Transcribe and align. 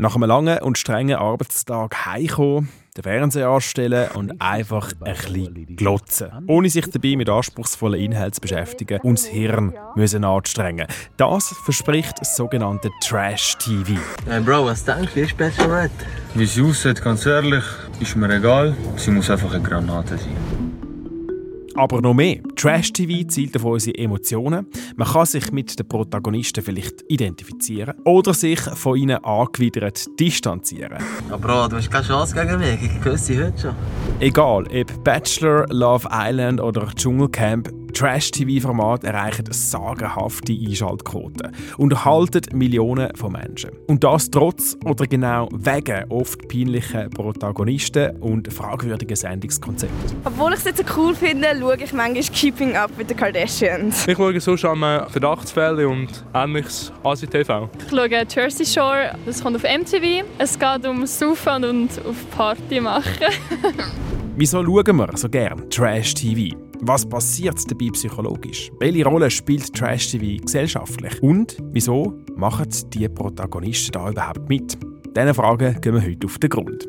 Nach 0.00 0.14
einem 0.14 0.28
langen 0.28 0.60
und 0.60 0.78
strengen 0.78 1.16
Arbeitstag 1.16 2.06
heimkommen, 2.06 2.68
den 2.96 3.02
Fernseher 3.02 3.48
anstellen 3.48 4.08
und 4.14 4.40
einfach 4.40 4.92
ein 5.00 5.12
bisschen 5.12 5.74
glotzen. 5.74 6.28
Ohne 6.46 6.70
sich 6.70 6.86
dabei 6.86 7.16
mit 7.16 7.28
anspruchsvollen 7.28 8.00
Inhalten 8.00 8.34
zu 8.34 8.40
beschäftigen 8.40 9.00
und 9.00 9.18
das 9.18 9.26
Hirn 9.26 9.74
müssen 9.96 10.24
anstrengen. 10.24 10.86
Das 11.16 11.48
verspricht 11.64 12.20
das 12.20 12.36
sogenannte 12.36 12.90
Trash-TV. 13.02 14.00
Hey 14.28 14.40
Bro, 14.40 14.66
was 14.66 14.84
denkst 14.84 15.14
du? 15.14 15.16
Wie 15.16 15.24
ist 15.24 15.36
Bachelorette? 15.36 15.90
Wie 16.32 16.46
sie 16.46 16.62
aussieht, 16.62 17.02
ganz 17.02 17.26
ehrlich, 17.26 17.64
ist 17.98 18.14
mir 18.14 18.32
egal. 18.32 18.76
Sie 18.94 19.10
muss 19.10 19.28
einfach 19.28 19.52
eine 19.52 19.64
Granate 19.64 20.16
sein. 20.16 20.57
Aber 21.78 22.00
noch 22.00 22.12
mehr. 22.12 22.40
Trash-TV 22.56 23.28
zielt 23.28 23.54
auf 23.56 23.64
unsere 23.64 23.96
Emotionen. 23.96 24.66
Man 24.96 25.06
kann 25.06 25.26
sich 25.26 25.52
mit 25.52 25.78
den 25.78 25.86
Protagonisten 25.86 26.64
vielleicht 26.64 27.04
identifizieren 27.06 27.94
oder 28.04 28.34
sich 28.34 28.58
von 28.58 28.98
ihnen 28.98 29.22
angewidert 29.22 30.04
distanzieren. 30.18 30.98
Ja 31.30 31.36
Bro, 31.36 31.68
du 31.68 31.76
hast 31.76 31.88
keine 31.88 32.04
Chance 32.04 32.34
gegen 32.34 32.58
mich. 32.58 32.82
Ich 32.82 33.00
küsse 33.00 33.46
heute 33.46 33.60
schon. 33.60 33.74
Egal, 34.18 34.64
ob 34.66 35.04
Bachelor, 35.04 35.66
Love 35.70 36.08
Island 36.10 36.60
oder 36.60 36.88
Dschungelcamp, 36.96 37.70
Trash-TV-Formate 37.98 39.08
erreichen 39.08 39.46
sagenhafte 39.50 40.52
Einschaltquoten 40.52 41.52
und 41.78 41.92
erhalten 41.92 42.56
Millionen 42.56 43.08
von 43.16 43.32
Menschen. 43.32 43.70
Und 43.88 44.04
das 44.04 44.30
trotz 44.30 44.76
oder 44.84 45.04
genau 45.04 45.48
wegen 45.50 46.08
oft 46.08 46.46
peinlichen 46.46 47.10
Protagonisten 47.10 48.16
und 48.20 48.52
fragwürdigen 48.52 49.16
Sendungskonzepten. 49.16 50.16
Obwohl 50.24 50.52
ich 50.52 50.60
es 50.60 50.64
jetzt 50.66 50.78
so 50.78 50.84
cool 50.96 51.12
finde, 51.12 51.48
schaue 51.58 51.76
ich 51.76 51.92
manchmal 51.92 52.22
Keeping 52.22 52.76
Up 52.76 52.92
mit 52.96 53.10
den 53.10 53.16
Kardashians. 53.16 54.06
Ich 54.06 54.16
schaue 54.16 54.38
sonst 54.40 54.64
an 54.64 55.08
Verdachtsfälle 55.08 55.88
und 55.88 56.24
ähnliches 56.34 56.92
ASI-TV. 57.02 57.68
Ich 57.84 57.90
schaue 57.90 58.26
Jersey 58.28 58.64
Shore, 58.64 59.16
das 59.26 59.42
kommt 59.42 59.56
auf 59.56 59.64
MTV. 59.64 60.24
Es 60.38 60.56
geht 60.56 60.86
um 60.86 61.04
Saufen 61.04 61.64
und 61.64 61.90
auf 62.06 62.30
Party 62.30 62.80
machen. 62.80 63.26
Wieso 64.40 64.62
schauen 64.62 64.96
wir 64.96 65.10
so 65.16 65.28
gern 65.28 65.68
Trash-TV? 65.68 66.56
Was 66.82 67.04
passiert 67.04 67.58
dabei 67.68 67.90
psychologisch? 67.90 68.70
Welche 68.78 69.04
Rolle 69.04 69.32
spielt 69.32 69.74
Trash-TV 69.74 70.44
gesellschaftlich? 70.44 71.20
Und 71.20 71.56
wieso 71.72 72.16
machen 72.36 72.68
die 72.94 73.08
Protagonisten 73.08 73.90
da 73.90 74.08
überhaupt 74.08 74.48
mit? 74.48 74.78
Diesen 75.16 75.34
Fragen 75.34 75.80
gehen 75.80 75.94
wir 75.94 76.02
heute 76.02 76.26
auf 76.28 76.38
den 76.38 76.50
Grund. 76.50 76.86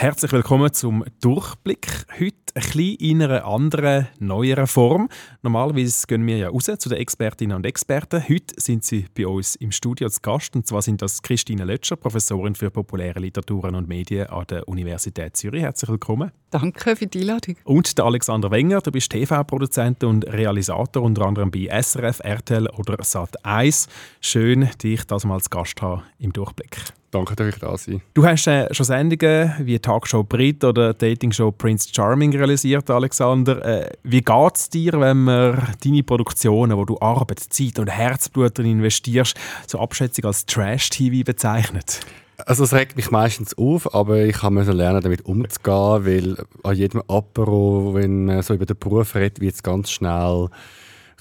Herzlich 0.00 0.32
willkommen 0.32 0.72
zum 0.72 1.04
Durchblick. 1.20 2.06
Heute 2.18 2.34
ein 2.54 2.62
bisschen 2.62 2.96
in 2.96 3.22
einer 3.22 3.44
anderen, 3.44 4.08
neueren 4.18 4.66
Form. 4.66 5.10
Normalerweise 5.42 6.06
gehen 6.06 6.26
wir 6.26 6.38
ja 6.38 6.48
raus 6.48 6.70
zu 6.78 6.88
den 6.88 6.96
Expertinnen 6.96 7.54
und 7.54 7.66
Experten. 7.66 8.26
Heute 8.26 8.54
sind 8.56 8.82
sie 8.82 9.04
bei 9.14 9.26
uns 9.26 9.56
im 9.56 9.72
Studio 9.72 10.08
zu 10.08 10.22
Gast. 10.22 10.56
Und 10.56 10.66
zwar 10.66 10.80
sind 10.80 11.02
das 11.02 11.20
Christine 11.20 11.66
Lötscher, 11.66 11.96
Professorin 11.96 12.54
für 12.54 12.70
populäre 12.70 13.20
Literaturen 13.20 13.74
und 13.74 13.88
Medien 13.88 14.28
an 14.28 14.46
der 14.48 14.66
Universität 14.66 15.36
Zürich. 15.36 15.64
Herzlich 15.64 15.90
willkommen. 15.90 16.30
Danke 16.48 16.96
für 16.96 17.06
die 17.06 17.20
Einladung. 17.20 17.56
Und 17.64 17.98
der 17.98 18.06
Alexander 18.06 18.50
Wenger, 18.50 18.80
du 18.80 18.92
bist 18.92 19.12
TV-Produzent 19.12 20.02
und 20.04 20.26
Realisator, 20.26 21.02
unter 21.02 21.26
anderem 21.26 21.50
bei 21.50 21.68
SRF, 21.78 22.20
RTL 22.20 22.68
oder 22.70 22.94
Sat1. 22.94 23.86
Schön, 24.22 24.70
dich 24.82 25.04
das 25.04 25.26
mal 25.26 25.34
als 25.34 25.50
Gast 25.50 25.82
haben 25.82 26.04
im 26.18 26.32
Durchblick. 26.32 26.94
Danke, 27.10 27.34
dass 27.34 27.48
ich 27.48 27.56
da 27.56 27.76
sein 27.76 28.00
Du 28.14 28.24
hast 28.24 28.46
äh, 28.46 28.72
schon 28.72 28.86
Sendungen 28.86 29.52
wie 29.60 29.78
Talkshow 29.80 30.22
Brit 30.22 30.62
oder 30.62 30.94
Dating-Show 30.94 31.50
Prince 31.50 31.88
Charming 31.92 32.32
realisiert, 32.36 32.88
Alexander. 32.88 33.64
Äh, 33.64 33.90
wie 34.04 34.20
geht 34.20 34.54
es 34.56 34.70
dir, 34.70 34.92
wenn 35.00 35.24
man 35.24 35.60
deine 35.82 36.04
Produktionen, 36.04 36.76
wo 36.76 36.84
du 36.84 36.96
Arbeit, 37.00 37.40
Zeit 37.40 37.80
und 37.80 37.88
Herzblut 37.88 38.56
drin 38.56 38.66
investierst, 38.66 39.34
so 39.66 39.80
Abschätzung 39.80 40.26
als 40.26 40.46
Trash-TV 40.46 41.24
bezeichnet? 41.24 42.00
Also 42.46 42.62
es 42.62 42.72
regt 42.72 42.96
mich 42.96 43.10
meistens 43.10 43.58
auf, 43.58 43.92
aber 43.92 44.20
ich 44.20 44.40
musste 44.44 44.72
lernen, 44.72 45.02
damit 45.02 45.24
umzugehen, 45.26 46.06
weil 46.06 46.36
an 46.62 46.76
jedem 46.76 47.02
Apero, 47.08 47.90
wenn 47.94 48.26
man 48.26 48.42
so 48.42 48.54
über 48.54 48.66
den 48.66 48.78
Beruf 48.78 49.16
redet, 49.16 49.40
wird 49.40 49.56
es 49.56 49.62
ganz 49.64 49.90
schnell 49.90 50.48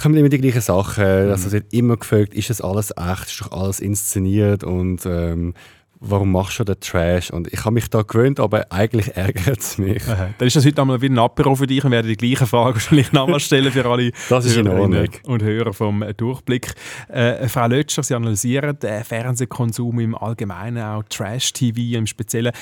kommen 0.02 0.16
immer 0.16 0.30
die 0.30 0.40
gleichen 0.40 0.62
Sachen. 0.62 1.26
Mhm. 1.26 1.32
Also 1.32 1.48
es 1.48 1.54
wird 1.54 1.74
immer 1.74 1.98
gefragt, 1.98 2.34
ist 2.34 2.50
das 2.50 2.62
alles 2.62 2.92
echt, 2.92 3.28
ist 3.28 3.42
doch 3.42 3.52
alles 3.52 3.80
inszeniert 3.80 4.64
und 4.64 5.06
ähm, 5.06 5.54
warum 6.00 6.32
machst 6.32 6.60
du 6.60 6.64
den 6.64 6.80
Trash? 6.80 7.32
Und 7.32 7.52
ich 7.52 7.66
habe 7.66 7.74
mich 7.74 7.90
da 7.90 8.02
gewöhnt, 8.02 8.40
aber 8.40 8.72
eigentlich 8.72 9.16
ärgert 9.16 9.60
es 9.60 9.78
mich. 9.78 10.08
Aha. 10.08 10.30
Dann 10.38 10.48
ist 10.48 10.56
das 10.56 10.66
heute 10.66 10.82
einmal 10.82 11.02
wieder 11.02 11.14
ein 11.14 11.20
Apero 11.20 11.56
für 11.56 11.68
dich 11.68 11.84
und 11.84 11.92
werde 11.92 12.08
die 12.08 12.18
gleichen 12.18 12.48
Fragen 12.48 12.76
wahrscheinlich 12.76 13.12
nochmal 13.12 13.40
stellen 13.40 13.72
für 13.72 13.86
alle 13.86 14.12
das 14.30 14.46
ist 14.46 14.58
in 14.58 14.68
Ordnung. 14.68 15.10
und 15.26 15.44
Hörer 15.44 15.74
vom 15.74 16.04
Durchblick. 16.16 16.74
Äh, 17.08 17.48
Frau 17.48 17.68
Lötscher, 17.68 18.04
Sie 18.04 18.16
analysieren 18.16 18.78
den 18.80 19.04
Fernsehkonsum 19.04 20.00
im 20.00 20.16
Allgemeinen, 20.16 20.84
auch 20.84 21.04
Trash-TV 21.10 21.98
im 21.98 22.08
Speziellen. 22.08 22.54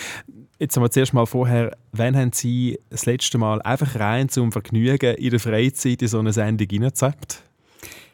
Jetzt 0.59 0.75
haben 0.75 0.83
wir 0.83 0.89
zuerst 0.89 1.13
mal 1.13 1.27
vorher, 1.27 1.77
wann 1.91 2.15
haben 2.17 2.31
Sie 2.33 2.79
das 2.89 3.05
letzte 3.05 3.37
Mal 3.37 3.61
einfach 3.61 3.99
rein 3.99 4.27
zum 4.27 4.51
Vergnügen 4.51 5.15
in 5.15 5.29
der 5.29 5.39
Freizeit 5.39 6.01
in 6.01 6.07
so 6.07 6.17
eine 6.17 6.33
Sendung 6.33 6.67
reingezappt? 6.71 7.43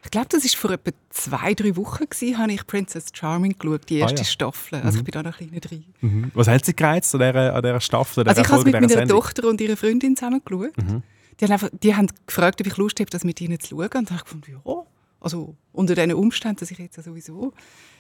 Ich 0.04 0.12
glaube, 0.12 0.28
das 0.30 0.44
war 0.44 0.60
vor 0.60 0.72
etwa 0.72 0.92
zwei, 1.10 1.54
drei 1.54 1.76
Wochen, 1.76 2.06
gewesen, 2.10 2.38
habe 2.38 2.52
ich 2.52 2.68
Princess 2.68 3.06
Charming 3.14 3.56
geschaut, 3.58 3.90
die 3.90 3.98
erste 3.98 4.18
ah, 4.18 4.20
ja. 4.20 4.26
Staffel. 4.26 4.80
Also 4.80 4.92
mhm. 4.92 4.98
ich 4.98 5.04
bin 5.04 5.12
da 5.12 5.24
noch 5.24 5.40
ein 5.40 5.50
bisschen 5.50 5.62
drin. 5.62 5.86
Mhm. 6.02 6.32
Was 6.34 6.48
hat 6.48 6.66
Sie 6.66 6.76
gereizt 6.76 7.14
an 7.16 7.22
dieser, 7.22 7.56
an 7.56 7.62
dieser 7.62 7.82
Staffel? 7.82 8.28
also 8.28 8.42
ich 8.42 8.48
habe 8.48 8.60
es 8.60 8.66
mit 8.66 8.74
meiner 8.74 8.90
Sendung? 8.90 9.22
Tochter 9.22 9.48
und 9.48 9.62
ihrer 9.62 9.78
Freundin 9.78 10.16
zusammen 10.16 10.42
geschaut. 10.44 10.78
Mhm. 10.78 11.04
Die, 11.40 11.46
haben 11.46 11.52
einfach, 11.52 11.70
die 11.72 11.96
haben 11.96 12.08
gefragt, 12.28 12.60
ob 12.62 12.68
ich 12.68 12.78
Lust 12.78 13.00
habe, 13.00 13.10
das 13.10 13.24
mit 13.24 13.40
ihnen 13.42 13.60
zu 13.60 13.70
schauen. 13.70 13.90
Und 13.96 14.10
da 14.10 14.12
habe 14.12 14.16
ich 14.18 14.24
gefunden, 14.24 14.52
ja, 14.52 14.84
also 15.24 15.56
unter 15.72 15.96
diesen 15.96 16.14
Umständen, 16.14 16.58
dass 16.58 16.70
ich 16.70 16.78
jetzt 16.78 17.02
sowieso 17.02 17.54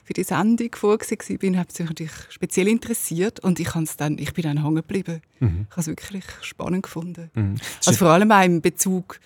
für 0.03 0.13
die 0.13 0.23
Sendung 0.23 0.75
vorgesehen 0.75 1.39
bin, 1.39 1.57
hat 1.57 1.69
mich 1.79 1.87
natürlich 1.87 2.11
speziell 2.29 2.67
interessiert 2.67 3.39
und 3.39 3.59
ich, 3.61 3.69
dann, 3.97 4.17
ich 4.17 4.33
bin 4.33 4.43
dann 4.43 4.61
hängen 4.61 4.75
geblieben. 4.75 5.21
Mhm. 5.39 5.67
Ich 5.69 5.71
habe 5.71 5.81
es 5.81 5.87
wirklich 5.87 6.25
spannend 6.41 6.83
gefunden. 6.83 7.31
Mhm. 7.33 7.55
Also 7.85 7.97
vor 7.97 8.09
allem 8.09 8.29
auch 8.31 8.43
im 8.43 8.61
Bezug 8.61 9.19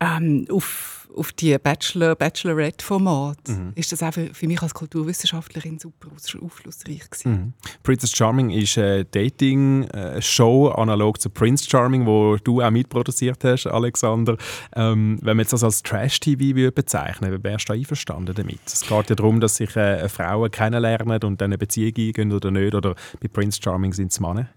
ähm, 0.00 0.46
auf, 0.50 1.08
auf 1.14 1.32
die 1.32 1.56
Bachelor, 1.58 2.14
Bachelorette-Format 2.14 3.48
mhm. 3.48 3.72
ist 3.74 3.92
das 3.92 4.02
auch 4.02 4.14
für, 4.14 4.32
für, 4.32 4.46
mich 4.46 4.62
als 4.62 4.72
Kulturwissenschaftlerin 4.72 5.78
super 5.78 6.08
aufschlussreich 6.42 7.10
gewesen. 7.10 7.32
Mhm. 7.32 7.52
Princess 7.82 8.12
Charming 8.12 8.50
ist 8.50 8.78
eine 8.78 9.04
Dating-Show 9.04 10.68
analog 10.68 11.20
zu 11.20 11.28
Prince 11.28 11.68
Charming, 11.68 12.06
wo 12.06 12.36
du 12.36 12.62
auch 12.62 12.70
mitproduziert 12.70 13.44
hast, 13.44 13.66
Alexander. 13.66 14.36
Ähm, 14.74 15.18
wenn 15.20 15.36
man 15.36 15.44
jetzt 15.44 15.52
das 15.52 15.64
als 15.64 15.82
Trash-TV 15.82 16.70
bezeichnen 16.70 17.30
würde, 17.30 17.44
wärst 17.44 17.68
du 17.68 17.74
einverstanden 17.74 18.34
damit? 18.34 18.60
Es 18.66 18.82
geht 18.82 19.10
ja 19.10 19.16
darum, 19.16 19.40
dass 19.40 19.56
sich 19.56 19.76
äh, 19.76 20.08
Frauen 20.08 20.50
kennenlernen 20.50 21.22
und 21.24 21.40
dann 21.40 21.50
eine 21.50 21.58
Beziehung 21.58 21.92
eingehen 21.96 22.32
oder 22.32 22.50
nicht. 22.50 22.74
Oder 22.74 22.94
bei 23.20 23.28
Prince 23.28 23.60
Charming 23.62 23.92
sind 23.92 24.12
es 24.12 24.20
Männer? 24.20 24.48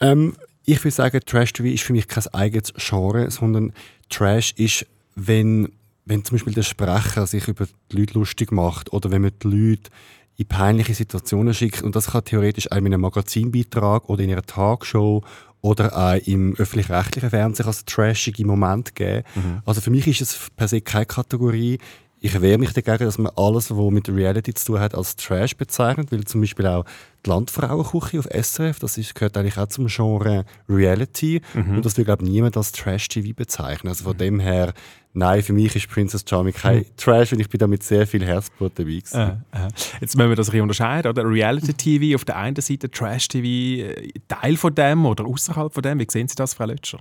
Ähm, 0.00 0.34
ich 0.64 0.82
würde 0.82 0.94
sagen, 0.94 1.20
Trash-TV 1.24 1.68
ist 1.68 1.84
für 1.84 1.92
mich 1.92 2.08
kein 2.08 2.26
eigenes 2.32 2.72
Genre, 2.76 3.30
sondern 3.30 3.72
Trash 4.08 4.52
ist, 4.56 4.86
wenn, 5.14 5.72
wenn 6.04 6.24
zum 6.24 6.36
Beispiel 6.36 6.54
der 6.54 6.62
Sprecher 6.62 7.26
sich 7.26 7.48
über 7.48 7.66
die 7.90 7.96
Leute 7.96 8.14
lustig 8.14 8.52
macht 8.52 8.92
oder 8.92 9.10
wenn 9.10 9.22
man 9.22 9.32
die 9.42 9.48
Leute 9.48 9.90
in 10.36 10.46
peinliche 10.46 10.94
Situationen 10.94 11.54
schickt. 11.54 11.82
Und 11.82 11.96
das 11.96 12.12
kann 12.12 12.24
theoretisch 12.24 12.70
auch 12.70 12.76
in 12.76 12.86
einem 12.86 13.00
Magazinbeitrag 13.00 14.08
oder 14.08 14.22
in 14.22 14.30
einer 14.30 14.42
Talkshow 14.42 15.22
oder 15.60 15.96
auch 15.96 16.26
im 16.26 16.56
öffentlich-rechtlichen 16.56 17.30
Fernsehen 17.30 17.66
als 17.66 17.84
trashige 17.84 18.44
Moment 18.44 18.94
geben. 18.94 19.24
Mhm. 19.34 19.62
Also 19.64 19.80
für 19.80 19.90
mich 19.90 20.06
ist 20.08 20.20
es 20.20 20.48
per 20.56 20.68
se 20.68 20.80
keine 20.80 21.06
Kategorie. 21.06 21.78
Ich 22.24 22.40
wehre 22.40 22.56
mich 22.56 22.72
dagegen, 22.72 23.04
dass 23.04 23.18
man 23.18 23.32
alles, 23.34 23.72
was 23.72 23.90
mit 23.90 24.08
Reality 24.08 24.54
zu 24.54 24.66
tun 24.66 24.80
hat, 24.80 24.94
als 24.94 25.16
Trash 25.16 25.56
bezeichnet, 25.56 26.12
weil 26.12 26.22
zum 26.22 26.40
Beispiel 26.40 26.68
auch 26.68 26.84
die 27.26 27.30
Landfrauenküche 27.30 28.20
auf 28.20 28.28
SRF, 28.30 28.78
das 28.78 28.96
ist, 28.96 29.16
gehört 29.16 29.36
eigentlich 29.36 29.58
auch 29.58 29.66
zum 29.66 29.88
Genre 29.88 30.44
Reality 30.68 31.42
mhm. 31.52 31.76
und 31.76 31.84
das 31.84 31.96
will, 31.96 32.04
glaube 32.04 32.22
ich, 32.22 32.30
niemand 32.30 32.56
als 32.56 32.70
Trash-TV 32.70 33.34
bezeichnen. 33.34 33.88
Also 33.88 34.04
von 34.04 34.12
mhm. 34.12 34.18
dem 34.18 34.38
her, 34.38 34.72
nein, 35.14 35.42
für 35.42 35.52
mich 35.52 35.74
ist 35.74 35.88
Princess 35.88 36.24
Charming 36.24 36.54
kein 36.54 36.78
mhm. 36.78 36.96
Trash 36.96 37.32
und 37.32 37.40
ich 37.40 37.48
bin 37.48 37.58
da 37.58 37.66
mit 37.66 37.82
sehr 37.82 38.06
viel 38.06 38.24
Herzblut 38.24 38.70
dabei 38.76 38.90
gewesen. 38.90 39.42
Äh, 39.52 39.66
äh. 39.66 39.68
Jetzt 40.00 40.16
müssen 40.16 40.28
wir 40.28 40.36
das 40.36 40.46
ein 40.46 40.52
bisschen 40.52 40.62
unterscheiden, 40.62 41.10
oder? 41.10 41.28
Reality-TV 41.28 42.14
auf 42.14 42.24
der 42.24 42.36
einen 42.36 42.54
Seite, 42.54 42.88
Trash-TV 42.88 43.90
äh, 43.98 44.12
Teil 44.28 44.56
von 44.56 44.72
dem 44.72 45.06
oder 45.06 45.26
außerhalb 45.26 45.74
von 45.74 45.82
dem. 45.82 45.98
Wie 45.98 46.06
sehen 46.08 46.28
Sie 46.28 46.36
das, 46.36 46.54
Frau 46.54 46.66
Lötscher? 46.66 47.00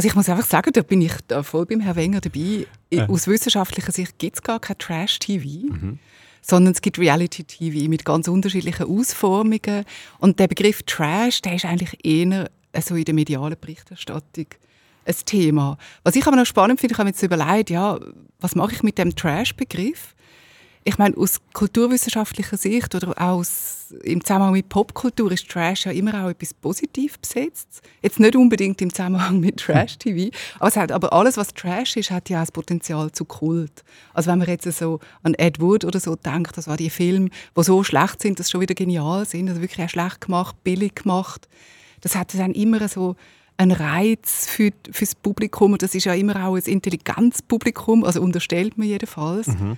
Also 0.00 0.08
ich 0.08 0.14
muss 0.14 0.30
einfach 0.30 0.46
sagen, 0.46 0.72
da 0.72 0.80
bin 0.80 1.02
ich 1.02 1.12
da 1.28 1.42
voll 1.42 1.66
beim 1.66 1.80
Herrn 1.80 1.94
Wenger 1.94 2.22
dabei. 2.22 2.66
Äh. 2.88 3.02
Aus 3.02 3.26
wissenschaftlicher 3.26 3.92
Sicht 3.92 4.18
gibt 4.18 4.36
es 4.36 4.42
gar 4.42 4.58
kein 4.58 4.78
Trash-TV. 4.78 5.70
Mhm. 5.74 5.98
Sondern 6.40 6.72
es 6.72 6.80
gibt 6.80 6.98
Reality-TV 6.98 7.86
mit 7.90 8.06
ganz 8.06 8.26
unterschiedlichen 8.26 8.86
Ausformungen. 8.86 9.84
Und 10.18 10.38
der 10.40 10.48
Begriff 10.48 10.82
Trash, 10.84 11.42
der 11.42 11.56
ist 11.56 11.66
eigentlich 11.66 12.02
eher 12.02 12.48
so 12.82 12.94
in 12.94 13.04
der 13.04 13.12
medialen 13.12 13.56
Berichterstattung 13.60 14.46
ein 15.04 15.14
Thema. 15.26 15.76
Was 16.02 16.16
ich 16.16 16.26
aber 16.26 16.36
noch 16.36 16.46
spannend 16.46 16.80
finde, 16.80 16.94
ich 16.94 16.98
habe 16.98 17.04
mir 17.04 17.10
jetzt 17.10 17.22
überlegt, 17.22 17.68
ja, 17.68 18.00
was 18.40 18.54
mache 18.54 18.72
ich 18.72 18.82
mit 18.82 18.96
dem 18.96 19.14
Trash-Begriff? 19.14 20.14
Ich 20.84 20.96
meine, 20.96 21.16
aus 21.16 21.40
kulturwissenschaftlicher 21.52 22.56
Sicht 22.56 22.94
oder 22.94 23.10
auch 23.10 23.38
aus, 23.38 23.94
im 24.02 24.24
Zusammenhang 24.24 24.52
mit 24.52 24.68
Popkultur 24.68 25.30
ist 25.30 25.48
Trash 25.48 25.84
ja 25.84 25.92
immer 25.92 26.24
auch 26.24 26.30
etwas 26.30 26.54
positiv 26.54 27.18
besetzt. 27.18 27.82
Jetzt 28.00 28.18
nicht 28.18 28.34
unbedingt 28.34 28.80
im 28.80 28.90
Zusammenhang 28.90 29.40
mit 29.40 29.58
Trash-TV, 29.58 30.34
aber, 30.58 30.74
hat, 30.74 30.92
aber 30.92 31.12
alles, 31.12 31.36
was 31.36 31.48
Trash 31.48 31.96
ist, 31.96 32.10
hat 32.10 32.30
ja 32.30 32.38
auch 32.38 32.42
das 32.42 32.52
Potenzial 32.52 33.12
zu 33.12 33.26
Kult. 33.26 33.84
Also 34.14 34.30
wenn 34.30 34.38
man 34.38 34.48
jetzt 34.48 34.70
so 34.72 35.00
an 35.22 35.34
Ed 35.34 35.60
Wood 35.60 35.84
oder 35.84 36.00
so 36.00 36.16
denkt, 36.16 36.56
das 36.56 36.66
war 36.66 36.78
die 36.78 36.90
Filme, 36.90 37.28
die 37.56 37.62
so 37.62 37.84
schlecht 37.84 38.22
sind, 38.22 38.38
dass 38.38 38.46
sie 38.46 38.52
schon 38.52 38.62
wieder 38.62 38.74
genial 38.74 39.26
sind, 39.26 39.48
also 39.50 39.60
wirklich 39.60 39.84
auch 39.84 39.90
schlecht 39.90 40.22
gemacht, 40.22 40.56
billig 40.64 40.94
gemacht, 40.94 41.46
das 42.00 42.14
hat 42.14 42.32
dann 42.38 42.52
immer 42.52 42.88
so 42.88 43.16
einen 43.58 43.72
Reiz 43.72 44.46
für, 44.46 44.70
für 44.90 45.04
das 45.04 45.14
Publikum 45.14 45.72
und 45.72 45.82
das 45.82 45.94
ist 45.94 46.04
ja 46.04 46.14
immer 46.14 46.46
auch 46.46 46.56
ein 46.56 46.62
intelligentes 46.62 47.42
Publikum, 47.42 48.04
also 48.04 48.22
unterstellt 48.22 48.78
man 48.78 48.88
jedenfalls. 48.88 49.48
Mhm. 49.48 49.76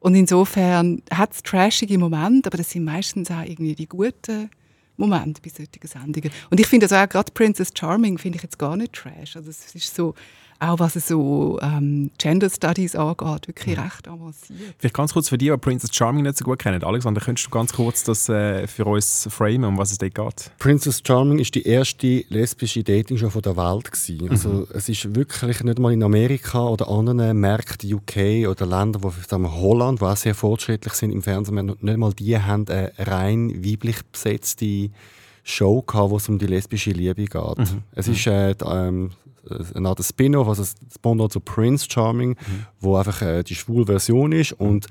Und 0.00 0.14
insofern 0.14 1.02
hat 1.12 1.32
es 1.32 1.42
trashige 1.42 1.98
Momente, 1.98 2.48
aber 2.48 2.58
das 2.58 2.70
sind 2.70 2.84
meistens 2.84 3.30
auch 3.30 3.42
irgendwie 3.42 3.74
die 3.74 3.88
guten 3.88 4.50
Momente 4.96 5.40
bei 5.42 5.50
solchen 5.50 5.86
Sendungen. 5.86 6.30
Und 6.50 6.60
ich 6.60 6.66
finde 6.66 6.84
also 6.84 6.96
auch 6.96 7.08
gerade 7.08 7.32
Princess 7.32 7.70
Charming 7.74 8.18
finde 8.18 8.36
ich 8.36 8.42
jetzt 8.42 8.58
gar 8.58 8.76
nicht 8.76 8.92
trash. 8.92 9.36
Also 9.36 9.50
es 9.50 9.74
ist 9.74 9.94
so, 9.94 10.14
auch 10.60 10.78
was 10.80 10.94
so 10.94 11.58
ähm, 11.62 12.10
Gender 12.18 12.50
Studies 12.50 12.96
angeht, 12.96 13.48
wirklich 13.48 13.76
ja. 13.76 13.82
recht 13.82 14.08
avanciert. 14.08 14.74
Vielleicht 14.78 14.94
ganz 14.94 15.12
kurz 15.12 15.28
für 15.28 15.38
die, 15.38 15.50
die 15.50 15.56
Prince 15.56 15.86
Charming 15.90 16.24
nicht 16.24 16.38
so 16.38 16.44
gut 16.44 16.58
kennen. 16.58 16.82
Alexander, 16.82 17.20
könntest 17.20 17.46
du 17.46 17.50
ganz 17.50 17.72
kurz 17.72 18.02
das 18.02 18.28
äh, 18.28 18.66
für 18.66 18.84
uns 18.84 19.28
framen, 19.30 19.64
um 19.64 19.78
was 19.78 19.92
es 19.92 19.98
dort 19.98 20.14
geht? 20.14 20.50
Princess 20.58 21.02
Charming 21.06 21.38
ist 21.38 21.54
die 21.54 21.62
erste 21.62 22.24
lesbische 22.28 22.82
Dating-Show 22.82 23.40
der 23.40 23.56
Welt. 23.56 23.90
Gewesen. 23.90 24.30
Also 24.30 24.48
mhm. 24.48 24.66
es 24.74 24.88
ist 24.88 25.14
wirklich 25.14 25.62
nicht 25.62 25.78
mal 25.78 25.92
in 25.92 26.02
Amerika 26.02 26.66
oder 26.66 26.88
anderen 26.88 27.38
Märkten, 27.38 27.92
UK 27.92 28.48
oder 28.48 28.66
Ländern, 28.66 29.02
wo 29.02 29.12
sagen 29.26 29.42
wir, 29.42 29.54
Holland, 29.54 30.00
die 30.00 30.04
auch 30.04 30.16
sehr 30.16 30.34
fortschrittlich 30.34 30.94
sind 30.94 31.12
im 31.12 31.22
Fernsehen, 31.22 31.76
nicht 31.80 31.98
mal 31.98 32.12
die 32.12 32.38
haben 32.38 32.66
eine 32.68 32.92
rein 32.98 33.64
weiblich 33.64 34.04
besetzte 34.10 34.90
Show 35.44 35.82
gehabt, 35.82 36.10
wo 36.10 36.16
es 36.16 36.28
um 36.28 36.38
die 36.38 36.46
lesbische 36.46 36.90
Liebe 36.90 37.24
geht. 37.24 37.58
Mhm. 37.58 37.82
Es 37.92 38.08
ist 38.08 38.26
äh, 38.26 38.54
ähm, 38.64 39.10
eine 39.74 39.88
Art 39.88 40.02
Spin-off, 40.04 40.48
also 40.48 40.62
das 40.62 40.98
Pendant 40.98 41.32
zu 41.32 41.40
Prince 41.40 41.86
Charming, 41.88 42.30
mhm. 42.30 42.66
wo 42.80 42.96
einfach 42.96 43.22
äh, 43.22 43.42
die 43.42 43.54
schwule 43.54 43.86
Version 43.86 44.32
ist 44.32 44.52
und 44.52 44.86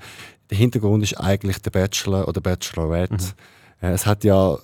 der 0.50 0.58
Hintergrund 0.58 1.02
ist 1.02 1.14
eigentlich 1.14 1.58
der 1.58 1.70
Bachelor 1.70 2.26
oder 2.28 2.40
Bachelorette. 2.40 3.14
Mhm. 3.14 3.88
Äh, 3.88 3.92
es 3.92 4.06
hat 4.06 4.24
ja 4.24 4.58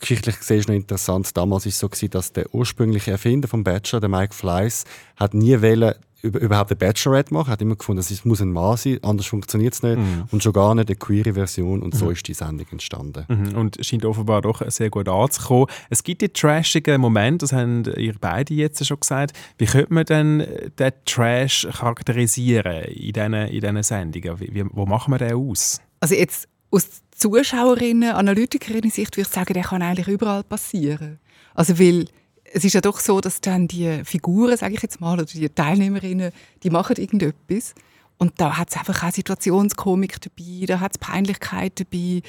geschichtlich 0.00 0.38
gesehen 0.38 0.58
ist 0.58 0.68
noch 0.68 0.74
interessant. 0.74 1.36
Damals 1.36 1.66
ist 1.66 1.74
es 1.74 1.80
so 1.80 1.88
gewesen, 1.88 2.10
dass 2.10 2.32
der 2.32 2.52
ursprüngliche 2.54 3.12
Erfinder 3.12 3.48
vom 3.48 3.64
Bachelor, 3.64 4.00
der 4.00 4.08
Mike 4.08 4.34
Fleiss, 4.34 4.84
hat 5.16 5.34
nie 5.34 5.60
wollen, 5.62 5.94
überhaupt 6.24 6.70
eine 6.70 6.76
Bachelorette 6.76 7.32
machen. 7.32 7.48
Er 7.48 7.52
hat 7.52 7.62
immer 7.62 7.76
gefunden, 7.76 8.00
es 8.00 8.24
muss 8.24 8.40
ein 8.40 8.52
Mann 8.52 8.76
sein, 8.76 8.98
anders 9.02 9.26
funktioniert 9.26 9.74
es 9.74 9.82
nicht. 9.82 9.98
Mhm. 9.98 10.24
Und 10.30 10.42
schon 10.42 10.52
gar 10.52 10.74
nicht 10.74 10.88
eine 10.88 10.96
queere 10.96 11.34
Version. 11.34 11.82
Und 11.82 11.94
mhm. 11.94 11.98
so 11.98 12.10
ist 12.10 12.26
die 12.26 12.34
Sendung 12.34 12.66
entstanden. 12.70 13.24
Mhm. 13.28 13.56
Und 13.56 13.78
scheint 13.84 14.04
offenbar 14.04 14.42
doch 14.42 14.62
sehr 14.70 14.90
gut 14.90 15.08
anzukommen. 15.08 15.66
Es 15.90 16.02
gibt 16.02 16.22
die 16.22 16.28
trashigen 16.28 17.00
Momente, 17.00 17.44
das 17.44 17.52
haben 17.52 17.84
ihr 17.96 18.14
beide 18.20 18.54
jetzt 18.54 18.84
schon 18.84 19.00
gesagt. 19.00 19.32
Wie 19.58 19.66
könnte 19.66 19.92
man 19.92 20.04
denn 20.04 20.46
den 20.78 20.92
Trash 21.04 21.68
charakterisieren 21.72 22.84
in 22.84 23.12
diesen, 23.12 23.34
in 23.34 23.60
diesen 23.60 23.82
Sendungen? 23.82 24.40
Wie, 24.40 24.54
wie, 24.54 24.64
wo 24.72 24.86
machen 24.86 25.12
wir 25.12 25.18
den 25.18 25.34
aus? 25.34 25.80
Also 26.00 26.14
jetzt 26.14 26.48
aus 26.70 26.88
Zuschauerinnen, 27.16 28.12
Analytikerinnen-Sicht 28.12 29.16
würde 29.16 29.28
ich 29.28 29.34
sagen, 29.34 29.54
der 29.54 29.62
kann 29.62 29.82
eigentlich 29.82 30.08
überall 30.08 30.42
passieren. 30.42 31.20
Also 31.54 31.78
weil 31.78 32.06
es 32.54 32.64
ist 32.64 32.72
ja 32.72 32.80
doch 32.80 33.00
so, 33.00 33.20
dass 33.20 33.40
dann 33.40 33.66
die 33.66 34.04
Figuren, 34.04 34.56
sage 34.56 34.74
ich 34.74 34.82
jetzt 34.82 35.00
mal, 35.00 35.14
oder 35.14 35.24
die 35.24 35.48
Teilnehmerinnen, 35.48 36.30
die 36.62 36.70
machen 36.70 36.96
irgendetwas. 36.96 37.74
Und 38.16 38.40
da 38.40 38.56
hat 38.56 38.70
es 38.70 38.76
einfach 38.76 39.02
auch 39.02 39.10
Situationskomik 39.10 40.20
dabei, 40.20 40.64
da 40.66 40.78
hat 40.78 40.92
es 40.92 40.98
Peinlichkeit 40.98 41.80
dabei. 41.80 42.22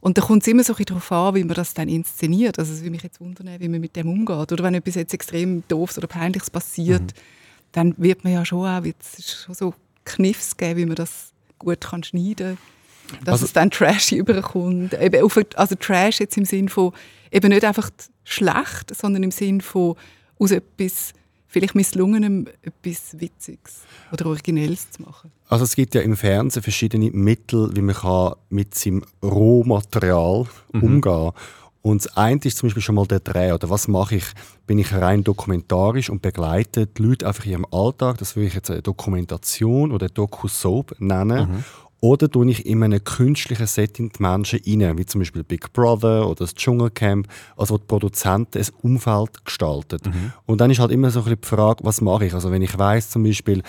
Und 0.00 0.18
da 0.18 0.22
kommt 0.22 0.42
es 0.42 0.48
immer 0.48 0.62
so 0.62 0.76
ein 0.76 0.84
darauf 0.84 1.10
an, 1.10 1.34
wie 1.34 1.42
man 1.42 1.56
das 1.56 1.74
dann 1.74 1.88
inszeniert. 1.88 2.60
Also 2.60 2.72
es 2.72 2.80
würde 2.80 2.92
mich 2.92 3.02
jetzt 3.02 3.20
wundern, 3.20 3.58
wie 3.58 3.68
man 3.68 3.80
mit 3.80 3.96
dem 3.96 4.08
umgeht. 4.08 4.52
Oder 4.52 4.62
wenn 4.62 4.74
etwas 4.74 4.94
jetzt 4.94 5.14
extrem 5.14 5.64
doofes 5.66 5.98
oder 5.98 6.06
peinliches 6.06 6.48
passiert, 6.48 7.02
mhm. 7.02 7.20
dann 7.72 7.94
wird 7.98 8.22
man 8.22 8.32
ja 8.34 8.44
schon 8.44 8.64
auch 8.64 8.84
es 8.84 9.42
schon 9.44 9.54
so 9.54 9.74
Kniffs 10.04 10.56
geben, 10.56 10.78
wie 10.78 10.86
man 10.86 10.96
das 10.96 11.32
gut 11.58 11.80
kann 11.80 12.04
schneiden 12.04 12.56
kann. 12.56 12.58
Dass 13.24 13.34
also, 13.34 13.44
es 13.46 13.52
dann 13.52 13.70
trashy 13.70 14.16
überkommt. 14.18 14.94
also 14.94 15.74
Trash 15.74 16.20
jetzt 16.20 16.36
im 16.36 16.44
Sinn 16.44 16.68
von 16.68 16.92
eben 17.30 17.48
nicht 17.48 17.64
einfach 17.64 17.90
schlecht, 18.24 18.94
sondern 18.94 19.22
im 19.22 19.30
Sinn 19.30 19.60
von 19.60 19.96
aus 20.38 20.50
etwas 20.50 21.12
vielleicht 21.46 21.74
misslungenem 21.74 22.46
etwas 22.62 23.20
Witziges 23.20 23.82
oder 24.10 24.26
Originelles 24.26 24.90
zu 24.90 25.02
machen. 25.02 25.30
Also 25.48 25.64
es 25.64 25.76
gibt 25.76 25.94
ja 25.94 26.00
im 26.00 26.16
Fernsehen 26.16 26.62
verschiedene 26.62 27.10
Mittel, 27.10 27.70
wie 27.76 27.82
man 27.82 27.94
kann 27.94 28.34
mit 28.48 28.74
seinem 28.74 29.04
Rohmaterial 29.22 30.46
mhm. 30.72 30.82
umgehen 30.82 31.32
und 31.82 32.04
das 32.04 32.16
eine 32.16 32.40
ist 32.44 32.58
zum 32.58 32.68
Beispiel 32.68 32.82
schon 32.82 32.94
mal 32.94 33.06
der 33.06 33.18
Dreh. 33.18 33.52
Oder 33.52 33.68
was 33.68 33.88
mache 33.88 34.16
ich? 34.16 34.24
Bin 34.66 34.78
ich 34.78 34.94
rein 34.94 35.24
dokumentarisch 35.24 36.08
und 36.10 36.22
begleite 36.22 36.86
die 36.86 37.02
Leute 37.02 37.26
einfach 37.26 37.44
in 37.44 37.50
ihrem 37.50 37.66
Alltag? 37.72 38.18
Das 38.18 38.36
würde 38.36 38.46
ich 38.46 38.54
jetzt 38.54 38.70
eine 38.70 38.82
Dokumentation 38.82 39.90
oder 39.90 40.08
Doku-Soap 40.08 40.94
nennen. 41.00 41.50
Mhm. 41.50 41.64
Oder 42.04 42.28
tue 42.28 42.50
ich 42.50 42.66
in 42.66 42.82
einem 42.82 43.04
künstlichen 43.04 43.68
Setting 43.68 44.10
die 44.10 44.20
Menschen 44.20 44.58
rein, 44.66 44.98
wie 44.98 45.06
zum 45.06 45.20
Beispiel 45.20 45.44
Big 45.44 45.72
Brother 45.72 46.26
oder 46.26 46.40
das 46.40 46.56
Dschungelcamp, 46.56 47.28
also 47.56 47.74
wo 47.74 47.78
die 47.78 47.84
Produzenten 47.86 48.58
ein 48.58 48.66
Umfeld 48.82 49.44
gestalten. 49.44 50.00
Mhm. 50.04 50.32
Und 50.44 50.60
dann 50.60 50.72
ist 50.72 50.80
halt 50.80 50.90
immer 50.90 51.12
so 51.12 51.20
ein 51.20 51.24
bisschen 51.26 51.40
die 51.42 51.46
Frage, 51.46 51.84
was 51.84 52.00
mache 52.00 52.26
ich? 52.26 52.34
Also 52.34 52.50
wenn 52.50 52.60
ich 52.60 52.76
weiß 52.76 53.10
zum 53.10 53.22
Beispiel, 53.22 53.62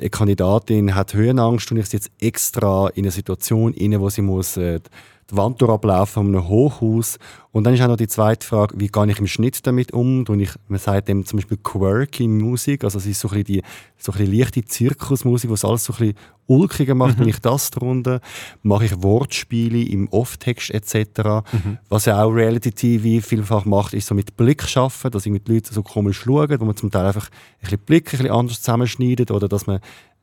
die 0.00 0.10
Kandidatin 0.10 0.94
hat 0.94 1.14
Höhenangst 1.14 1.72
und 1.72 1.78
ich 1.78 1.86
sie 1.86 1.96
jetzt 1.96 2.10
extra 2.20 2.88
in 2.88 3.04
eine 3.04 3.10
Situation 3.10 3.74
rein, 3.74 3.98
wo 3.98 4.10
sie 4.10 4.20
muss 4.20 4.58
äh, 4.58 4.80
die 5.30 5.36
Wand 5.36 5.60
durchlaufen 5.60 6.12
von 6.12 6.26
einem 6.26 6.48
Hochhaus. 6.48 7.18
Und 7.50 7.64
dann 7.64 7.74
ist 7.74 7.82
auch 7.82 7.88
noch 7.88 7.96
die 7.96 8.08
zweite 8.08 8.46
Frage, 8.46 8.78
wie 8.78 8.88
gehe 8.88 9.10
ich 9.10 9.18
im 9.18 9.26
Schnitt 9.26 9.66
damit 9.66 9.92
um? 9.92 10.24
Und 10.28 10.40
ich, 10.40 10.50
man 10.68 10.78
sagt 10.78 11.08
dem 11.08 11.24
zum 11.24 11.38
Beispiel 11.38 11.58
quirky 11.62 12.28
Musik, 12.28 12.84
also 12.84 12.98
es 12.98 13.06
ist 13.06 13.20
so 13.20 13.28
ein 13.28 13.42
bisschen 13.42 13.44
die 13.44 13.62
so 13.96 14.12
ein 14.12 14.18
bisschen 14.18 14.38
leichte 14.38 14.64
Zirkusmusik, 14.64 15.50
was 15.50 15.64
alles 15.64 15.84
so 15.84 15.92
ein 15.94 15.98
bisschen 15.98 16.16
ulkiger 16.46 16.94
macht, 16.94 17.16
mhm. 17.16 17.22
wenn 17.22 17.28
ich 17.28 17.40
das 17.40 17.70
drunter. 17.70 18.20
Mache 18.62 18.86
ich 18.86 19.02
Wortspiele 19.02 19.82
im 19.82 20.08
Off-Text 20.08 20.70
etc. 20.70 21.44
Mhm. 21.52 21.78
Was 21.88 22.06
ja 22.06 22.22
auch 22.22 22.30
Reality-TV 22.30 23.26
vielfach 23.26 23.64
macht, 23.64 23.94
ist 23.94 24.06
so 24.06 24.14
mit 24.14 24.36
Blick 24.36 24.62
schaffen, 24.62 25.10
dass 25.10 25.26
ich 25.26 25.32
die 25.42 25.52
Leute 25.52 25.74
so 25.74 25.82
komisch 25.82 26.22
schauen, 26.24 26.60
wo 26.60 26.64
man 26.64 26.76
zum 26.76 26.90
Teil 26.90 27.06
einfach 27.06 27.28
ein 27.28 27.60
bisschen 27.60 27.78
Blick 27.80 28.06
ein 28.06 28.18
bisschen 28.18 28.30
anders 28.30 28.62
zusammenschneidet 28.62 29.30
oder 29.30 29.48
dass 29.48 29.66
man 29.66 29.80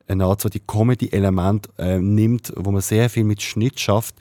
eine 0.08 0.24
Art 0.24 0.40
so 0.40 0.48
die 0.48 0.60
Comedy-Element 0.60 1.68
äh, 1.78 1.98
nimmt, 1.98 2.52
wo 2.56 2.70
man 2.70 2.80
sehr 2.80 3.10
viel 3.10 3.24
mit 3.24 3.42
Schnitt 3.42 3.80
schafft. 3.80 4.14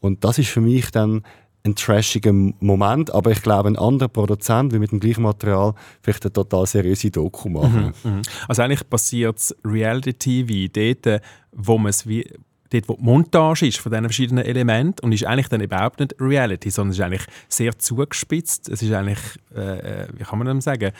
Und 0.00 0.24
das 0.24 0.38
ist 0.38 0.48
für 0.48 0.60
mich 0.60 0.90
dann 0.90 1.22
ein 1.64 1.76
trashiger 1.76 2.32
Moment, 2.32 3.14
aber 3.14 3.30
ich 3.30 3.42
glaube, 3.42 3.68
ein 3.68 3.78
anderer 3.78 4.08
Produzent 4.08 4.72
will 4.72 4.80
mit 4.80 4.90
dem 4.90 5.00
gleichen 5.00 5.22
Material 5.22 5.74
vielleicht 6.02 6.24
eine 6.24 6.32
total 6.32 6.66
seriöse 6.66 7.10
Doku 7.10 7.48
machen. 7.48 7.94
Mhm, 8.02 8.10
mhm. 8.10 8.22
Also 8.48 8.62
eigentlich 8.62 8.88
passiert 8.88 9.54
Reality-TV 9.64 10.72
dort, 10.72 11.22
wo 11.52 11.78
man 11.78 11.90
es 11.90 12.06
wie 12.06 12.28
dort, 12.72 12.88
wo 12.88 12.94
die 12.94 13.02
Montage 13.02 13.66
ist 13.66 13.78
von 13.78 13.92
diesen 13.92 14.04
verschiedenen 14.04 14.44
Elementen 14.44 15.04
und 15.04 15.12
ist 15.12 15.24
eigentlich 15.24 15.48
dann 15.48 15.60
überhaupt 15.60 16.00
nicht 16.00 16.14
Reality, 16.18 16.70
sondern 16.70 16.90
es 16.90 16.98
ist 16.98 17.04
eigentlich 17.04 17.26
sehr 17.48 17.78
zugespitzt. 17.78 18.68
Es 18.68 18.82
ist 18.82 18.92
eigentlich, 18.92 19.20
äh, 19.54 20.02
äh 20.02 20.08
wie 20.16 20.24
kann 20.24 20.38
man 20.38 20.48
das 20.48 20.64
sagen, 20.64 20.92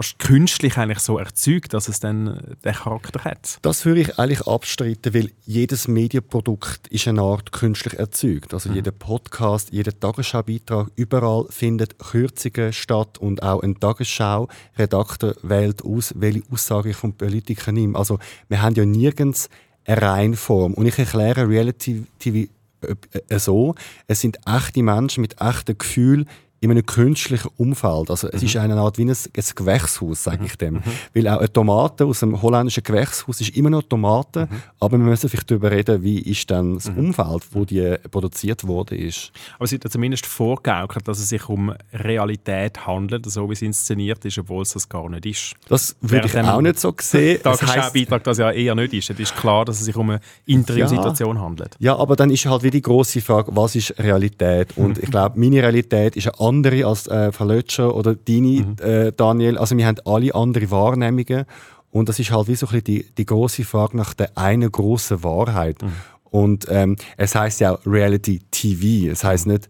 fast 0.00 0.18
künstlich 0.18 0.78
eigentlich 0.78 1.00
so 1.00 1.18
erzeugt, 1.18 1.74
dass 1.74 1.86
es 1.86 2.00
dann 2.00 2.56
den 2.64 2.72
Charakter 2.72 3.22
hat. 3.22 3.58
Das 3.60 3.84
würde 3.84 4.00
ich 4.00 4.18
eigentlich 4.18 4.46
abstreiten, 4.46 5.12
weil 5.12 5.30
jedes 5.44 5.88
Medienprodukt 5.88 6.88
ist 6.88 7.06
eine 7.06 7.20
Art 7.20 7.52
künstlich 7.52 7.98
erzeugt. 7.98 8.54
Also 8.54 8.70
mhm. 8.70 8.76
jeder 8.76 8.92
Podcast, 8.92 9.72
jeder 9.72 9.98
Tagesschaubeitrag, 9.98 10.90
überall 10.96 11.44
findet 11.50 11.98
Kürzungen 11.98 12.72
statt 12.72 13.18
und 13.18 13.42
auch 13.42 13.62
ein 13.62 13.78
Tagesschau-Redakteur 13.78 15.34
wählt 15.42 15.84
aus, 15.84 16.14
welche 16.16 16.44
Aussage 16.50 16.90
ich 16.90 16.96
vom 16.96 17.12
Politiker 17.12 17.70
nehme. 17.70 17.98
Also 17.98 18.18
wir 18.48 18.62
haben 18.62 18.76
ja 18.76 18.86
nirgends 18.86 19.50
eine 19.84 20.00
Reinform. 20.00 20.72
Und 20.72 20.86
ich 20.86 20.98
erkläre 20.98 21.46
Reality 21.46 22.06
TV 22.18 22.50
äh, 22.82 22.94
äh, 23.28 23.38
so, 23.38 23.74
es 24.06 24.20
sind 24.20 24.38
echte 24.46 24.82
Menschen 24.82 25.20
mit 25.20 25.42
echten 25.42 25.76
Gefühlen 25.76 26.26
in 26.62 26.70
einem 26.70 26.84
künstlichen 26.84 27.50
Umfeld. 27.56 28.10
Also 28.10 28.28
es 28.28 28.42
mhm. 28.42 28.46
ist 28.46 28.56
eine 28.56 28.76
Art 28.76 28.98
wie 28.98 29.04
ein, 29.04 29.10
ein 29.10 29.44
Gewächshaus, 29.54 30.24
sage 30.24 30.44
ich 30.44 30.56
dem. 30.56 30.74
Mhm. 30.74 30.82
Weil 31.14 31.28
auch 31.28 31.38
eine 31.38 31.50
Tomate 31.50 32.04
aus 32.04 32.22
einem 32.22 32.40
holländischen 32.40 32.82
Gewächshaus 32.82 33.40
ist 33.40 33.56
immer 33.56 33.70
noch 33.70 33.82
Tomate, 33.82 34.46
mhm. 34.50 34.62
aber 34.78 34.98
wir 34.98 35.04
müssen 35.04 35.30
vielleicht 35.30 35.50
darüber 35.50 35.70
reden, 35.70 36.02
wie 36.02 36.18
ist 36.18 36.50
dann 36.50 36.74
das 36.74 36.90
mhm. 36.90 36.98
Umfeld, 36.98 37.46
wo 37.52 37.64
die 37.64 37.96
produziert 38.10 38.66
wurde 38.66 38.94
ist. 38.94 39.32
Aber 39.56 39.64
es 39.64 39.72
wird 39.72 39.84
ja 39.84 39.90
zumindest 39.90 40.26
vorgegaukelt, 40.26 41.08
dass 41.08 41.18
es 41.18 41.30
sich 41.30 41.48
um 41.48 41.74
Realität 41.94 42.86
handelt, 42.86 43.24
so 43.30 43.48
wie 43.48 43.54
es 43.54 43.62
inszeniert 43.62 44.22
ist, 44.26 44.38
obwohl 44.38 44.62
es 44.62 44.74
das 44.74 44.86
gar 44.86 45.08
nicht 45.08 45.24
ist. 45.24 45.54
Das 45.68 45.96
würde 46.02 46.26
ich 46.26 46.36
auch 46.36 46.60
nicht 46.60 46.78
so 46.78 46.94
sehen. 47.00 47.40
Das 47.50 47.62
heisst, 47.62 47.94
Beitrag 47.94 48.22
das 48.24 48.38
ja 48.38 48.50
eher 48.50 48.74
nicht 48.74 48.92
ist. 48.92 49.10
Es 49.10 49.18
ist 49.18 49.36
klar, 49.36 49.64
dass 49.64 49.80
es 49.80 49.86
sich 49.86 49.96
um 49.96 50.10
eine 50.10 50.20
Interviewsituation 50.46 51.36
ja, 51.36 51.42
handelt. 51.42 51.76
Ja, 51.78 51.96
aber 51.96 52.16
dann 52.16 52.30
ist 52.30 52.44
halt 52.46 52.62
wie 52.62 52.70
die 52.70 52.82
große 52.82 53.20
Frage, 53.20 53.50
was 53.54 53.74
ist 53.74 53.98
Realität? 53.98 54.76
Und 54.76 54.98
ich 55.02 55.10
glaube, 55.10 55.38
meine 55.38 55.62
Realität 55.62 56.16
ist 56.16 56.26
eine 56.26 56.38
andere 56.50 56.86
als 56.86 57.06
äh, 57.06 57.32
Verlötscher 57.32 57.94
oder 57.94 58.14
deine, 58.14 58.64
mhm. 58.64 58.76
äh, 58.82 59.12
Daniel. 59.12 59.58
Also 59.58 59.76
wir 59.76 59.86
haben 59.86 59.98
alle 60.04 60.34
andere 60.34 60.70
Wahrnehmungen 60.70 61.44
und 61.90 62.08
das 62.08 62.18
ist 62.18 62.30
halt 62.30 62.48
wie 62.48 62.54
so 62.54 62.66
ein 62.66 62.72
bisschen 62.72 62.84
die, 62.84 63.06
die 63.16 63.26
große 63.26 63.64
Frage 63.64 63.96
nach 63.96 64.14
der 64.14 64.36
einen 64.36 64.70
großen 64.70 65.22
Wahrheit. 65.24 65.82
Mhm. 65.82 65.92
Und 66.24 66.66
ähm, 66.68 66.96
es 67.16 67.34
heißt 67.34 67.60
ja 67.60 67.74
auch 67.74 67.80
Reality 67.86 68.40
TV. 68.50 69.10
Es 69.10 69.24
heißt 69.24 69.46
nicht 69.46 69.68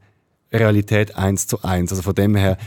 Realität 0.52 1.16
eins 1.16 1.46
zu 1.46 1.62
eins. 1.62 1.90
Also 1.92 2.02
von 2.02 2.14
dem 2.14 2.34
her 2.34 2.58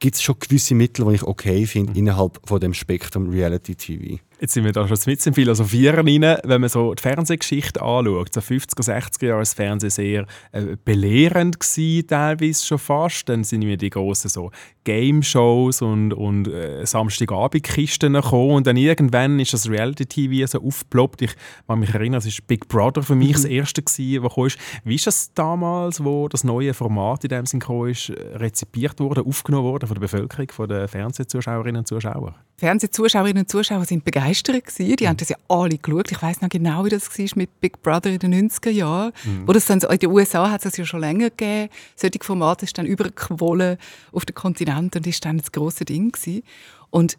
gibt 0.00 0.16
es 0.16 0.22
schon 0.22 0.36
gewisse 0.40 0.74
Mittel, 0.74 1.06
die 1.06 1.14
ich 1.14 1.22
okay 1.22 1.66
finde, 1.66 1.92
Mhm. 1.92 1.98
innerhalb 1.98 2.40
von 2.44 2.60
dem 2.60 2.74
Spektrum 2.74 3.28
Reality 3.30 3.74
TV. 3.76 4.18
Jetzt 4.38 4.52
sind 4.52 4.64
wir 4.64 4.72
da 4.72 4.86
schon 4.86 4.98
mit 5.06 5.26
im 5.26 5.32
Philosophieren 5.32 6.06
rein. 6.06 6.38
Wenn 6.44 6.60
man 6.60 6.68
so 6.68 6.92
die 6.92 7.02
Fernsehgeschichte 7.02 7.80
anschaut, 7.80 8.34
so 8.34 8.40
50er, 8.40 8.82
60er 8.82 9.24
Jahre 9.24 9.36
war 9.36 9.40
das 9.40 9.54
Fernsehen 9.54 9.88
sehr 9.88 10.26
äh, 10.52 10.76
belehrend 10.84 11.58
gewesen, 11.58 12.06
teilweise 12.06 12.66
schon 12.66 12.78
fast. 12.78 13.30
Dann 13.30 13.44
sind 13.44 13.62
wir 13.62 13.78
die 13.78 13.88
grossen 13.88 14.28
so 14.28 14.50
Game-Shows 14.84 15.80
und, 15.80 16.12
und 16.12 16.48
äh, 16.48 16.84
Samstagabendkisten 16.84 18.12
gekommen 18.12 18.56
und 18.56 18.66
dann 18.66 18.76
irgendwann 18.76 19.40
ist 19.40 19.54
das 19.54 19.70
Reality-TV 19.70 20.46
so 20.46 20.62
aufgeploppt. 20.62 21.22
Ich 21.22 21.34
kann 21.66 21.80
mich 21.80 21.94
erinnern, 21.94 22.18
es 22.18 22.26
war 22.26 22.44
Big 22.46 22.68
Brother 22.68 23.02
für 23.02 23.14
mich 23.14 23.32
das 23.32 23.46
erste, 23.46 23.82
gewesen, 23.82 24.22
was 24.22 24.34
kam. 24.34 24.48
Wie 24.84 24.94
ist 24.94 25.06
das 25.06 25.32
damals, 25.32 26.04
wo 26.04 26.28
das 26.28 26.44
neue 26.44 26.74
Format 26.74 27.24
in 27.24 27.30
dem 27.30 27.46
Sinn 27.46 27.60
kam, 27.60 27.86
ist, 27.86 28.12
rezipiert 28.34 29.00
wurde, 29.00 29.22
aufgenommen 29.22 29.64
wurde 29.64 29.86
von 29.86 29.94
der 29.94 30.00
Bevölkerung, 30.02 30.48
von 30.52 30.68
den 30.68 30.86
Fernsehzuschauerinnen 30.86 31.80
und 31.80 31.88
Zuschauern? 31.88 32.34
Fernsehzuschauerinnen 32.58 33.42
und 33.42 33.50
Zuschauer 33.50 33.84
sind 33.84 34.04
begeistert 34.04 34.64
gewesen. 34.64 34.96
Die 34.96 35.08
haben 35.08 35.18
das 35.18 35.28
ja 35.28 35.36
alle 35.48 35.76
geschaut. 35.76 36.10
Ich 36.10 36.22
weiß 36.22 36.40
noch 36.40 36.48
genau, 36.48 36.84
wie 36.86 36.88
das 36.88 37.06
war 37.18 37.26
mit 37.34 37.60
Big 37.60 37.82
Brother 37.82 38.10
in 38.10 38.18
den 38.18 38.50
90er 38.50 38.70
Jahren. 38.70 39.12
Wo 39.44 39.52
das 39.52 39.66
dann 39.66 39.80
so, 39.80 39.88
in 39.88 39.98
den 39.98 40.10
USA 40.10 40.50
hat 40.50 40.64
es 40.64 40.70
das 40.70 40.76
ja 40.78 40.86
schon 40.86 41.00
länger 41.00 41.28
gegeben. 41.30 41.68
Solche 41.96 42.18
Formate 42.22 42.64
ist 42.64 42.78
dann 42.78 42.86
übergequollen 42.86 43.76
auf 44.12 44.24
den 44.24 44.34
Kontinent 44.34 44.96
und 44.96 45.06
ist 45.06 45.24
dann 45.24 45.36
das 45.36 45.52
große 45.52 45.84
Ding 45.84 46.12
gewesen. 46.12 46.42
Und 46.88 47.18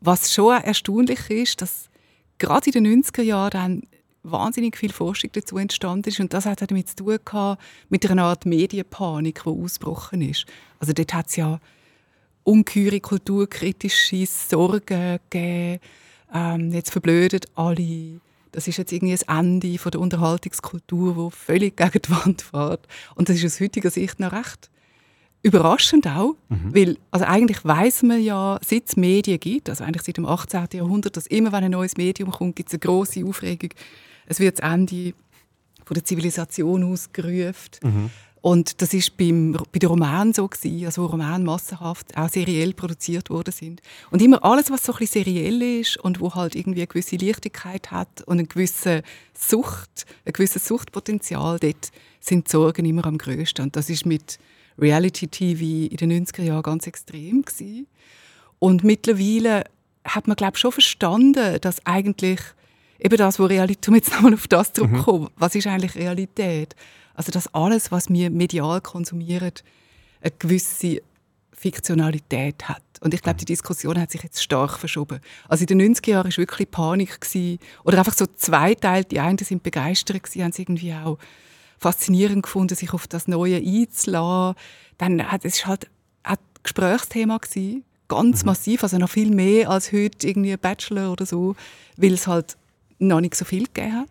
was 0.00 0.32
schon 0.32 0.62
erstaunlich 0.62 1.28
ist, 1.28 1.60
dass 1.60 1.90
gerade 2.38 2.70
in 2.70 2.84
den 2.84 3.02
90er 3.02 3.22
Jahren 3.22 3.50
dann 3.50 3.82
wahnsinnig 4.22 4.76
viel 4.76 4.92
Forschung 4.92 5.30
dazu 5.32 5.58
entstanden 5.58 6.08
ist 6.08 6.20
und 6.20 6.32
das 6.32 6.46
hat 6.46 6.68
damit 6.70 6.88
zu 6.88 6.96
tun 6.96 7.18
gehabt, 7.24 7.62
mit 7.88 8.10
einer 8.10 8.24
Art 8.24 8.46
Medienpanik, 8.46 9.42
die 9.44 9.50
ausgebrochen 9.50 10.22
ist. 10.22 10.46
Also 10.78 10.92
dort 10.92 11.14
hat 11.14 11.28
es 11.28 11.36
ja 11.36 11.60
ungeheure 12.44 13.00
kulturkritische 13.00 14.26
Sorgen 14.26 15.18
gegeben. 15.30 15.80
Ähm, 16.32 16.72
jetzt 16.72 16.90
verblödet 16.90 17.46
alle. 17.54 18.20
Das 18.52 18.66
ist 18.66 18.78
jetzt 18.78 18.92
irgendwie 18.92 19.12
das 19.12 19.22
Ende 19.22 19.78
von 19.78 19.92
der 19.92 20.00
Unterhaltungskultur, 20.00 21.16
wo 21.16 21.30
völlig 21.30 21.76
gegen 21.76 22.02
die 22.02 22.10
Wand 22.10 22.42
fährt. 22.42 22.86
Und 23.14 23.28
das 23.28 23.36
ist 23.36 23.44
aus 23.44 23.60
heutiger 23.60 23.90
Sicht 23.90 24.18
noch 24.20 24.32
recht 24.32 24.70
überraschend 25.42 26.06
auch, 26.06 26.34
weil 26.48 26.98
also 27.10 27.24
eigentlich 27.24 27.64
weiß 27.64 28.02
man 28.02 28.22
ja, 28.22 28.58
seit 28.62 28.88
es 28.88 28.96
Medien 28.96 29.40
gibt, 29.40 29.70
also 29.70 29.84
eigentlich 29.84 30.02
seit 30.02 30.18
dem 30.18 30.26
18. 30.26 30.68
Jahrhundert, 30.74 31.16
dass 31.16 31.26
immer, 31.26 31.50
wenn 31.52 31.64
ein 31.64 31.70
neues 31.70 31.96
Medium 31.96 32.30
kommt, 32.30 32.56
gibt 32.56 32.68
es 32.68 32.74
eine 32.74 32.80
große 32.80 33.24
Aufregung. 33.24 33.70
Es 34.26 34.38
wird 34.38 34.58
das 34.58 34.70
Ende 34.70 35.14
von 35.84 35.94
der 35.94 36.04
Zivilisation 36.04 36.84
ausgerufen. 36.84 38.10
Und 38.42 38.80
das 38.80 38.94
ist 38.94 39.16
beim, 39.18 39.52
bei 39.52 39.78
den 39.78 39.90
Romanen 39.90 40.32
so 40.32 40.48
gewesen, 40.48 40.86
also 40.86 41.02
wo 41.02 41.06
Romane 41.06 41.44
massenhaft 41.44 42.16
auch 42.16 42.28
seriell 42.30 42.72
produziert 42.72 43.28
worden 43.28 43.52
sind. 43.52 43.82
Und 44.10 44.22
immer 44.22 44.42
alles, 44.44 44.70
was 44.70 44.84
so 44.84 44.92
ein 44.92 44.98
bisschen 44.98 45.24
seriell 45.24 45.60
ist 45.60 45.98
und 45.98 46.20
wo 46.20 46.34
halt 46.34 46.54
irgendwie 46.54 46.80
eine 46.80 46.86
gewisse 46.86 47.16
Leichtigkeit 47.16 47.90
hat 47.90 48.22
und 48.22 48.38
eine 48.38 48.48
gewisse 48.48 49.02
Sucht, 49.34 50.06
ein 50.24 50.32
gewisses 50.32 50.66
Suchtpotenzial, 50.66 51.58
dort 51.58 51.90
sind 52.20 52.46
die 52.46 52.50
Sorgen 52.50 52.86
immer 52.86 53.04
am 53.04 53.18
grössten. 53.18 53.62
Und 53.62 53.76
das 53.76 53.90
ist 53.90 54.06
mit 54.06 54.38
Reality-TV 54.78 55.92
in 55.92 55.96
den 55.96 56.26
90er 56.26 56.42
Jahren 56.42 56.62
ganz 56.62 56.86
extrem 56.86 57.42
gewesen. 57.42 57.86
Und 58.58 58.84
mittlerweile 58.84 59.64
hat 60.04 60.28
man, 60.28 60.36
glaube 60.36 60.54
ich, 60.54 60.60
schon 60.60 60.72
verstanden, 60.72 61.60
dass 61.60 61.84
eigentlich 61.84 62.40
eben 62.98 63.16
das, 63.16 63.38
wo 63.38 63.44
Realität, 63.44 63.88
um 63.88 63.94
jetzt 63.94 64.12
nochmal 64.12 64.34
auf 64.34 64.48
das 64.48 64.72
zurückzukommen, 64.72 65.28
was 65.36 65.54
ist 65.54 65.66
eigentlich 65.66 65.94
Realität? 65.94 66.74
Also, 67.20 67.32
dass 67.32 67.52
alles, 67.52 67.92
was 67.92 68.08
wir 68.08 68.30
medial 68.30 68.80
konsumieren, 68.80 69.52
eine 70.22 70.32
gewisse 70.38 71.02
Fiktionalität 71.52 72.66
hat. 72.66 72.80
Und 73.02 73.12
ich 73.12 73.20
glaube, 73.20 73.36
die 73.36 73.44
Diskussion 73.44 74.00
hat 74.00 74.10
sich 74.10 74.22
jetzt 74.22 74.42
stark 74.42 74.78
verschoben. 74.78 75.20
Also 75.46 75.66
in 75.66 75.78
den 75.78 75.94
90er 75.94 76.12
Jahren 76.12 76.30
war 76.30 76.36
wirklich 76.38 76.70
Panik. 76.70 77.20
Gewesen. 77.20 77.58
Oder 77.84 77.98
einfach 77.98 78.14
so 78.14 78.24
zweiteilt. 78.24 79.10
Die 79.12 79.20
einen 79.20 79.36
sind 79.36 79.62
begeistert, 79.62 80.22
gewesen, 80.22 80.44
haben 80.44 80.50
es 80.52 80.58
irgendwie 80.58 80.94
auch 80.94 81.18
faszinierend 81.76 82.44
gefunden, 82.44 82.74
sich 82.74 82.94
auf 82.94 83.06
das 83.06 83.28
Neue 83.28 83.58
einzulassen. 83.58 84.58
Dann 84.96 85.30
hat 85.30 85.44
es 85.44 85.66
halt 85.66 85.90
auch 86.22 86.36
Gesprächsthema 86.62 87.36
gewesen, 87.36 87.84
ganz 88.08 88.46
massiv, 88.46 88.82
also 88.82 88.96
noch 88.96 89.10
viel 89.10 89.30
mehr 89.30 89.68
als 89.68 89.92
heute 89.92 90.26
irgendwie 90.26 90.54
ein 90.54 90.58
Bachelor 90.58 91.12
oder 91.12 91.26
so, 91.26 91.54
weil 91.98 92.14
es 92.14 92.26
halt 92.26 92.56
noch 92.98 93.20
nicht 93.20 93.34
so 93.34 93.44
viel 93.44 93.64
gegeben 93.64 93.92
hat. 93.94 94.08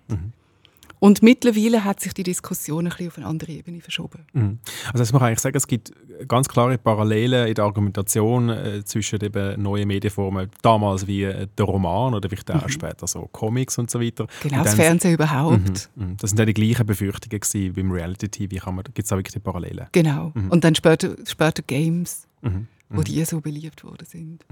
Und 1.00 1.24
mittlerweile 1.24 1.84
hat 1.86 2.00
sich 2.02 2.14
die 2.14 2.24
Diskussion 2.24 2.86
ein 2.86 2.90
bisschen 2.90 3.08
auf 3.08 3.18
eine 3.18 3.26
andere 3.28 3.52
Ebene 3.54 3.80
verschoben. 3.82 4.26
Mhm. 4.34 4.60
Also 4.88 4.98
das 5.00 5.12
man 5.14 5.20
kann 5.20 5.28
eigentlich 5.30 5.40
sagen, 5.40 5.56
es 5.58 5.66
gibt 5.68 5.94
ganz 6.28 6.48
klare 6.50 6.78
Parallelen 6.78 7.48
in 7.48 7.54
der 7.56 7.64
Argumentation 7.64 8.50
äh, 8.50 8.84
zwischen 8.84 9.24
eben 9.24 9.62
neuen 9.62 9.88
Medienformen, 9.88 10.50
damals 10.62 11.08
wie 11.08 11.24
äh, 11.24 11.48
der 11.58 11.66
Roman 11.66 12.14
oder 12.14 12.28
vielleicht 12.30 12.52
auch 12.52 12.68
später 12.68 13.08
so 13.08 13.30
Comics 13.32 13.78
und 13.78 13.90
so 13.90 14.02
weiter. 14.02 14.28
Genau, 14.44 14.58
und 14.58 14.66
das 14.66 14.76
dann- 14.76 14.86
Fernsehen 14.86 15.14
überhaupt. 15.14 15.90
Mhm, 15.96 16.06
mhm. 16.06 16.18
Das 16.18 16.32
sind 16.32 16.38
dann 16.40 16.48
die 16.48 16.54
gleichen 16.54 16.86
Befürchtungen 16.86 17.40
gewesen 17.40 17.74
beim 17.74 17.92
Reality-TV. 17.92 18.66
Da 18.66 18.82
gibt 18.94 19.06
es 19.06 19.12
auch 19.14 19.18
wirklich 19.18 19.34
die 19.34 19.40
Parallelen. 19.40 19.88
Genau. 19.94 20.34
Und 20.50 20.64
dann 20.64 20.76
später, 20.76 21.16
später 21.26 21.62
Games, 21.64 22.28
Mhm. 22.42 22.68
wo 22.90 23.02
die 23.04 23.24
so 23.26 23.40
beliebt 23.42 23.84
worden 23.84 24.06
sind. 24.06 24.46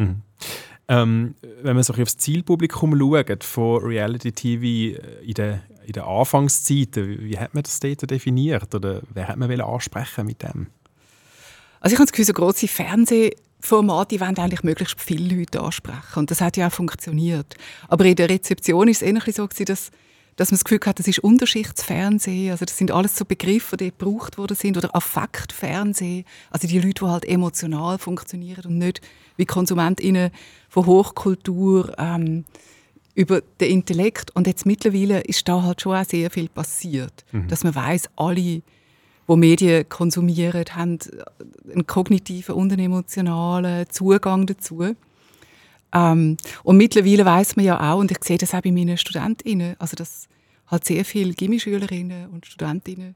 Ähm, 0.90 1.36
wenn 1.62 1.76
man 1.76 1.84
so 1.84 1.92
bisschen 1.92 2.04
aufs 2.04 2.18
Zielpublikum 2.18 2.98
schaut 2.98 3.44
von 3.44 3.84
Reality-TV 3.84 4.64
äh, 4.64 5.26
in 5.26 5.34
den, 5.34 5.60
in 5.86 5.94
den 5.94 6.04
Anfangszeiten, 6.04 7.20
wie, 7.20 7.38
hat 7.38 7.54
man 7.54 7.64
das 7.64 7.80
dort 7.80 8.10
definiert? 8.10 8.74
Oder 8.74 9.02
wer 9.14 9.28
hat 9.28 9.38
man 9.38 9.60
ansprechen 9.60 10.26
mit 10.26 10.44
dem? 10.44 10.68
Also 11.82 11.94
ich 11.94 12.00
habe 12.00 12.06
das 12.06 12.14
Gefühl, 12.14 12.26
so 12.26 12.34
grosse 12.34 12.68
Fernsehformate 12.68 14.20
wollen 14.20 14.38
eigentlich 14.38 14.64
möglichst 14.64 15.00
viele 15.02 15.36
Leute 15.36 15.62
ansprechen. 15.62 16.20
Und 16.20 16.32
das 16.32 16.40
hat 16.40 16.56
ja 16.56 16.68
auch 16.68 16.72
funktioniert. 16.72 17.56
Aber 17.90 18.06
in 18.06 18.16
der 18.16 18.30
Rezeption 18.30 18.88
ist 18.88 19.02
es 19.02 19.08
eher 19.08 19.22
so, 19.34 19.46
dass, 19.48 19.92
dass 20.38 20.52
man 20.52 20.58
das 20.58 20.64
Gefühl 20.64 20.80
hat, 20.86 21.00
das 21.00 21.08
ist 21.08 21.20
Unterschichtsfernsehen. 21.20 22.52
Also 22.52 22.64
das 22.64 22.78
sind 22.78 22.92
alles 22.92 23.18
so 23.18 23.26
Begriffe, 23.26 23.76
die 23.76 23.92
gebraucht 23.92 24.38
worden 24.38 24.56
sind. 24.56 24.78
Oder 24.78 24.96
Affektfernsehen. 24.96 26.24
Also 26.50 26.68
die 26.68 26.80
Leute, 26.80 27.06
die 27.06 27.12
halt 27.12 27.26
emotional 27.26 27.98
funktionieren 27.98 28.66
und 28.66 28.78
nicht 28.78 29.02
wie 29.38 29.46
KonsumentInnen 29.46 30.32
von 30.70 30.86
Hochkultur 30.86 31.94
ähm, 31.98 32.46
über 33.16 33.42
den 33.60 33.72
Intellekt. 33.72 34.36
Und 34.36 34.48
jetzt 34.48 34.66
mittlerweile 34.66 35.22
ist 35.22 35.48
da 35.48 35.64
halt 35.64 35.82
schon 35.82 35.96
auch 35.96 36.06
sehr 36.06 36.30
viel 36.30 36.50
passiert. 36.50 37.26
Dass 37.48 37.64
man 37.64 37.74
weiß, 37.74 38.10
alle 38.16 38.62
wo 39.28 39.36
Medien 39.36 39.88
konsumieren, 39.90 40.64
haben 40.72 41.00
einen 41.72 41.86
kognitiven 41.86 42.56
und 42.56 42.72
einen 42.72 42.86
emotionalen 42.86 43.90
Zugang 43.90 44.46
dazu. 44.46 44.96
Ähm, 45.94 46.38
und 46.64 46.78
mittlerweile 46.78 47.26
weiß 47.26 47.56
man 47.58 47.66
ja 47.66 47.94
auch, 47.94 48.00
und 48.00 48.12
ich 48.12 48.24
sehe 48.24 48.38
das 48.38 48.54
auch 48.54 48.62
bei 48.62 48.72
meinen 48.72 48.98
StudentInnen, 48.98 49.76
also 49.80 49.96
dass 49.96 50.28
halt 50.68 50.86
sehr 50.86 51.06
viele 51.06 51.34
Gimmischülerinnen 51.34 52.30
und 52.30 52.46
Studentinnen 52.46 53.16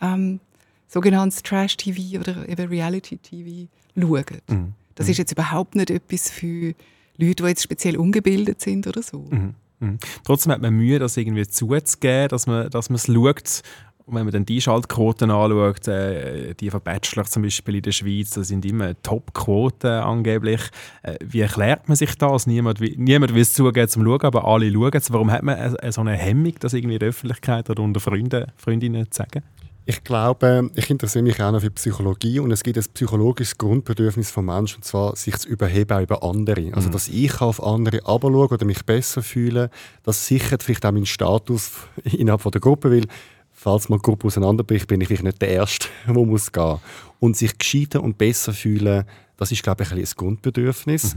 ähm, 0.00 0.40
sogenanntes 0.88 1.42
Trash-TV 1.42 2.20
oder 2.20 2.48
eben 2.48 2.68
Reality-TV 2.68 3.68
schauen. 3.96 4.74
Das 4.94 5.08
ist 5.08 5.18
jetzt 5.18 5.32
überhaupt 5.32 5.74
nicht 5.74 5.90
etwas 5.90 6.30
für 6.30 6.74
Leute, 7.18 7.42
die 7.42 7.48
jetzt 7.48 7.62
speziell 7.62 7.96
ungebildet 7.96 8.60
sind 8.60 8.86
oder 8.86 9.02
so. 9.02 9.28
Mhm. 9.30 9.98
Trotzdem 10.24 10.52
hat 10.52 10.62
man 10.62 10.74
Mühe, 10.74 10.98
das 11.00 11.16
irgendwie 11.16 11.46
zuzugeben, 11.46 12.28
dass 12.28 12.46
man, 12.46 12.70
dass 12.70 12.88
man 12.88 12.96
es 12.96 13.06
schaut. 13.06 13.62
Und 14.04 14.16
wenn 14.16 14.24
man 14.24 14.32
dann 14.32 14.44
die 14.44 14.60
Schaltquoten 14.60 15.30
anschaut, 15.30 15.86
äh, 15.88 16.54
die 16.54 16.70
von 16.70 16.80
Bachelor 16.80 17.24
zum 17.24 17.42
Beispiel 17.42 17.76
in 17.76 17.82
der 17.82 17.92
Schweiz, 17.92 18.30
das 18.30 18.48
sind 18.48 18.64
immer 18.64 19.00
Top-Quoten 19.02 19.88
angeblich. 19.90 20.60
Äh, 21.02 21.16
wie 21.24 21.40
erklärt 21.40 21.88
man 21.88 21.96
sich 21.96 22.16
das? 22.16 22.46
Niemand, 22.48 22.80
will- 22.80 22.94
niemand 22.96 23.32
will 23.34 23.42
es 23.42 23.54
zugeben 23.54 23.88
zum 23.88 24.04
Schauen, 24.04 24.22
aber 24.22 24.46
alle 24.46 24.70
schauen 24.72 24.90
es. 24.94 25.12
Warum 25.12 25.30
hat 25.30 25.42
man 25.44 25.56
äh, 25.56 25.92
so 25.92 26.00
eine 26.00 26.12
Hemmung, 26.14 26.54
das 26.60 26.74
irgendwie 26.74 26.94
in 26.94 27.00
der 27.00 27.08
Öffentlichkeit 27.10 27.70
oder 27.70 27.82
unter 27.82 28.00
Freunden, 28.00 28.46
Freundinnen 28.56 29.08
zu 29.10 29.18
sagen? 29.18 29.42
Ich 29.84 30.04
glaube, 30.04 30.70
ich 30.76 30.90
interessiere 30.90 31.24
mich 31.24 31.42
auch 31.42 31.50
noch 31.50 31.60
für 31.60 31.70
Psychologie 31.70 32.38
und 32.38 32.52
es 32.52 32.62
gibt 32.62 32.78
ein 32.78 32.84
psychologisches 32.94 33.58
Grundbedürfnis 33.58 34.30
vom 34.30 34.46
Menschen, 34.46 34.76
und 34.76 34.84
zwar 34.84 35.16
sich 35.16 35.36
zu 35.38 35.48
überheben 35.48 35.92
auch 35.96 36.02
über 36.02 36.22
andere. 36.22 36.72
Also, 36.72 36.88
dass 36.88 37.08
ich 37.08 37.40
auf 37.40 37.60
andere 37.62 37.98
abschaue 38.04 38.48
oder 38.48 38.64
mich 38.64 38.84
besser 38.84 39.22
fühle, 39.22 39.70
das 40.04 40.26
sichert 40.26 40.62
vielleicht 40.62 40.86
auch 40.86 40.92
meinen 40.92 41.06
Status 41.06 41.72
innerhalb 42.04 42.42
von 42.42 42.52
der 42.52 42.60
Gruppe, 42.60 42.92
weil 42.92 43.06
falls 43.50 43.88
mal 43.88 43.96
die 43.96 44.02
Gruppe 44.02 44.28
auseinanderbricht, 44.28 44.86
bin 44.86 45.00
ich 45.00 45.08
vielleicht 45.08 45.24
nicht 45.24 45.42
der 45.42 45.48
Erste, 45.48 45.88
der 46.06 46.14
muss 46.14 46.52
gehen. 46.52 46.78
Und 47.18 47.36
sich 47.36 47.58
gescheiter 47.58 48.02
und 48.02 48.18
besser 48.18 48.52
fühlen, 48.52 49.04
das 49.36 49.50
ist, 49.50 49.64
glaube 49.64 49.82
ich, 49.82 49.90
ein, 49.90 49.98
ein 49.98 50.08
Grundbedürfnis. 50.16 51.16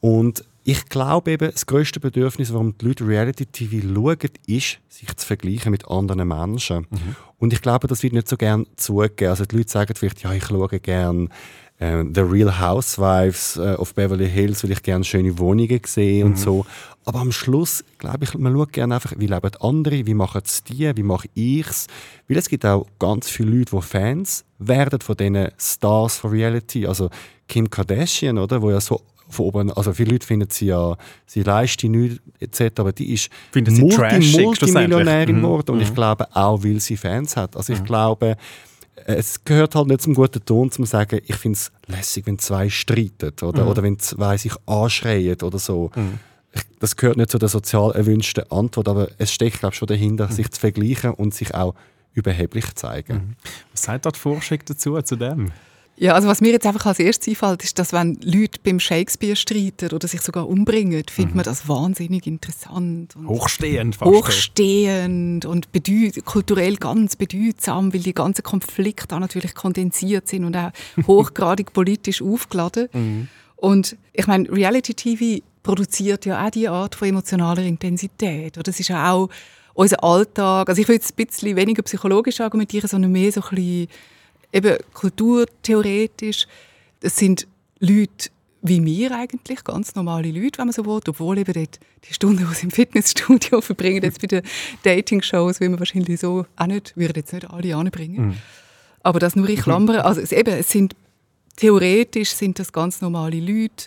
Und 0.00 0.44
ich 0.64 0.88
glaube 0.88 1.32
eben, 1.32 1.50
das 1.50 1.66
grösste 1.66 1.98
Bedürfnis, 1.98 2.52
warum 2.52 2.76
die 2.78 2.86
Leute 2.86 3.06
Reality-TV 3.06 3.94
schauen, 3.94 4.30
ist, 4.46 4.78
sich 4.88 5.16
zu 5.16 5.26
vergleichen 5.26 5.70
mit 5.70 5.88
anderen 5.88 6.28
Menschen. 6.28 6.86
Und 7.38 7.52
ich 7.52 7.60
glaube, 7.60 7.88
das 7.88 8.02
wird 8.02 8.12
nicht 8.12 8.28
so 8.28 8.36
gern 8.36 8.66
zugegeben. 8.76 9.30
Also 9.30 9.44
die 9.44 9.56
Leute 9.56 9.70
sagen 9.70 9.94
vielleicht, 9.96 10.22
ja, 10.22 10.32
ich 10.32 10.44
schaue 10.44 10.78
gern 10.78 11.28
äh, 11.78 12.04
The 12.14 12.20
Real 12.20 12.60
Housewives 12.60 13.56
äh, 13.56 13.74
of 13.74 13.94
Beverly 13.94 14.28
Hills, 14.28 14.62
weil 14.62 14.70
ich 14.70 14.82
gerne 14.82 15.04
schöne 15.04 15.36
Wohnungen 15.38 15.80
sehe 15.84 16.24
und 16.24 16.38
so. 16.38 16.64
Aber 17.04 17.18
am 17.18 17.32
Schluss, 17.32 17.84
glaube 17.98 18.24
ich, 18.24 18.34
man 18.38 18.52
schaut 18.52 18.72
gerne 18.72 18.94
einfach, 18.94 19.14
wie 19.18 19.26
leben 19.26 19.50
andere, 19.60 20.06
wie 20.06 20.14
machen 20.14 20.42
es 20.44 20.62
die, 20.62 20.96
wie 20.96 21.02
mache 21.02 21.28
ich 21.34 21.66
es. 21.66 21.86
Weil 22.28 22.36
es 22.36 22.48
gibt 22.48 22.64
auch 22.64 22.86
ganz 23.00 23.28
viele 23.28 23.50
Leute, 23.50 23.74
die 23.74 23.82
Fans 23.82 24.44
werden 24.60 25.00
von 25.00 25.16
diesen 25.16 25.48
Stars 25.58 26.18
von 26.18 26.30
Reality. 26.30 26.86
Also 26.86 27.10
Kim 27.48 27.68
Kardashian, 27.68 28.38
oder, 28.38 28.62
wo 28.62 28.70
ja 28.70 28.80
so 28.80 29.02
von 29.28 29.46
oben, 29.46 29.72
also 29.72 29.92
viele 29.92 30.12
Leute 30.12 30.26
finden 30.26 30.48
sie 30.50 30.66
ja, 30.66 30.96
sie 31.26 31.42
leistet 31.42 31.90
nichts 31.90 32.20
etc., 32.40 32.80
aber 32.80 32.92
die 32.92 33.12
ist 33.12 33.30
Finden 33.50 33.74
sie 33.74 33.88
trashig, 33.88 34.40
Multimillionärin. 34.44 35.36
Mhm. 35.36 35.42
geworden 35.42 35.70
und 35.72 35.80
ich 35.80 35.90
Mhm. 35.90 35.94
glaube 35.94 36.26
auch, 36.36 36.62
weil 36.64 36.80
sie 36.80 36.96
Fans 36.96 37.36
hat. 37.36 37.56
Also 37.56 37.72
ich 37.72 37.82
glaube, 37.84 38.36
es 39.06 39.42
gehört 39.44 39.74
halt 39.74 39.88
nicht 39.88 40.02
zum 40.02 40.14
guten 40.14 40.44
Ton, 40.44 40.70
zum 40.70 40.84
sagen, 40.86 41.20
ich 41.24 41.36
finde 41.36 41.56
es 41.56 41.72
lässig, 41.86 42.26
wenn 42.26 42.38
zwei 42.38 42.68
streiten 42.68 43.32
oder, 43.44 43.62
Mhm. 43.64 43.68
oder 43.70 43.82
wenn 43.82 43.98
zwei 43.98 44.36
sich 44.36 44.52
anschreien 44.66 45.40
oder 45.42 45.58
so. 45.58 45.90
Ich- 46.54 46.62
Das 46.78 46.96
gehört 46.96 47.16
nicht 47.16 47.30
zu 47.30 47.38
der 47.38 47.48
sozial 47.48 47.92
erwünschten 47.92 48.44
Antwort, 48.50 48.86
aber 48.88 49.08
es 49.16 49.32
steckt, 49.32 49.60
glaube 49.60 49.72
ich, 49.72 49.78
schon 49.78 49.88
dahinter, 49.88 50.28
sich 50.30 50.50
zu 50.50 50.60
vergleichen 50.60 51.12
und 51.12 51.32
sich 51.32 51.54
auch 51.54 51.74
überheblich 52.12 52.74
zeigen. 52.74 53.36
Was 53.72 53.84
sagt 53.84 54.04
da 54.04 54.10
die 54.10 54.18
Forschung 54.18 54.58
dazu, 54.66 55.00
zu 55.00 55.16
dem? 55.16 55.50
Ja, 56.02 56.14
also 56.14 56.26
was 56.26 56.40
mir 56.40 56.50
jetzt 56.50 56.66
einfach 56.66 56.86
als 56.86 56.98
erstes 56.98 57.28
einfällt, 57.28 57.62
ist, 57.62 57.78
dass 57.78 57.92
wenn 57.92 58.18
Leute 58.24 58.58
beim 58.64 58.80
Shakespeare 58.80 59.36
streiten 59.36 59.94
oder 59.94 60.08
sich 60.08 60.20
sogar 60.20 60.48
umbringen, 60.48 61.04
findet 61.08 61.36
man 61.36 61.44
das 61.44 61.68
wahnsinnig 61.68 62.26
interessant. 62.26 63.14
Und 63.14 63.28
Hochstehend 63.28 63.94
fast. 63.94 64.10
hochstehend 64.10 65.44
und 65.44 65.68
kulturell 66.24 66.74
ganz 66.74 67.14
bedeutsam, 67.14 67.94
weil 67.94 68.00
die 68.00 68.14
ganzen 68.14 68.42
Konflikte 68.42 69.06
da 69.06 69.20
natürlich 69.20 69.54
kondensiert 69.54 70.26
sind 70.26 70.44
und 70.44 70.56
auch 70.56 70.72
hochgradig 71.06 71.72
politisch 71.72 72.20
aufgeladen. 72.20 73.28
Und 73.54 73.96
ich 74.12 74.26
meine, 74.26 74.50
Reality 74.50 74.94
TV 74.94 75.44
produziert 75.62 76.26
ja 76.26 76.44
auch 76.44 76.50
die 76.50 76.66
Art 76.66 76.96
von 76.96 77.10
emotionaler 77.10 77.62
Intensität. 77.62 78.56
Oder 78.56 78.64
das 78.64 78.80
ist 78.80 78.88
ja 78.88 79.12
auch 79.12 79.28
unser 79.72 80.02
Alltag. 80.02 80.68
Also 80.68 80.82
ich 80.82 80.88
würde 80.88 81.04
es 81.04 81.12
ein 81.12 81.24
bisschen 81.24 81.54
weniger 81.54 81.84
psychologisch 81.84 82.40
argumentieren, 82.40 82.88
sondern 82.88 83.12
mehr 83.12 83.30
so 83.30 83.40
ein 83.40 83.54
bisschen 83.54 83.88
eben 84.52 84.76
kulturtheoretisch. 84.92 86.46
Es 87.00 87.16
sind 87.16 87.46
Leute 87.80 88.30
wie 88.62 88.84
wir 88.84 89.10
eigentlich, 89.10 89.64
ganz 89.64 89.96
normale 89.96 90.30
Leute, 90.30 90.58
wenn 90.58 90.66
man 90.66 90.72
so 90.72 90.86
will, 90.86 91.00
obwohl 91.08 91.38
eben 91.38 91.52
dort 91.52 91.80
die 92.08 92.14
Stunden, 92.14 92.46
die 92.48 92.54
sie 92.54 92.64
im 92.66 92.70
Fitnessstudio 92.70 93.60
verbringen, 93.60 94.02
jetzt 94.02 94.20
bei 94.20 94.28
den 94.28 94.42
Dating-Shows, 94.84 95.58
will 95.58 95.68
man 95.68 95.80
wahrscheinlich 95.80 96.20
so 96.20 96.46
auch 96.56 96.66
nicht, 96.66 96.96
würden 96.96 97.16
jetzt 97.16 97.32
nicht 97.32 97.50
alle 97.50 97.76
anbringen. 97.76 98.40
Aber 99.02 99.18
das 99.18 99.34
nur 99.34 99.48
in 99.48 99.56
Klammern. 99.56 99.96
Also 99.96 100.20
es, 100.20 100.30
eben, 100.30 100.54
es 100.54 100.70
sind, 100.70 100.94
theoretisch 101.56 102.30
sind 102.30 102.60
das 102.60 102.72
ganz 102.72 103.00
normale 103.00 103.40
Leute. 103.40 103.86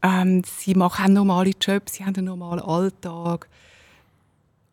Ähm, 0.00 0.42
sie 0.44 0.74
machen 0.74 1.12
normale 1.12 1.50
Jobs, 1.60 1.94
sie 1.94 2.04
haben 2.04 2.14
einen 2.14 2.26
normalen 2.26 2.60
Alltag. 2.60 3.48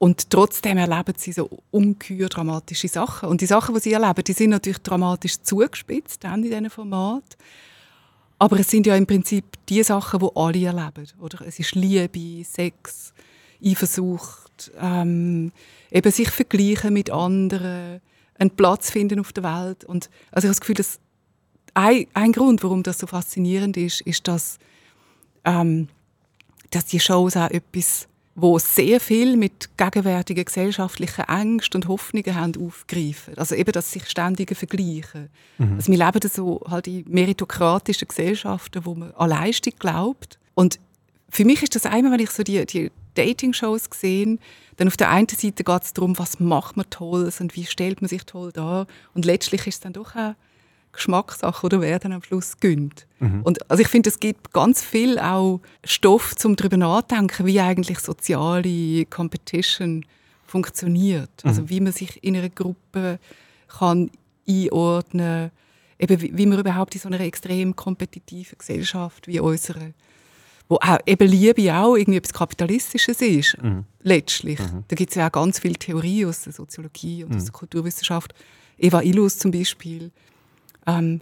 Und 0.01 0.31
trotzdem 0.31 0.79
erleben 0.79 1.13
sie 1.15 1.31
so 1.31 1.47
ungeheuer 1.69 2.27
dramatische 2.27 2.87
Sachen. 2.87 3.29
Und 3.29 3.39
die 3.39 3.45
Sachen, 3.45 3.75
die 3.75 3.81
sie 3.81 3.93
erleben, 3.93 4.23
die 4.23 4.33
sind 4.33 4.49
natürlich 4.49 4.79
dramatisch 4.79 5.39
zugespitzt 5.43 6.23
dann 6.23 6.43
in 6.43 6.49
diesem 6.49 6.71
Format. 6.71 7.37
Aber 8.39 8.59
es 8.59 8.71
sind 8.71 8.87
ja 8.87 8.95
im 8.95 9.05
Prinzip 9.05 9.45
die 9.69 9.83
Sachen, 9.83 10.19
die 10.21 10.27
alle 10.33 10.65
erleben. 10.65 11.07
Oder? 11.19 11.45
Es 11.45 11.59
ist 11.59 11.75
Liebe, 11.75 12.43
Sex, 12.43 13.13
Eifersucht, 13.63 14.71
ähm, 14.79 15.51
eben 15.91 16.11
sich 16.11 16.31
vergleichen 16.31 16.93
mit 16.95 17.11
anderen, 17.11 18.01
einen 18.39 18.49
Platz 18.49 18.89
finden 18.89 19.19
auf 19.19 19.31
der 19.33 19.43
Welt. 19.43 19.83
Und 19.83 20.09
also 20.31 20.47
ich 20.47 20.49
habe 20.49 20.55
das 20.55 20.61
Gefühl, 20.61 20.75
dass 20.77 20.99
ein, 21.75 22.07
ein 22.15 22.31
Grund, 22.31 22.63
warum 22.63 22.81
das 22.81 22.97
so 22.97 23.05
faszinierend 23.05 23.77
ist, 23.77 24.01
ist, 24.01 24.27
dass, 24.27 24.57
ähm, 25.45 25.89
dass 26.71 26.85
die 26.87 26.99
Shows 26.99 27.37
auch 27.37 27.51
etwas, 27.51 28.07
wo 28.35 28.57
sehr 28.59 28.99
viel 28.99 29.35
mit 29.35 29.77
gegenwärtigen 29.77 30.45
gesellschaftlichen 30.45 31.25
Ängsten 31.25 31.81
und 31.81 31.87
Hoffnungen 31.87 32.35
haben, 32.35 32.65
aufgreifen. 32.65 33.37
Also 33.37 33.55
eben, 33.55 33.71
dass 33.71 33.91
sich 33.91 34.07
ständige 34.07 34.55
vergleichen. 34.55 35.29
Also 35.75 35.91
wir 35.91 35.97
leben 35.97 36.29
so 36.29 36.61
halt 36.67 36.87
in 36.87 37.03
meritokratischen 37.09 38.07
Gesellschaften, 38.07 38.85
wo 38.85 38.95
man 38.95 39.11
an 39.11 39.29
Leistung 39.29 39.73
glaubt. 39.77 40.39
Und 40.53 40.79
für 41.29 41.45
mich 41.45 41.61
ist 41.63 41.75
das 41.75 41.85
einmal, 41.85 42.13
wenn 42.13 42.19
ich 42.19 42.31
so 42.31 42.43
die, 42.43 42.65
die 42.65 42.91
Dating-Shows 43.15 43.89
sehe, 43.93 44.37
dann 44.77 44.87
auf 44.87 44.97
der 44.97 45.09
einen 45.09 45.27
Seite 45.27 45.63
geht 45.63 45.83
es 45.83 45.93
darum, 45.93 46.17
was 46.17 46.39
macht 46.39 46.77
man 46.77 46.89
Tolles 46.89 47.41
und 47.41 47.55
wie 47.55 47.65
stellt 47.65 48.01
man 48.01 48.07
sich 48.07 48.23
toll 48.23 48.51
dar. 48.51 48.87
Und 49.13 49.25
letztlich 49.25 49.67
ist 49.67 49.75
es 49.75 49.79
dann 49.81 49.93
doch 49.93 50.15
auch 50.15 50.35
Geschmackssache 50.93 51.65
oder 51.65 51.81
wer 51.81 51.99
dann 51.99 52.13
am 52.13 52.23
Schluss 52.23 52.59
gönnt. 52.59 53.07
Und 53.43 53.69
also 53.69 53.81
ich 53.81 53.87
finde, 53.87 54.09
es 54.09 54.19
gibt 54.19 54.51
ganz 54.51 54.81
viel 54.81 55.19
auch 55.19 55.61
Stoff, 55.83 56.35
um 56.43 56.55
darüber 56.55 56.77
nachzudenken, 56.77 57.45
wie 57.45 57.59
eigentlich 57.59 57.99
soziale 57.99 59.05
Competition 59.05 60.05
funktioniert. 60.45 61.29
Also 61.43 61.69
wie 61.69 61.79
man 61.79 61.93
sich 61.93 62.23
in 62.23 62.35
einer 62.35 62.49
Gruppe 62.49 63.19
kann 63.67 64.09
einordnen 64.49 65.51
eben 66.01 66.21
wie, 66.21 66.35
wie 66.35 66.45
man 66.45 66.59
überhaupt 66.59 66.95
in 66.95 67.01
so 67.01 67.07
einer 67.07 67.19
extrem 67.19 67.75
kompetitiven 67.75 68.57
Gesellschaft 68.57 69.27
wie 69.27 69.39
unserer 69.39 69.91
wo 70.67 70.77
auch 70.77 70.99
eben 71.05 71.27
Liebe 71.27 71.75
auch 71.75 71.97
irgendwie 71.97 72.17
etwas 72.17 72.33
Kapitalistisches 72.33 73.19
ist, 73.21 73.57
letztlich. 74.03 74.57
Da 74.87 74.95
gibt 74.95 75.09
es 75.09 75.15
ja 75.15 75.27
auch 75.27 75.31
ganz 75.31 75.59
viele 75.59 75.73
Theorien 75.73 76.29
aus 76.29 76.43
der 76.43 76.53
Soziologie 76.53 77.25
und 77.25 77.35
aus 77.35 77.43
der 77.43 77.51
Kulturwissenschaft. 77.51 78.33
Eva 78.77 79.01
Illus 79.01 79.37
zum 79.37 79.51
Beispiel, 79.51 80.11
ähm, 80.87 81.21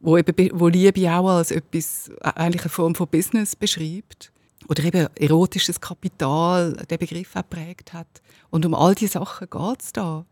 wo, 0.00 0.16
eben, 0.16 0.34
be- 0.34 0.50
wo 0.52 0.68
Liebe 0.68 1.10
auch 1.12 1.28
als 1.28 1.50
etwas, 1.50 2.08
äh, 2.20 2.32
eigentlich 2.34 2.62
eine 2.62 2.70
Form 2.70 2.94
von 2.94 3.08
Business 3.08 3.56
beschreibt. 3.56 4.32
Oder 4.68 4.82
eben 4.84 5.06
erotisches 5.16 5.80
Kapital, 5.80 6.72
der 6.90 6.98
Begriff 6.98 7.36
auch 7.36 7.42
geprägt 7.42 7.92
hat. 7.92 8.08
Und 8.50 8.66
um 8.66 8.74
all 8.74 8.94
diese 8.94 9.12
Sachen 9.12 9.48
geht 9.48 9.80
es 9.82 9.92
da. 9.92 10.26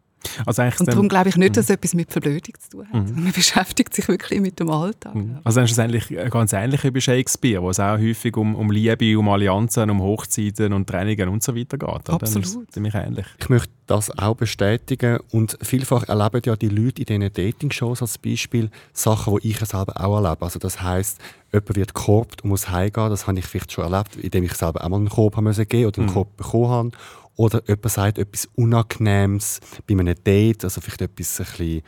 Also 0.46 0.62
Und 0.62 0.88
darum 0.88 1.08
glaube 1.08 1.28
ich 1.28 1.36
nicht, 1.36 1.56
dass 1.56 1.64
es 1.66 1.70
etwas 1.70 1.94
mit 1.94 2.10
Verblödung 2.12 2.54
zu 2.58 2.70
tun 2.70 2.86
hat. 2.92 3.16
Man 3.16 3.32
beschäftigt 3.32 3.94
sich 3.94 4.08
wirklich 4.08 4.40
mit 4.40 4.58
dem 4.60 4.70
Alltag. 4.70 5.14
ja. 5.14 5.40
Also 5.44 5.60
dann 5.60 5.64
ist 5.66 5.72
es 5.72 5.78
eigentlich 5.78 6.30
ganz 6.30 6.52
ähnlich 6.52 6.82
wie 6.84 6.90
bei 6.90 7.00
Shakespeare, 7.00 7.62
wo 7.62 7.70
es 7.70 7.80
auch 7.80 7.98
häufig 7.98 8.36
um, 8.36 8.54
um 8.54 8.70
Liebe, 8.70 9.18
um 9.18 9.28
Allianzen, 9.28 9.90
um 9.90 10.00
Hochzeiten 10.02 10.72
und 10.72 10.88
Trennungen 10.88 11.28
und 11.28 11.42
so 11.42 11.54
weiter 11.54 11.78
geht. 11.78 12.10
Absolut. 12.10 12.72
Ziemlich 12.72 12.94
ähnlich. 12.94 13.26
Ich 13.38 13.48
möchte 13.48 13.72
das 13.86 14.10
auch 14.18 14.34
bestätigen 14.34 15.18
und 15.30 15.58
vielfach 15.60 16.08
erleben 16.08 16.40
ja 16.46 16.56
die 16.56 16.68
Leute 16.68 17.02
in 17.02 17.20
diesen 17.20 17.32
Dating-Shows 17.32 18.00
als 18.02 18.18
Beispiel 18.18 18.70
Sachen, 18.92 19.36
die 19.42 19.50
ich 19.50 19.58
selber 19.58 20.00
auch 20.00 20.22
erlebe. 20.22 20.42
Also 20.42 20.58
das 20.58 20.80
heißt, 20.80 21.20
jemand 21.52 21.76
wird 21.76 21.94
gekorbt 21.94 22.42
und 22.42 22.50
muss 22.50 22.70
heimgehen. 22.70 23.10
Das 23.10 23.26
habe 23.26 23.38
ich 23.38 23.44
vielleicht 23.44 23.72
schon 23.72 23.84
erlebt, 23.92 24.16
indem 24.16 24.44
ich 24.44 24.54
selber 24.54 24.82
auch 24.84 24.88
mal 24.88 24.96
einen 24.96 25.08
Korb 25.08 25.36
haben 25.36 25.44
müssen 25.44 25.68
geben 25.68 25.88
oder 25.88 25.98
einen 26.00 26.12
Korb 26.12 26.34
bekommen 26.36 26.68
habe. 26.68 26.90
Oder 27.36 27.62
jemand 27.66 27.90
sagt 27.90 28.18
etwas 28.18 28.48
Unangenehmes 28.54 29.60
bei 29.86 29.94
einem 29.94 30.14
Date, 30.22 30.64
also 30.64 30.80
vielleicht 30.80 31.02
etwas 31.02 31.40
ein 31.40 31.46
bisschen 31.46 31.82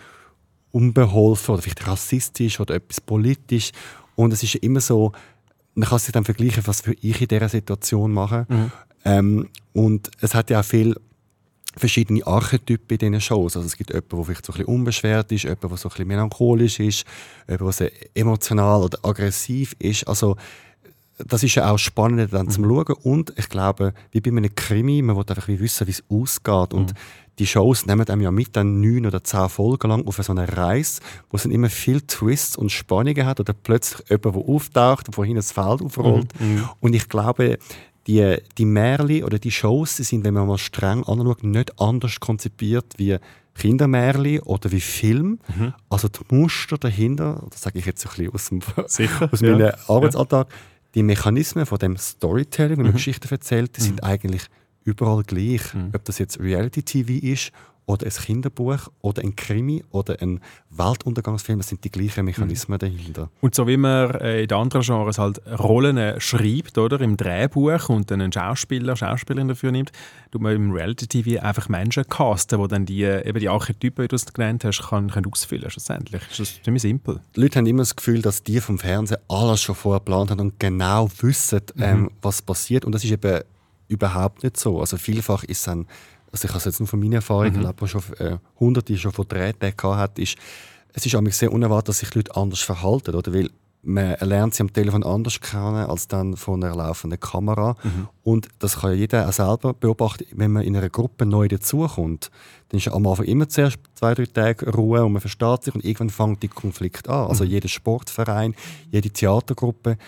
unbeholfen 0.73 1.55
oder 1.55 1.63
vielleicht 1.63 1.87
rassistisch 1.87 2.61
oder 2.61 2.75
etwas 2.75 3.01
politisch. 3.01 3.71
Und 4.15 4.33
es 4.33 4.43
ist 4.43 4.55
ja 4.55 4.61
immer 4.63 4.81
so, 4.81 5.13
man 5.75 5.89
kann 5.89 5.99
sich 5.99 6.13
dann 6.13 6.25
vergleichen, 6.25 6.67
was 6.67 6.81
für 6.81 6.95
ich 7.01 7.21
in 7.21 7.29
dieser 7.29 7.49
Situation 7.49 8.13
mache. 8.13 8.47
Ähm, 9.05 9.49
und 9.73 10.11
es 10.21 10.35
hat 10.35 10.51
ja 10.51 10.61
auch 10.61 10.65
viel 10.65 10.97
verschiedene 11.77 12.27
Archetypen 12.27 12.99
in 12.99 12.99
diesen 12.99 13.21
Shows. 13.21 13.57
Also 13.57 13.67
es 13.67 13.77
gibt 13.77 13.91
jemanden, 13.91 14.17
der 14.17 14.25
vielleicht 14.25 14.47
so 14.47 14.53
ein 14.53 14.59
bisschen 14.59 14.75
unbeschwert 14.75 15.33
ist, 15.33 15.45
jemanden, 15.45 15.69
der 15.69 15.77
so 15.77 15.89
ein 15.89 15.91
bisschen 15.91 16.09
melancholisch 16.09 16.81
ist, 16.81 17.05
jemanden, 17.49 17.77
der 17.79 17.91
emotional 18.15 18.83
oder 18.83 18.99
aggressiv 19.03 19.77
ist. 19.79 20.09
Also 20.09 20.37
das 21.18 21.42
ist 21.42 21.55
ja 21.55 21.70
auch 21.70 21.79
spannend 21.79 22.33
dann 22.33 22.50
zum 22.50 22.64
Schauen. 22.64 22.94
Und 23.02 23.33
ich 23.37 23.48
glaube, 23.48 23.94
wie 24.11 24.20
bei 24.20 24.31
einem 24.31 24.55
Krimi, 24.55 25.02
man 25.02 25.16
will 25.16 25.24
einfach 25.29 25.48
wie 25.48 25.61
wissen, 25.61 25.87
wie 25.87 25.92
es 25.92 26.05
ausgeht. 26.09 26.74
Und 26.74 26.94
die 27.38 27.46
Shows 27.46 27.87
nehmen 27.87 28.09
einem 28.09 28.22
ja 28.22 28.31
mit 28.31 28.57
dann 28.57 28.81
neun 28.81 29.07
oder 29.07 29.22
zehn 29.22 29.48
Folgen 29.48 29.88
lang 29.88 30.07
auf 30.07 30.16
so 30.16 30.33
eine 30.33 30.57
Reise, 30.57 31.00
wo 31.31 31.37
es 31.37 31.42
dann 31.42 31.52
immer 31.52 31.68
viel 31.68 32.00
Twists 32.00 32.57
und 32.57 32.72
Spannungen 32.72 33.26
hat 33.26 33.40
oder 33.40 33.52
plötzlich 33.52 34.09
jemand, 34.09 34.37
der 34.37 34.55
auftaucht 34.55 35.09
und 35.09 35.14
vorhin 35.14 35.37
das 35.37 35.52
Feld 35.52 35.83
aufrollt. 35.83 36.33
Und 36.81 36.94
ich 36.94 37.09
glaube, 37.09 37.59
die, 38.07 38.37
die 38.57 38.64
Märchen 38.64 39.24
oder 39.24 39.38
die 39.38 39.50
Shows 39.50 39.96
die 39.96 40.05
sind, 40.05 40.24
wenn 40.24 40.35
man 40.35 40.46
mal 40.46 40.59
streng 40.59 41.02
anschaut, 41.05 41.42
nicht 41.42 41.79
anders 41.81 42.20
konzipiert 42.20 42.94
wie 42.96 43.16
Kindermärchen 43.55 44.40
oder 44.40 44.70
wie 44.70 44.81
Film. 44.81 45.38
Also 45.88 46.09
die 46.09 46.35
Muster 46.35 46.79
dahinter, 46.79 47.42
das 47.50 47.62
sage 47.62 47.79
ich 47.79 47.87
jetzt 47.87 48.07
ein 48.07 48.31
bisschen 48.33 48.61
aus, 48.61 48.74
dem, 48.74 48.87
Sicher, 48.87 49.29
aus 49.33 49.40
ja. 49.40 49.52
meinem 49.52 49.72
Arbeitsalltag, 49.88 50.48
die 50.97 51.03
Mechanismen 51.05 51.67
von 51.67 51.79
dem 51.79 51.97
Storytelling, 51.97 52.79
wenn 52.79 52.85
man 52.85 52.93
Mhm. 52.93 52.97
Geschichten 52.97 53.29
erzählt, 53.29 53.77
die 53.77 53.83
sind 53.83 54.03
eigentlich 54.03 54.47
überall 54.83 55.23
gleich. 55.23 55.61
Ob 55.95 56.05
das 56.07 56.19
jetzt 56.19 56.41
Reality-TV 56.41 57.25
ist 57.25 57.53
oder 57.87 58.07
ein 58.07 58.12
Kinderbuch 58.12 58.88
oder 59.01 59.22
ein 59.22 59.37
Krimi 59.37 59.85
oder 59.90 60.20
ein 60.20 60.40
Weltuntergangsfilm. 60.70 61.61
Das 61.61 61.68
sind 61.68 61.85
die 61.85 61.90
gleichen 61.90 62.25
Mechanismen 62.25 62.79
dahinter. 62.79 63.31
Und 63.40 63.55
so 63.55 63.68
wie 63.68 63.77
man 63.77 64.11
äh, 64.16 64.42
in 64.42 64.49
den 64.49 64.59
anderen 64.59 64.83
Genres 64.83 65.18
halt 65.18 65.40
Rollen 65.46 65.96
äh, 65.96 66.20
schreibt, 66.20 66.79
oder, 66.79 67.01
im 67.01 67.16
Drehbuch 67.16 67.88
und 67.88 68.11
dann 68.11 68.20
einen 68.20 68.33
Schauspieler, 68.33 68.96
Schauspielerin 68.96 69.49
dafür 69.49 69.70
nimmt, 69.70 69.92
tut 70.33 70.42
man 70.42 70.55
im 70.55 70.72
Reality-TV 70.72 71.40
einfach 71.40 71.68
Menschen 71.68 72.09
casten, 72.09 72.61
die 72.61 72.68
dann 72.68 72.87
die, 72.87 73.05
äh, 73.05 73.27
eben 73.27 73.38
die 73.38 73.49
Archetypen, 73.49 74.05
wie 74.05 74.09
du 74.09 74.16
es 74.16 74.27
genannt 74.27 74.64
hast, 74.64 74.88
kann, 74.88 75.09
können 75.09 75.31
ausfüllen 75.31 75.70
schlussendlich. 75.70 76.22
Das 76.29 76.40
ist 76.40 76.64
ziemlich 76.64 76.83
simpel. 76.83 77.20
Die 77.37 77.40
Leute 77.40 77.61
haben 77.61 77.66
immer 77.66 77.83
das 77.83 77.94
Gefühl, 77.94 78.20
dass 78.20 78.42
die 78.42 78.61
vom 78.61 78.81
Fernsehen 78.81 79.20
alles 79.29 79.62
schon 79.62 79.77
vorher 79.77 80.01
geplant 80.01 80.33
haben 80.33 80.40
und 80.40 80.59
genau 80.59 81.09
wissen, 81.20 81.61
ähm, 81.79 82.01
mhm. 82.01 82.11
was 82.20 82.42
passiert. 82.42 82.85
Und 82.85 82.92
das 82.92 83.05
ist 83.05 83.12
eben 83.12 83.42
überhaupt 83.88 84.42
nicht 84.42 84.57
so. 84.57 84.81
Also 84.81 84.96
vielfach 84.96 85.44
ist 85.44 85.66
dann 85.68 85.87
also 86.33 86.49
ich 86.49 86.55
habe 86.55 86.65
jetzt 86.65 86.81
nur 86.81 86.89
von 86.89 87.01
meiner 87.01 87.17
Erfahrung, 87.17 87.53
mhm. 87.53 87.73
ich 87.83 87.91
schon 87.91 88.03
äh, 88.19 88.39
hunderte 88.59 88.97
schon 88.97 89.12
von 89.12 89.29
Drehtagen 89.29 89.97
hat, 89.97 90.19
ist, 90.19 90.37
es 90.93 91.07
ist 91.07 91.15
auch 91.15 91.23
sehr 91.31 91.53
unerwartet, 91.53 91.91
dass 91.91 91.99
sich 91.99 92.15
Leute 92.15 92.35
anders 92.37 92.61
verhalten, 92.61 93.15
oder? 93.15 93.33
Weil 93.33 93.51
man 93.87 94.17
lernt 94.21 94.55
sie 94.55 94.62
am 94.62 94.73
Telefon 94.73 95.05
anders 95.05 95.41
kennen 95.41 95.87
als 95.87 96.09
dann 96.09 96.37
von 96.37 96.62
einer 96.62 96.75
laufenden 96.75 97.21
Kamera. 97.21 97.77
Mhm. 97.83 98.09
Und 98.25 98.49
das 98.59 98.81
kann 98.81 98.97
jeder 98.97 99.29
auch 99.29 99.33
selber 99.33 99.75
beobachten, 99.75 100.25
wenn 100.33 100.51
man 100.53 100.65
in 100.65 100.77
einer 100.77 100.91
Gruppe 100.91 101.25
neu 101.25 101.47
dazukommt. 101.47 102.31
Dann 102.69 102.79
ist 102.79 102.89
am 102.89 103.07
Anfang 103.07 103.27
immer 103.27 103.49
zuerst 103.49 103.79
zwei, 103.95 104.15
drei 104.15 104.27
Tage 104.27 104.69
Ruhe 104.73 105.05
und 105.05 105.12
man 105.12 105.21
versteht 105.21 105.62
sich 105.62 105.75
und 105.75 105.85
irgendwann 105.85 106.11
fängt 106.11 106.43
die 106.43 106.49
Konflikt 106.49 107.09
an. 107.09 107.29
Also 107.29 107.45
mhm. 107.45 107.51
jeder 107.51 107.69
Sportverein, 107.69 108.57
jede 108.91 109.11
Theatergruppe 109.11 109.99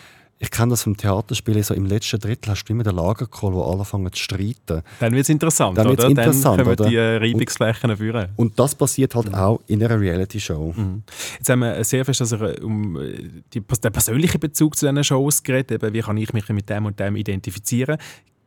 ich 0.40 0.50
kenne 0.50 0.70
das 0.70 0.84
vom 0.84 0.96
Theaterspielen, 0.96 1.62
so 1.62 1.74
im 1.74 1.86
letzten 1.86 2.20
Drittel 2.20 2.50
hast 2.50 2.64
du 2.64 2.72
immer 2.72 2.84
den 2.84 2.94
Lagerkohl, 2.94 3.52
wo 3.52 3.62
alle 3.62 3.84
fangen 3.84 4.12
zu 4.12 4.22
streiten. 4.22 4.82
Dann 5.00 5.12
wird 5.12 5.24
es 5.24 5.28
interessant, 5.28 5.76
Dann 5.76 5.88
wird's 5.88 6.04
oder? 6.04 6.10
Interessant, 6.10 6.60
Dann 6.60 6.66
können 6.66 6.78
wir 6.78 6.86
die 6.88 6.96
äh, 6.96 7.16
Reibungsflächen 7.16 7.96
führen. 7.96 8.28
Und 8.36 8.58
das 8.58 8.74
passiert 8.74 9.16
halt 9.16 9.28
mhm. 9.28 9.34
auch 9.34 9.60
in 9.66 9.82
einer 9.82 9.98
Reality-Show. 9.98 10.74
Mhm. 10.76 11.02
Jetzt 11.38 11.48
haben 11.48 11.60
wir 11.60 11.82
sehr 11.82 12.04
fest 12.04 12.20
also, 12.20 12.36
um 12.62 13.00
äh, 13.00 13.30
die, 13.52 13.60
den 13.60 13.92
persönlichen 13.92 14.38
Bezug 14.38 14.76
zu 14.76 14.86
diesen 14.86 15.02
Shows 15.02 15.42
geredet, 15.42 15.82
eben, 15.82 15.92
wie 15.92 16.00
kann 16.00 16.16
ich 16.16 16.32
mich 16.32 16.48
mit 16.48 16.70
dem 16.70 16.86
und 16.86 17.00
dem 17.00 17.16
identifizieren 17.16 17.98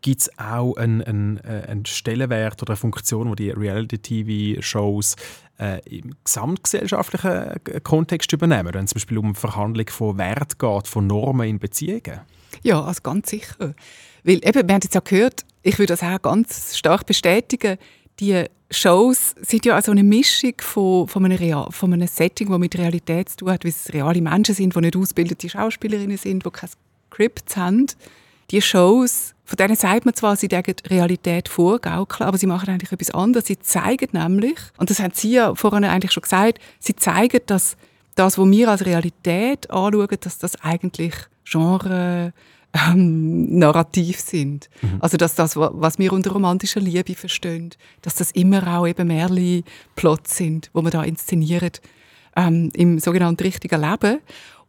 gibt 0.02 0.22
es 0.22 0.40
auch 0.40 0.76
einen, 0.76 1.02
einen, 1.04 1.38
äh, 1.38 1.66
einen, 1.68 1.86
Stellenwert 1.86 2.62
oder 2.62 2.72
eine 2.72 2.78
Funktion, 2.78 3.30
wo 3.30 3.36
die 3.36 3.52
Reality-TV-Shows 3.52 5.16
äh, 5.60 5.80
im 5.90 6.16
gesamtgesellschaftlichen 6.24 7.32
äh, 7.32 7.80
Kontext 7.82 8.34
übernehmen, 8.34 8.74
wenn 8.74 8.86
es 8.86 8.92
zum 8.92 8.96
Beispiel 8.96 9.18
um 9.18 9.36
Verhandlung 9.36 9.88
von 9.90 10.18
Wert 10.18 10.60
geht, 10.60 10.88
von 10.88 11.08
Normen 11.08 11.48
in 11.48 11.60
Beziehungen? 11.60 12.22
Ja, 12.64 12.84
also 12.84 13.02
ganz 13.02 13.30
sicher. 13.30 13.74
Weil 14.24 14.38
eben, 14.38 14.68
wir 14.68 14.74
haben 14.74 14.82
jetzt 14.84 14.98
auch 14.98 15.04
gehört, 15.04 15.46
ich 15.64 15.78
würde 15.78 15.94
das 15.94 16.04
auch 16.04 16.22
ganz 16.22 16.78
stark 16.78 17.06
bestätigen, 17.06 17.78
die 18.20 18.46
Shows 18.70 19.36
sind 19.42 19.66
ja 19.66 19.76
also 19.76 19.92
eine 19.92 20.04
Mischung 20.04 20.54
von, 20.60 21.08
von, 21.08 21.26
einem, 21.26 21.38
Real, 21.38 21.68
von 21.72 21.94
einem 21.94 22.08
Setting, 22.08 22.50
das 22.50 22.60
mit 22.60 22.78
Realität 22.78 23.30
zu 23.30 23.38
tun 23.38 23.52
hat, 23.52 23.64
wie 23.64 23.70
es 23.70 23.92
reale 23.94 24.22
Menschen 24.22 24.56
sind, 24.56 24.76
die 24.76 24.80
nicht 24.80 24.96
ausgebildete 24.96 25.50
Schauspielerinnen 25.50 26.18
sind, 26.18 26.46
die 26.46 26.50
keine 26.50 26.72
Scripts 27.12 27.58
haben. 27.58 27.88
Die 28.52 28.62
Shows 28.62 29.34
von 29.52 29.58
denen 29.58 29.76
sagt 29.76 30.06
man 30.06 30.14
zwar, 30.14 30.38
sie 30.38 30.48
denken 30.48 30.76
Realität 30.88 31.50
vorgaukeln, 31.50 32.26
aber 32.26 32.38
sie 32.38 32.48
machen 32.48 32.70
eigentlich 32.70 32.94
etwas 32.94 33.12
anderes. 33.12 33.48
Sie 33.48 33.60
zeigen 33.60 34.08
nämlich, 34.14 34.58
und 34.78 34.90
das 34.90 35.02
haben 35.02 35.12
Sie 35.14 35.34
ja 35.34 35.54
vorhin 35.56 35.84
eigentlich 35.84 36.14
schon 36.14 36.22
gesagt, 36.22 36.60
sie 36.80 36.96
zeigen, 36.96 37.42
dass 37.48 37.76
das, 38.16 38.38
was 38.38 38.50
wir 38.50 38.70
als 38.70 38.86
Realität 38.86 39.70
anschauen, 39.70 40.18
dass 40.22 40.38
das 40.38 40.56
eigentlich 40.62 41.16
Genre 41.44 42.32
ähm, 42.74 43.60
narrativ 43.60 44.22
sind. 44.22 44.70
Mhm. 44.82 45.00
Also 45.02 45.18
dass 45.18 45.36
das, 45.36 45.58
was 45.58 46.00
wir 46.00 46.14
unter 46.14 46.32
romantischer 46.32 46.80
Liebe 46.80 47.16
verstehen, 47.16 47.72
dass 48.04 48.16
das 48.16 48.32
immer 48.32 48.66
auch 48.78 48.88
eben 48.88 49.10
Märchen 49.10 49.66
Plots 49.98 50.38
sind, 50.38 50.70
wo 50.72 50.82
man 50.82 50.92
da 50.94 51.04
inszeniert 51.04 51.82
ähm, 52.38 52.72
im 52.74 53.00
sogenannten 53.00 53.44
richtigen 53.44 53.82
Leben. 53.82 54.20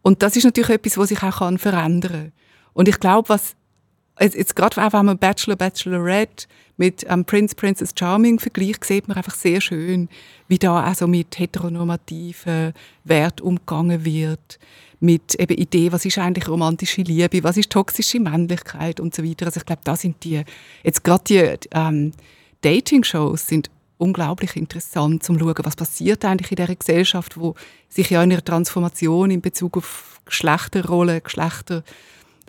Und 0.02 0.24
das 0.24 0.34
ist 0.34 0.42
natürlich 0.42 0.70
etwas, 0.70 0.98
was 0.98 1.10
sich 1.10 1.22
auch 1.22 1.38
kann 1.38 1.58
verändern 1.58 2.10
kann. 2.10 2.32
Und 2.72 2.88
ich 2.88 2.98
glaube, 2.98 3.28
was 3.28 3.54
jetzt, 4.20 4.36
jetzt 4.36 4.56
gerade 4.56 4.84
auch 4.84 4.92
wenn 4.92 5.06
man 5.06 5.18
Bachelor, 5.18 5.56
Bachelorette 5.56 6.46
mit 6.76 7.04
ähm, 7.08 7.24
Prince, 7.24 7.54
Princess 7.54 7.92
Charming 7.98 8.38
vergleicht, 8.38 8.84
sieht 8.84 9.08
man 9.08 9.16
einfach 9.16 9.34
sehr 9.34 9.60
schön, 9.60 10.08
wie 10.48 10.58
da 10.58 10.82
also 10.82 11.06
mit 11.06 11.38
heteronormativen 11.38 12.72
Wert 13.04 13.40
umgegangen 13.40 14.04
wird, 14.04 14.58
mit 15.00 15.34
eben 15.34 15.56
Idee, 15.56 15.92
was 15.92 16.04
ist 16.04 16.18
eigentlich 16.18 16.48
romantische 16.48 17.02
Liebe, 17.02 17.42
was 17.42 17.56
ist 17.56 17.70
toxische 17.70 18.20
Männlichkeit 18.20 19.00
und 19.00 19.14
so 19.14 19.24
weiter. 19.24 19.46
Also 19.46 19.60
ich 19.60 19.66
glaube, 19.66 19.82
da 19.84 19.96
sind 19.96 20.22
die, 20.24 20.42
jetzt 20.82 21.04
gerade 21.04 21.24
die 21.24 21.68
ähm, 21.72 22.12
Dating-Shows 22.62 23.46
sind 23.46 23.70
unglaublich 23.98 24.56
interessant, 24.56 25.22
zum 25.22 25.38
schauen, 25.38 25.54
was 25.62 25.76
passiert 25.76 26.24
eigentlich 26.24 26.50
in 26.50 26.56
dieser 26.56 26.74
Gesellschaft, 26.74 27.36
wo 27.36 27.54
sich 27.88 28.10
ja 28.10 28.22
in 28.22 28.30
ihrer 28.30 28.44
Transformation 28.44 29.30
in 29.30 29.40
Bezug 29.40 29.76
auf 29.76 30.20
Geschlechterrollen, 30.24 31.22
Geschlechter 31.22 31.82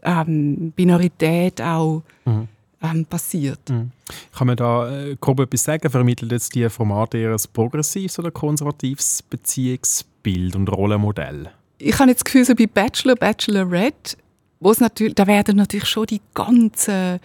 ähm, 0.03 0.71
Binarität 0.75 1.61
auch 1.61 2.03
mhm. 2.25 2.47
ähm, 2.81 3.05
passiert. 3.05 3.69
Mhm. 3.69 3.91
Kann 4.37 4.47
man 4.47 4.57
da 4.57 4.91
äh, 4.91 5.15
grob 5.19 5.39
etwas 5.39 5.63
sagen? 5.63 5.89
Vermittelt 5.89 6.31
jetzt 6.31 6.53
die 6.55 6.69
Formate 6.69 7.17
eher 7.17 7.31
ein 7.31 7.41
progressives 7.53 8.19
oder 8.19 8.31
konservatives 8.31 9.23
Beziehungsbild 9.23 10.55
und 10.55 10.67
Rollenmodell? 10.69 11.51
Ich 11.77 11.97
habe 11.99 12.09
jetzt 12.09 12.21
das 12.21 12.25
Gefühl, 12.25 12.45
so 12.45 12.55
bei 12.55 12.67
Bachelor, 12.67 13.15
Bachelorette, 13.15 14.17
wo's 14.59 14.79
natürlich, 14.79 15.15
da 15.15 15.27
werden 15.27 15.57
natürlich 15.57 15.87
schon 15.87 16.05
die 16.05 16.21
ganzen 16.33 17.19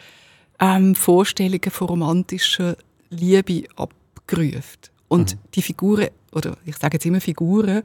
ähm, 0.60 0.94
Vorstellungen 0.94 1.70
von 1.70 1.88
romantischer 1.88 2.76
Liebe 3.10 3.64
abgerufen. 3.76 4.62
Und 5.08 5.34
mhm. 5.34 5.38
die 5.54 5.62
Figuren, 5.62 6.08
oder 6.32 6.56
ich 6.64 6.76
sage 6.76 6.96
jetzt 6.96 7.06
immer 7.06 7.20
Figuren, 7.20 7.82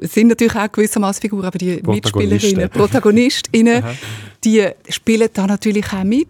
es 0.00 0.14
sind 0.14 0.28
natürlich 0.28 0.54
auch 0.54 0.70
gewissermaßen 0.70 1.20
Figuren, 1.20 1.44
aber 1.44 1.58
die 1.58 1.82
Mitspielerinnen, 1.84 2.70
Protagonistinnen, 2.70 3.82
die 4.44 4.68
spielen 4.88 5.28
da 5.32 5.46
natürlich 5.46 5.92
auch 5.92 6.04
mit. 6.04 6.28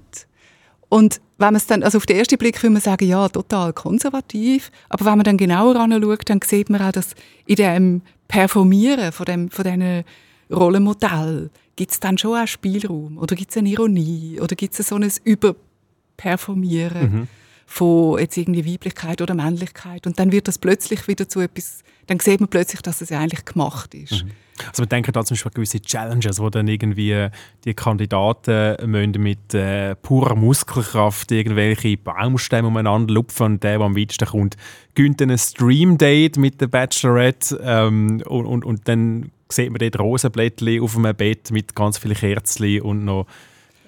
Und 0.89 1.21
wenn 1.39 1.49
man 1.49 1.57
es 1.57 1.67
dann, 1.67 1.83
also 1.83 1.99
auf 1.99 2.07
den 2.07 2.17
ersten 2.17 2.39
Blick 2.39 2.63
würde 2.63 2.73
man 2.73 2.83
sagen, 2.83 3.07
ja, 3.07 3.29
total 3.29 3.73
konservativ. 3.73 4.71
Aber 4.89 5.05
wenn 5.05 5.17
man 5.17 5.25
dann 5.25 5.37
genauer 5.37 5.77
anschaut, 5.77 6.31
dann 6.31 6.41
sieht 6.45 6.71
man 6.71 6.81
auch, 6.81 6.93
dass 6.93 7.15
in 7.47 7.57
dem 7.57 8.03
Performieren 8.29 9.13
von, 9.13 9.27
dem, 9.27 9.51
von 9.51 9.65
diesen 9.65 10.05
Rollenmodell 10.51 11.51
gibt 11.77 11.93
es 11.93 12.01
dann 12.01 12.17
schon 12.17 12.39
auch 12.39 12.47
Spielraum. 12.47 13.19
Oder 13.19 13.37
gibt 13.37 13.51
es 13.51 13.57
eine 13.57 13.69
Ironie? 13.69 14.39
Oder 14.41 14.55
gibt 14.55 14.79
es 14.79 14.87
so 14.87 14.97
ein 14.97 15.11
Überperformieren? 15.25 17.13
Mhm 17.13 17.29
von 17.73 18.19
jetzt 18.19 18.37
irgendwie 18.37 18.71
Weiblichkeit 18.71 19.23
oder 19.23 19.35
Männlichkeit. 19.35 20.07
Und 20.07 20.19
dann 20.19 20.31
wird 20.31 20.47
das 20.47 20.59
plötzlich 20.59 21.09
wieder 21.09 21.27
zu 21.27 21.41
etwas, 21.41 21.83
dann 22.07 22.21
sieht 22.21 22.41
man 22.41 22.51
plötzlich, 22.51 22.83
dass 22.83 23.01
es 23.01 23.09
ja 23.09 23.19
eigentlich 23.19 23.47
gemacht 23.47 23.95
ist. 23.95 24.25
Mhm. 24.25 24.33
Also 24.69 24.83
wir 24.83 24.87
denken 24.87 25.13
da 25.13 25.25
zum 25.25 25.35
Beispiel 25.35 25.49
an 25.49 25.55
gewisse 25.55 25.81
Challenges, 25.81 26.39
wo 26.39 26.51
dann 26.51 26.69
irgendwie 26.69 27.29
die 27.65 27.73
Kandidaten 27.73 28.91
müssen 28.91 29.23
mit 29.23 29.55
äh, 29.55 29.95
purer 29.97 30.35
Muskelkraft 30.35 31.33
irgendwelche 31.33 31.97
Baumstämme 31.97 32.69
umeinander 32.69 33.15
lupfen 33.15 33.47
und 33.47 33.65
der, 33.65 33.79
der 33.79 33.87
am 33.87 33.97
weitesten 33.97 34.27
kommt, 34.27 34.59
gönnt 34.95 35.23
ein 35.23 35.37
Stream-Date 35.37 36.37
mit 36.37 36.61
der 36.61 36.67
Bachelorette 36.67 37.59
ähm, 37.65 38.23
und, 38.27 38.45
und, 38.45 38.65
und 38.67 38.87
dann 38.87 39.33
sieht 39.49 39.71
man 39.71 39.79
dort 39.79 39.99
Rosenblättchen 39.99 40.83
auf 40.83 40.97
einem 40.97 41.17
Bett 41.17 41.51
mit 41.51 41.75
ganz 41.75 41.97
vielen 41.97 42.17
Kerzen 42.17 42.83
und 42.83 43.07
noch 43.07 43.27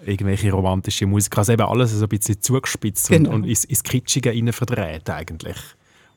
irgendwelche 0.07 0.53
romantische 0.53 1.07
Musik. 1.07 1.37
Also 1.39 1.53
eben 1.53 1.63
alles 1.63 1.93
so 1.93 2.05
ein 2.05 2.09
bisschen 2.09 2.41
zugespitzt 2.41 3.09
genau. 3.09 3.31
und, 3.31 3.37
und 3.37 3.45
ins, 3.49 3.65
ins 3.65 3.83
Kitschige 3.83 4.31
rein 4.31 4.53
verdreht 4.53 5.09
eigentlich. 5.11 5.57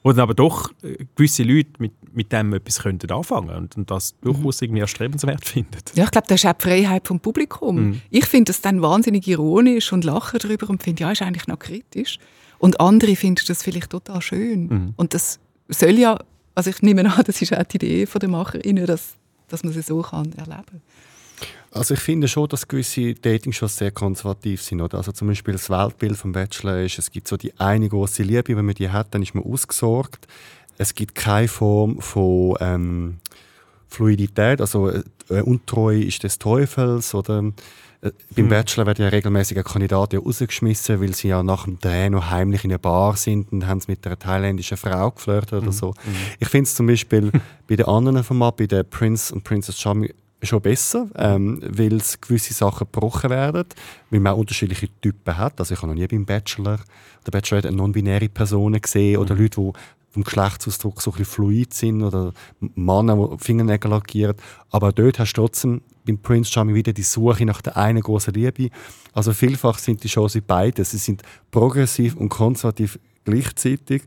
Wo 0.03 0.11
dann 0.11 0.21
aber 0.21 0.33
doch 0.33 0.71
äh, 0.83 1.05
gewisse 1.15 1.43
Leute 1.43 1.71
mit, 1.79 1.93
mit 2.15 2.31
dem 2.31 2.53
etwas 2.53 2.79
könnten 2.79 3.11
anfangen 3.11 3.49
und, 3.49 3.77
und 3.77 3.91
das 3.91 4.13
mhm. 4.21 4.33
durchaus 4.33 4.61
irgendwie 4.61 4.81
erstrebenswert 4.81 5.43
finden. 5.45 5.79
Ja, 5.95 6.05
ich 6.05 6.11
glaube, 6.11 6.27
das 6.27 6.43
ist 6.43 6.45
auch 6.45 6.53
die 6.53 6.63
Freiheit 6.63 7.07
vom 7.07 7.19
Publikum. 7.19 7.75
Mhm. 7.75 8.01
Ich 8.09 8.25
finde 8.25 8.51
das 8.51 8.61
dann 8.61 8.81
wahnsinnig 8.81 9.27
ironisch 9.27 9.91
und 9.91 10.03
lache 10.03 10.37
darüber 10.37 10.69
und 10.69 10.83
finde, 10.83 11.01
ja, 11.01 11.11
ist 11.11 11.21
eigentlich 11.21 11.47
noch 11.47 11.59
kritisch. 11.59 12.19
Und 12.59 12.79
andere 12.79 13.15
finden 13.15 13.43
das 13.47 13.63
vielleicht 13.63 13.89
total 13.89 14.21
schön. 14.21 14.67
Mhm. 14.67 14.93
Und 14.95 15.13
das 15.13 15.39
soll 15.69 15.97
ja, 15.97 16.19
also 16.55 16.69
ich 16.69 16.81
nehme 16.81 17.11
an, 17.11 17.23
das 17.25 17.41
ist 17.41 17.55
auch 17.55 17.63
die 17.63 17.77
Idee 17.77 18.05
der 18.05 18.29
MacherInnen, 18.29 18.85
dass, 18.85 19.15
dass 19.47 19.63
man 19.63 19.73
sie 19.73 19.81
so 19.81 20.01
kann 20.01 20.31
erleben 20.33 20.65
kann. 20.65 20.81
Also 21.77 21.93
ich 21.93 21.99
finde 21.99 22.27
schon, 22.27 22.49
dass 22.49 22.67
gewisse 22.67 23.13
Dating-Shows 23.13 23.77
sehr 23.77 23.91
konservativ 23.91 24.61
sind. 24.61 24.81
Oder? 24.81 24.97
Also 24.97 25.11
zum 25.11 25.27
Beispiel 25.27 25.53
das 25.53 25.69
Weltbild 25.69 26.17
vom 26.17 26.31
Bachelor 26.31 26.81
ist, 26.81 26.99
es 26.99 27.11
gibt 27.11 27.27
so 27.27 27.37
die 27.37 27.57
eine 27.59 27.87
große 27.89 28.23
Liebe, 28.23 28.55
wenn 28.55 28.65
man 28.65 28.75
die 28.75 28.89
hat, 28.89 29.13
dann 29.13 29.21
ist 29.21 29.35
man 29.35 29.43
ausgesorgt. 29.43 30.27
Es 30.77 30.93
gibt 30.93 31.15
keine 31.15 31.47
Form 31.47 31.99
von 32.01 32.55
ähm, 32.59 33.17
Fluidität, 33.87 34.61
also 34.61 34.89
äh, 34.89 35.41
Untreue 35.41 36.03
ist 36.03 36.23
des 36.23 36.37
Teufels 36.37 37.15
oder 37.15 37.39
äh, 38.01 38.11
beim 38.35 38.45
hm. 38.45 38.49
Bachelor 38.49 38.85
werden 38.85 39.01
ja 39.01 39.07
regelmäßig 39.09 39.63
Kandidaten 39.63 40.17
rausgeschmissen, 40.17 41.01
weil 41.01 41.15
sie 41.15 41.29
ja 41.29 41.41
nach 41.41 41.65
dem 41.65 41.79
Dreh 41.79 42.09
noch 42.09 42.29
heimlich 42.29 42.63
in 42.63 42.71
einer 42.71 42.77
Bar 42.77 43.15
sind 43.15 43.51
und 43.51 43.65
haben 43.65 43.79
es 43.79 43.87
mit 43.87 44.05
einer 44.05 44.19
thailändischen 44.19 44.77
Frau 44.77 45.11
geflirtet 45.11 45.53
oder 45.53 45.67
hm. 45.67 45.71
so. 45.71 45.87
Mhm. 45.89 46.15
Ich 46.39 46.47
finde 46.47 46.67
es 46.67 46.75
zum 46.75 46.87
Beispiel 46.87 47.31
bei 47.67 47.75
den 47.75 47.87
anderen 47.87 48.23
Formaten, 48.23 48.57
bei 48.57 48.67
der 48.67 48.83
Prince 48.83 49.33
und 49.33 49.43
Princess 49.43 49.79
Charming, 49.79 50.13
schon 50.41 50.61
besser, 50.61 51.07
ähm, 51.15 51.59
weil 51.63 51.99
gewisse 52.21 52.53
Sachen 52.53 52.87
gebrochen 52.91 53.29
werden, 53.29 53.65
weil 54.09 54.19
man 54.19 54.33
auch 54.33 54.37
unterschiedliche 54.37 54.87
Typen 55.01 55.37
hat. 55.37 55.59
Also 55.59 55.73
ich 55.73 55.81
habe 55.81 55.91
noch 55.91 55.99
nie 55.99 56.07
beim 56.07 56.25
Bachelor 56.25 56.79
oder 57.21 57.31
Bachelor 57.31 57.65
eine 57.65 57.75
non-binäre 57.75 58.29
Personen 58.29 58.79
gesehen 58.79 59.15
mhm. 59.15 59.21
oder 59.21 59.35
Leute, 59.35 59.61
die 59.61 59.71
vom 60.11 60.23
Geschlechtsausdruck 60.23 61.01
so 61.01 61.11
ein 61.11 61.17
bisschen 61.17 61.33
fluid 61.33 61.73
sind 61.73 62.01
oder 62.01 62.33
Männer, 62.59 63.29
die 63.33 63.43
Fingernägel 63.43 63.91
lackieren. 63.91 64.35
Aber 64.71 64.91
dort 64.91 65.19
hast 65.19 65.33
du 65.33 65.41
trotzdem 65.41 65.81
beim 66.05 66.17
Prince 66.17 66.51
Charming 66.51 66.75
wieder 66.75 66.93
die 66.93 67.03
Suche 67.03 67.45
nach 67.45 67.61
der 67.61 67.77
einen 67.77 68.01
großen 68.01 68.33
Liebe. 68.33 68.69
Also 69.13 69.33
vielfach 69.33 69.77
sind 69.77 70.03
die 70.03 70.09
Shows 70.09 70.37
beide. 70.45 70.83
Sie 70.85 70.97
sind 70.97 71.21
progressiv 71.51 72.15
und 72.15 72.29
konservativ 72.29 72.99
gleichzeitig. 73.25 74.03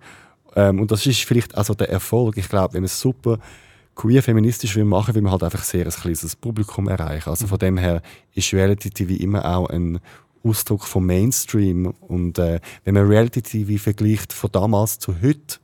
Ähm, 0.57 0.81
und 0.81 0.91
das 0.91 1.07
ist 1.07 1.23
vielleicht 1.23 1.55
also 1.57 1.75
der 1.75 1.91
Erfolg. 1.91 2.37
Ich 2.39 2.49
glaube, 2.49 2.75
wenn 2.75 2.83
man 2.83 2.87
es 2.87 3.01
super 3.01 3.39
queer 3.95 4.23
feministisch 4.23 4.77
will 4.77 4.85
machen, 4.85 5.15
will 5.15 5.23
man 5.23 5.33
halt 5.33 5.43
einfach 5.43 5.63
sehr 5.63 5.85
ein 5.85 5.93
kleines 5.93 6.37
Publikum 6.37 6.89
erreichen. 6.89 7.29
Also 7.29 7.47
von 7.47 7.59
dem 7.59 7.77
her 7.77 8.03
ist 8.35 8.53
Reality 8.53 8.91
TV 8.91 9.23
immer 9.23 9.45
auch 9.45 9.69
ein 9.69 10.01
Ausdruck 10.43 10.85
vom 10.85 11.07
Mainstream. 11.07 11.87
Und 12.01 12.39
äh, 12.39 12.61
wenn 12.85 12.95
man 12.95 13.07
Reality 13.07 13.43
TV 13.43 13.83
vergleicht 13.83 14.33
von 14.33 14.51
damals 14.53 14.99
zu 14.99 15.21
heute, 15.21 15.59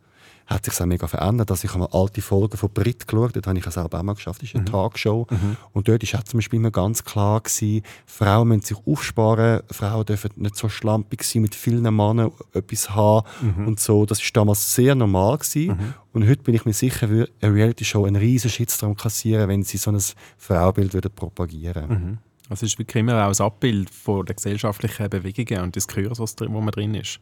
hat 0.47 0.65
sich 0.65 0.81
auch 0.81 0.87
mega 0.87 1.07
verändert. 1.07 1.51
Also 1.51 1.65
ich 1.65 1.71
habe 1.75 1.81
mal 1.81 1.89
alte 1.93 2.23
Folgen 2.23 2.57
von 2.57 2.71
Brit 2.71 3.07
geschaut, 3.07 3.35
dort 3.35 3.47
habe 3.47 3.59
ich 3.59 3.67
es 3.67 3.77
auch 3.77 3.91
mal 4.03 4.15
geschafft, 4.15 4.43
das 4.43 4.51
ist 4.51 4.55
eine 4.55 4.63
mhm. 4.63 4.73
Tagshow. 4.73 5.27
Mhm. 5.29 5.57
Und 5.73 5.89
dort 5.89 6.13
war 6.13 6.25
zum 6.25 6.39
Beispiel 6.39 6.59
immer 6.59 6.71
ganz 6.71 7.05
klar, 7.05 7.41
gewesen, 7.41 7.83
Frauen 8.07 8.49
müssen 8.49 8.63
sich 8.63 8.79
aufsparen, 8.87 9.63
Frauen 9.71 10.05
dürfen 10.05 10.31
nicht 10.37 10.57
so 10.57 10.69
schlampig 10.69 11.25
sein, 11.25 11.43
mit 11.43 11.55
vielen 11.55 11.83
Männern 11.83 12.31
etwas 12.53 12.91
haben 12.91 13.27
mhm. 13.41 13.67
und 13.67 13.81
so. 13.81 14.07
Das 14.07 14.21
war 14.21 14.29
damals 14.33 14.75
sehr 14.75 14.95
normal. 14.95 15.39
Gewesen. 15.39 15.69
Mhm. 15.69 15.95
Und 16.13 16.29
heute 16.29 16.43
bin 16.43 16.55
ich 16.55 16.65
mir 16.65 16.73
sicher, 16.73 17.11
würde 17.11 17.33
eine 17.41 17.55
Reality-Show 17.55 18.05
einen 18.05 18.17
riesen 18.17 18.49
Shitstorm 18.49 18.97
kassieren, 18.97 19.49
wenn 19.49 19.65
sie 19.65 19.77
so 19.77 19.91
ein 19.91 20.01
Frauenbild 20.39 20.95
würde 20.95 21.11
propagieren 21.11 21.89
mhm. 21.89 22.19
Es 22.49 22.63
ist 22.63 22.79
wirklich 22.79 23.01
immer 23.01 23.27
auch 23.27 23.39
ein 23.39 23.45
Abbild 23.45 23.91
von 23.91 24.25
der 24.25 24.37
gesellschaftlichen 24.37 25.11
Bewegungen 25.11 25.63
und 25.63 25.77
Diskurs, 25.77 26.21
was 26.21 26.37
wo 26.39 26.61
man 26.61 26.71
drin 26.71 26.95
ist. 26.95 27.21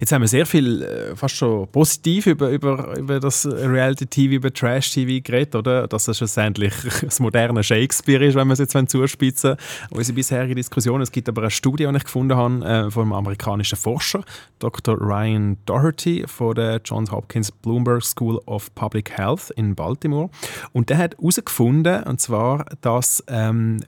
Jetzt 0.00 0.12
haben 0.12 0.22
wir 0.22 0.28
sehr 0.28 0.46
viel, 0.46 0.82
äh, 0.82 1.16
fast 1.16 1.36
schon 1.36 1.68
positiv 1.68 2.26
über, 2.26 2.50
über, 2.50 2.96
über 2.96 3.20
das 3.20 3.46
Reality-TV, 3.46 4.34
über 4.34 4.52
Trash-TV 4.52 5.22
geredet, 5.22 5.54
oder? 5.54 5.88
Dass 5.88 6.08
es 6.08 6.18
schlussendlich 6.18 6.72
das 7.02 7.20
moderne 7.20 7.62
Shakespeare 7.62 8.24
ist, 8.24 8.34
wenn 8.34 8.46
wir 8.48 8.52
es 8.54 8.58
jetzt 8.58 8.74
zuspitzen 8.90 9.50
wollen. 9.50 9.58
Unsere 9.90 10.14
bisherige 10.14 10.54
Diskussion. 10.54 11.00
Es 11.00 11.12
gibt 11.12 11.28
aber 11.28 11.42
eine 11.42 11.50
Studie, 11.50 11.86
die 11.86 11.96
ich 11.96 12.04
gefunden 12.04 12.36
habe, 12.36 12.64
äh, 12.64 12.90
von 12.90 13.04
einem 13.04 13.12
amerikanischen 13.12 13.76
Forscher, 13.76 14.24
Dr. 14.58 14.96
Ryan 14.98 15.56
Doherty 15.66 16.24
von 16.26 16.54
der 16.54 16.80
Johns 16.84 17.10
Hopkins 17.10 17.50
Bloomberg 17.50 18.04
School 18.04 18.40
of 18.46 18.74
Public 18.74 19.10
Health 19.10 19.50
in 19.56 19.74
Baltimore. 19.74 20.30
Und 20.72 20.90
der 20.90 20.98
hat 20.98 21.16
herausgefunden, 21.16 22.02
und 22.04 22.20
zwar, 22.20 22.66
dass 22.80 23.24
ähm, 23.28 23.80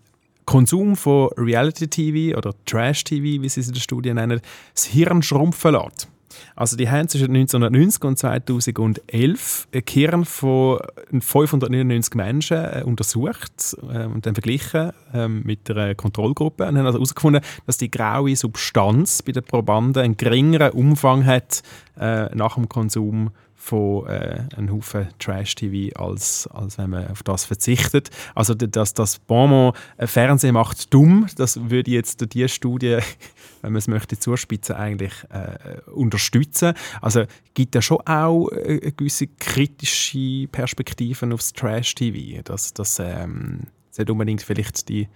Konsum 0.46 0.96
von 0.96 1.28
Reality-TV 1.36 2.38
oder 2.38 2.54
Trash-TV, 2.64 3.42
wie 3.42 3.48
sie 3.48 3.60
es 3.60 3.68
in 3.68 3.74
der 3.74 3.80
Studie 3.80 4.14
nennen, 4.14 4.40
das 4.74 4.84
Hirn 4.84 5.22
schrumpfen 5.22 5.72
lässt. 5.72 6.08
Also 6.54 6.76
die 6.76 6.88
haben 6.88 7.08
zwischen 7.08 7.34
1990 7.34 8.04
und 8.04 8.18
2011 8.18 9.68
ein 9.74 9.82
Hirn 9.88 10.24
von 10.24 10.78
599 11.18 12.14
Menschen 12.14 12.56
äh, 12.56 12.82
untersucht 12.84 13.76
äh, 13.90 14.04
und 14.04 14.26
dann 14.26 14.34
verglichen 14.34 14.92
äh, 15.12 15.28
mit 15.28 15.70
einer 15.70 15.94
Kontrollgruppe 15.94 16.66
und 16.66 16.78
haben 16.78 16.86
also 16.86 16.98
herausgefunden, 16.98 17.42
dass 17.66 17.78
die 17.78 17.90
graue 17.90 18.36
Substanz 18.36 19.22
bei 19.22 19.32
den 19.32 19.44
Probanden 19.44 20.02
einen 20.02 20.16
geringeren 20.16 20.70
Umfang 20.70 21.24
hat 21.24 21.62
äh, 21.98 22.34
nach 22.34 22.54
dem 22.54 22.68
Konsum 22.68 23.30
von 23.66 24.06
äh, 24.06 24.44
einem 24.56 24.72
Haufen 24.72 25.08
Trash-TV, 25.18 25.98
als, 26.00 26.48
als 26.52 26.78
wenn 26.78 26.90
man 26.90 27.08
auf 27.08 27.24
das 27.24 27.44
verzichtet. 27.44 28.10
Also 28.36 28.54
dass 28.54 28.94
das 28.94 29.18
Bonbon 29.18 29.72
äh, 29.96 30.06
Fernsehen 30.06 30.54
macht 30.54 30.94
dumm, 30.94 31.26
das 31.36 31.68
würde 31.68 31.90
jetzt 31.90 32.24
diese 32.32 32.48
Studie, 32.48 32.98
wenn 33.62 33.72
man 33.72 33.78
es 33.78 33.88
möchte 33.88 34.16
zuspitzen, 34.18 34.76
eigentlich 34.76 35.12
äh, 35.30 35.80
unterstützen. 35.90 36.74
Also 37.02 37.24
gibt 37.54 37.74
ja 37.74 37.82
schon 37.82 37.98
auch 38.06 38.50
äh, 38.50 38.92
gewisse 38.96 39.26
kritische 39.26 40.46
Perspektiven 40.46 41.32
aufs 41.32 41.52
Trash-TV, 41.52 42.42
dass 42.44 42.72
das 42.72 43.00
ähm, 43.00 43.62
nicht 43.98 44.10
unbedingt 44.10 44.42
vielleicht 44.42 44.88
die 44.88 45.08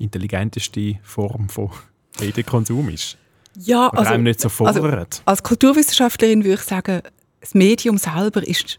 intelligenteste 0.00 0.98
Form 1.04 1.48
von 1.48 1.70
Medienkonsum 2.20 2.88
ist. 2.88 3.16
Ja, 3.56 3.90
also, 3.90 4.16
nicht 4.16 4.40
so 4.40 4.48
also 4.64 4.82
als 5.24 5.42
Kulturwissenschaftlerin 5.42 6.42
würde 6.42 6.54
ich 6.54 6.62
sagen, 6.62 7.02
das 7.42 7.54
Medium 7.54 7.98
selber 7.98 8.46
ist 8.46 8.78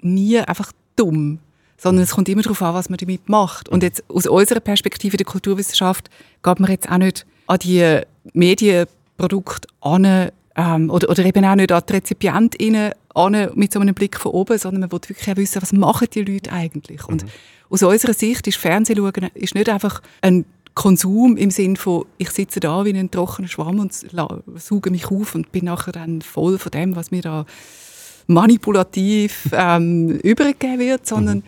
nie 0.00 0.38
einfach 0.38 0.72
dumm, 0.94 1.40
sondern 1.76 2.04
es 2.04 2.12
kommt 2.12 2.28
immer 2.28 2.42
darauf 2.42 2.62
an, 2.62 2.74
was 2.74 2.88
man 2.88 2.96
damit 2.96 3.28
macht. 3.28 3.68
Und 3.68 3.82
jetzt 3.82 4.04
aus 4.08 4.26
unserer 4.26 4.60
Perspektive 4.60 5.16
der 5.16 5.26
Kulturwissenschaft 5.26 6.08
geht 6.42 6.60
man 6.60 6.70
jetzt 6.70 6.88
auch 6.88 6.98
nicht 6.98 7.26
an 7.46 7.58
die 7.58 8.00
Medienprodukte 8.32 9.68
an, 9.80 10.30
ähm, 10.56 10.90
oder, 10.90 11.10
oder 11.10 11.24
eben 11.24 11.44
auch 11.44 11.56
nicht 11.56 11.72
an 11.72 11.82
die 11.86 11.92
RezipientInnen 11.92 12.92
an, 13.14 13.50
mit 13.54 13.72
so 13.72 13.80
einem 13.80 13.94
Blick 13.94 14.18
von 14.18 14.32
oben, 14.32 14.56
sondern 14.56 14.82
man 14.82 14.92
will 14.92 15.00
wirklich 15.06 15.30
auch 15.30 15.36
wissen, 15.36 15.60
was 15.60 15.72
machen 15.72 16.06
die 16.14 16.22
Leute 16.22 16.52
eigentlich. 16.52 17.04
Und 17.06 17.24
mhm. 17.24 17.28
aus 17.70 17.82
unserer 17.82 18.14
Sicht 18.14 18.46
ist 18.46 18.56
Fernsehen 18.56 18.98
ist 19.34 19.54
nicht 19.54 19.68
einfach 19.68 20.00
ein 20.22 20.46
Konsum 20.74 21.36
im 21.36 21.50
Sinn 21.50 21.76
von, 21.76 22.04
ich 22.18 22.30
sitze 22.30 22.60
da 22.60 22.84
wie 22.84 22.92
ein 22.92 23.10
trockener 23.10 23.48
Schwamm 23.48 23.80
und 23.80 23.92
sauge 24.56 24.90
mich 24.90 25.10
auf 25.10 25.34
und 25.34 25.50
bin 25.50 25.64
nachher 25.64 25.92
dann 25.92 26.20
voll 26.20 26.58
von 26.58 26.70
dem, 26.70 26.94
was 26.94 27.10
mir 27.10 27.22
da 27.22 27.46
manipulativ 28.26 29.48
ähm, 29.52 30.10
übergegeben 30.20 30.78
wird, 30.78 31.06
sondern 31.06 31.38
mhm. 31.38 31.42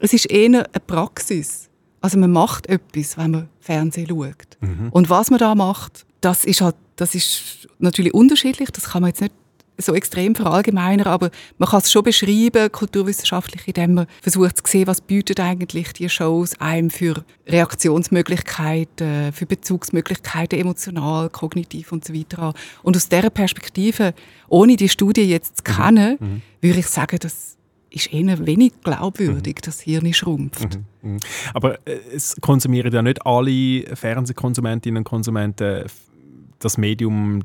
es 0.00 0.12
ist 0.12 0.30
eher 0.30 0.46
eine 0.46 0.64
Praxis. 0.86 1.68
Also 2.00 2.18
man 2.18 2.30
macht 2.30 2.66
etwas, 2.68 3.16
wenn 3.16 3.30
man 3.32 3.48
Fernsehen 3.60 4.08
schaut. 4.08 4.56
Mhm. 4.60 4.88
Und 4.90 5.10
was 5.10 5.30
man 5.30 5.38
da 5.38 5.54
macht, 5.54 6.06
das 6.20 6.44
ist 6.44 6.60
halt, 6.60 6.76
das 6.96 7.14
ist 7.14 7.68
natürlich 7.78 8.14
unterschiedlich. 8.14 8.70
Das 8.70 8.84
kann 8.84 9.02
man 9.02 9.10
jetzt 9.10 9.20
nicht 9.20 9.34
so 9.78 9.94
extrem 9.94 10.34
verallgemeinern, 10.34 11.06
aber 11.06 11.30
man 11.58 11.68
kann 11.68 11.80
es 11.80 11.90
schon 11.90 12.02
beschreiben, 12.02 12.70
kulturwissenschaftlich, 12.70 13.62
indem 13.66 13.94
man 13.94 14.06
versucht 14.20 14.58
zu 14.58 14.70
sehen, 14.70 14.86
was 14.86 15.00
bietet 15.00 15.40
eigentlich 15.40 15.92
die 15.92 16.08
Shows 16.08 16.60
einem 16.60 16.90
für 16.90 17.24
Reaktionsmöglichkeiten, 17.46 19.32
für 19.32 19.46
Bezugsmöglichkeiten, 19.46 20.58
emotional, 20.58 21.30
kognitiv 21.30 21.92
und 21.92 22.04
so 22.04 22.12
weiter 22.12 22.40
an. 22.40 22.54
Und 22.82 22.96
aus 22.96 23.08
dieser 23.08 23.30
Perspektive, 23.30 24.14
ohne 24.48 24.76
die 24.76 24.88
Studie 24.88 25.22
jetzt 25.22 25.58
zu 25.58 25.72
mhm. 25.72 25.76
kennen, 25.76 26.16
mhm. 26.18 26.42
würde 26.60 26.80
ich 26.80 26.88
sagen, 26.88 27.18
das 27.20 27.56
ist 27.90 28.12
eher 28.12 28.46
wenig 28.46 28.72
glaubwürdig, 28.82 29.56
mhm. 29.56 29.64
dass 29.64 29.80
Hirn 29.80 30.12
schrumpft. 30.12 30.76
Mhm. 31.02 31.12
Mhm. 31.12 31.18
Aber 31.54 31.78
äh, 31.86 31.98
es 32.14 32.36
konsumieren 32.40 32.92
ja 32.92 33.02
nicht 33.02 33.24
alle 33.24 33.96
Fernsehkonsumentinnen 33.96 34.98
und 34.98 35.04
Konsumenten 35.04 35.84
das 36.58 36.76
Medium 36.76 37.42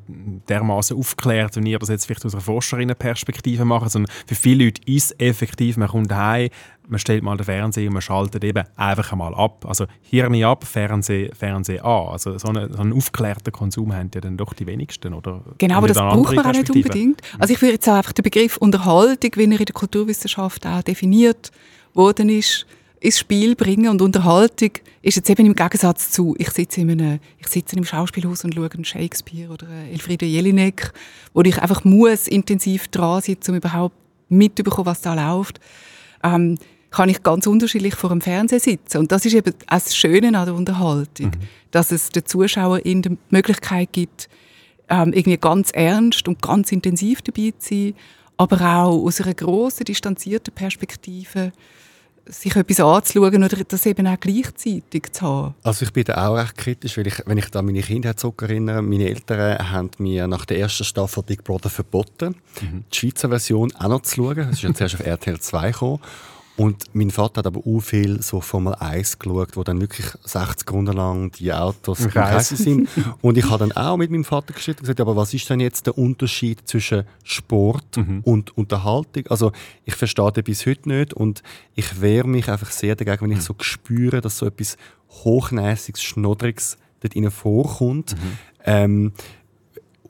dermaßen 0.49 0.97
aufklärt, 0.97 1.55
wenn 1.55 1.65
ihr 1.65 1.79
das 1.79 1.89
jetzt 1.89 2.05
vielleicht 2.05 2.25
aus 2.25 2.33
einer 2.33 2.41
Forscherinnenperspektive 2.41 3.65
macht, 3.65 3.91
sondern 3.91 4.11
für 4.25 4.35
viele 4.35 4.65
Leute 4.65 4.81
ist 4.85 5.11
es 5.11 5.19
effektiv, 5.19 5.77
man 5.77 5.87
kommt 5.87 6.11
heim, 6.11 6.49
man 6.87 6.99
stellt 6.99 7.23
mal 7.23 7.37
den 7.37 7.45
Fernseher 7.45 7.87
und 7.87 7.93
man 7.93 8.01
schaltet 8.01 8.43
eben 8.43 8.63
einfach 8.75 9.11
einmal 9.11 9.33
ab. 9.35 9.65
Also 9.65 9.85
Hirn 10.01 10.43
ab, 10.43 10.65
Fernsehen, 10.65 11.33
Fernsehen 11.33 11.81
an. 11.81 12.07
Also 12.09 12.37
so 12.37 12.49
einen, 12.49 12.73
so 12.73 12.79
einen 12.79 12.93
aufgeklärten 12.93 13.53
Konsum 13.53 13.93
haben 13.93 14.11
ja 14.13 14.21
dann 14.21 14.37
doch 14.37 14.53
die 14.53 14.67
wenigsten, 14.67 15.13
oder? 15.13 15.43
Genau, 15.57 15.77
aber 15.77 15.87
das 15.87 15.97
braucht 15.97 16.35
man 16.35 16.45
auch 16.45 16.51
nicht 16.51 16.69
unbedingt. 16.69 17.21
Also 17.39 17.53
ich 17.53 17.61
würde 17.61 17.73
jetzt 17.75 17.87
auch 17.87 17.95
einfach 17.95 18.13
den 18.13 18.23
Begriff 18.23 18.57
Unterhaltung, 18.57 19.31
wie 19.35 19.43
er 19.43 19.59
in 19.59 19.65
der 19.65 19.73
Kulturwissenschaft 19.73 20.65
auch 20.65 20.81
definiert 20.81 21.51
worden 21.93 22.29
ist, 22.29 22.65
ins 23.03 23.19
Spiel 23.19 23.53
bringen 23.55 23.89
und 23.89 24.01
Unterhaltung 24.01 24.71
ist 25.01 25.17
jetzt 25.17 25.29
eben 25.29 25.45
im 25.45 25.55
Gegensatz 25.55 26.11
zu, 26.11 26.35
ich 26.37 26.49
sitze, 26.51 26.79
in 26.79 26.91
einem, 26.91 27.19
ich 27.37 27.47
sitze 27.47 27.75
im 27.75 27.83
Schauspielhaus 27.83 28.45
und 28.45 28.55
schaue 28.55 28.69
einen 28.71 28.85
Shakespeare 28.85 29.51
oder 29.51 29.67
Elfriede 29.91 30.25
Jelinek, 30.25 30.93
wo 31.33 31.41
ich 31.41 31.61
einfach 31.61 31.83
muss 31.83 32.29
intensiv 32.29 32.87
dran 32.87 33.21
sein, 33.21 33.35
um 33.49 33.55
überhaupt 33.55 33.95
mitzubekommen, 34.29 34.85
was 34.85 35.01
da 35.01 35.15
läuft, 35.15 35.59
ähm, 36.23 36.57
kann 36.91 37.09
ich 37.09 37.21
ganz 37.23 37.45
unterschiedlich 37.45 37.95
vor 37.95 38.09
dem 38.09 38.21
Fernseher 38.21 38.61
sitzen. 38.61 38.99
Und 38.99 39.11
das 39.11 39.25
ist 39.25 39.33
eben 39.33 39.53
das 39.67 39.93
Schöne 39.93 40.27
an 40.27 40.45
der 40.45 40.55
Unterhaltung, 40.55 41.31
mhm. 41.31 41.47
dass 41.71 41.91
es 41.91 42.07
den 42.07 42.25
Zuschauern 42.25 42.81
die 42.85 43.17
Möglichkeit 43.29 43.91
gibt, 43.91 44.29
ähm, 44.87 45.11
irgendwie 45.11 45.37
ganz 45.37 45.71
ernst 45.71 46.25
und 46.29 46.41
ganz 46.41 46.71
intensiv 46.71 47.21
dabei 47.21 47.53
zu 47.59 47.69
sein, 47.69 47.95
aber 48.37 48.61
auch 48.61 49.03
aus 49.05 49.19
einer 49.19 49.33
grossen, 49.33 49.83
distanzierten 49.83 50.53
Perspektive 50.53 51.51
sich 52.25 52.55
etwas 52.55 52.79
anzuschauen 52.79 53.43
oder 53.43 53.57
das 53.67 53.85
eben 53.85 54.07
auch 54.07 54.19
gleichzeitig 54.19 55.11
zu 55.11 55.21
haben? 55.21 55.55
Also 55.63 55.85
ich 55.85 55.93
bin 55.93 56.05
da 56.05 56.27
auch 56.27 56.35
recht 56.35 56.57
kritisch, 56.57 56.97
weil 56.97 57.07
ich, 57.07 57.21
wenn 57.25 57.37
ich 57.37 57.49
da 57.49 57.61
meine 57.61 57.81
Kinder 57.81 58.15
zurückerinnere, 58.15 58.81
meine 58.81 59.09
Eltern 59.09 59.71
haben 59.71 59.91
mir 59.97 60.27
nach 60.27 60.45
der 60.45 60.59
ersten 60.59 60.83
Staffel 60.83 61.23
Big 61.23 61.43
Brother 61.43 61.69
verboten, 61.69 62.35
mhm. 62.61 62.85
die 62.91 62.97
Schweizer 62.97 63.29
Version 63.29 63.73
auch 63.75 63.89
noch 63.89 64.01
zu 64.01 64.15
schauen. 64.15 64.35
Das 64.37 64.51
ist 64.51 64.61
ja 64.61 64.73
zuerst 64.73 64.95
auf 64.95 65.05
RTL 65.05 65.39
2 65.39 65.71
gekommen. 65.71 65.99
Und 66.55 66.83
mein 66.93 67.09
Vater 67.09 67.39
hat 67.39 67.47
aber 67.47 67.61
auch 67.65 67.79
viel 67.79 68.21
so 68.21 68.39
Formel 68.39 68.75
1 68.75 69.17
geschaut, 69.17 69.57
wo 69.57 69.63
dann 69.63 69.81
wirklich 69.81 70.05
60 70.23 70.71
Runden 70.71 70.95
lang 70.95 71.31
die 71.31 71.51
Autos 71.51 72.01
im 72.01 72.11
Kreis 72.11 72.49
sind. 72.49 72.87
Und 73.21 73.39
ich 73.39 73.49
habe 73.49 73.65
dann 73.65 73.71
auch 73.71 73.97
mit 73.97 74.11
meinem 74.11 74.23
Vater 74.23 74.53
gestritten 74.53 74.81
und 74.81 74.83
gesagt, 74.83 75.01
aber 75.01 75.15
was 75.15 75.33
ist 75.33 75.49
denn 75.49 75.59
jetzt 75.59 75.87
der 75.87 75.97
Unterschied 75.97 76.67
zwischen 76.67 77.05
Sport 77.23 77.97
mhm. 77.97 78.21
und 78.23 78.55
Unterhaltung? 78.55 79.25
Also 79.27 79.51
ich 79.83 79.95
verstehe 79.95 80.31
das 80.31 80.43
bis 80.43 80.65
heute 80.67 80.89
nicht 80.89 81.13
und 81.13 81.41
ich 81.73 82.01
wehre 82.01 82.27
mich 82.27 82.49
einfach 82.49 82.69
sehr 82.69 82.95
dagegen, 82.95 83.21
wenn 83.21 83.31
ich 83.31 83.41
so 83.41 83.55
spüre, 83.59 84.21
dass 84.21 84.37
so 84.37 84.45
etwas 84.45 84.77
Hochnäsiges, 85.23 86.03
Schnoddriges 86.03 86.77
dort 87.01 87.15
ihnen 87.15 87.31
vorkommt. 87.31 88.13
Mhm. 88.13 88.37
Ähm, 88.65 89.13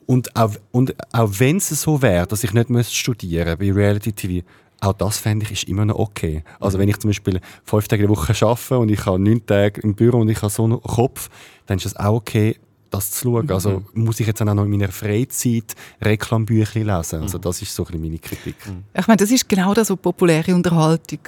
Und 0.06 0.36
auch, 0.36 0.52
und 0.70 0.94
auch 1.14 1.30
wenn 1.38 1.56
es 1.56 1.68
so 1.68 2.02
wäre, 2.02 2.26
dass 2.26 2.44
ich 2.44 2.52
nicht 2.52 2.68
müsste 2.68 2.94
studieren 2.94 3.58
bei 3.58 3.72
Reality 3.72 4.12
TV, 4.12 4.46
auch 4.84 4.92
das 4.92 5.18
fände 5.18 5.44
ich 5.44 5.52
ist 5.52 5.68
immer 5.68 5.84
noch 5.84 5.98
okay. 5.98 6.42
Also 6.60 6.78
wenn 6.78 6.88
ich 6.88 6.98
zum 6.98 7.10
Beispiel 7.10 7.40
fünf 7.64 7.88
Tage 7.88 8.02
in 8.02 8.08
der 8.08 8.16
Woche 8.16 8.34
arbeite 8.46 8.78
und 8.78 8.88
ich 8.90 9.04
habe 9.06 9.18
neun 9.18 9.44
Tage 9.44 9.80
im 9.80 9.94
Büro 9.94 10.18
und 10.18 10.28
ich 10.28 10.42
habe 10.42 10.50
so 10.50 10.64
einen 10.64 10.80
Kopf, 10.80 11.30
dann 11.66 11.78
ist 11.78 11.86
es 11.86 11.96
auch 11.96 12.14
okay, 12.14 12.56
das 12.90 13.10
zu 13.10 13.32
schauen. 13.32 13.50
Also 13.50 13.82
muss 13.92 14.20
ich 14.20 14.26
jetzt 14.26 14.40
dann 14.40 14.48
auch 14.48 14.54
noch 14.54 14.64
in 14.64 14.70
meiner 14.70 14.88
Freizeit 14.88 15.74
Reklambücher 16.00 16.80
lesen. 16.80 17.22
Also 17.22 17.38
das 17.38 17.60
ist 17.62 17.74
so 17.74 17.82
ein 17.82 17.86
bisschen 17.86 18.02
meine 18.02 18.18
Kritik. 18.18 18.56
Ich 18.96 19.06
meine, 19.06 19.16
das 19.16 19.30
ist 19.30 19.48
genau 19.48 19.74
das, 19.74 19.90
was 19.90 19.96
populäre 19.96 20.54
Unterhaltung 20.54 21.18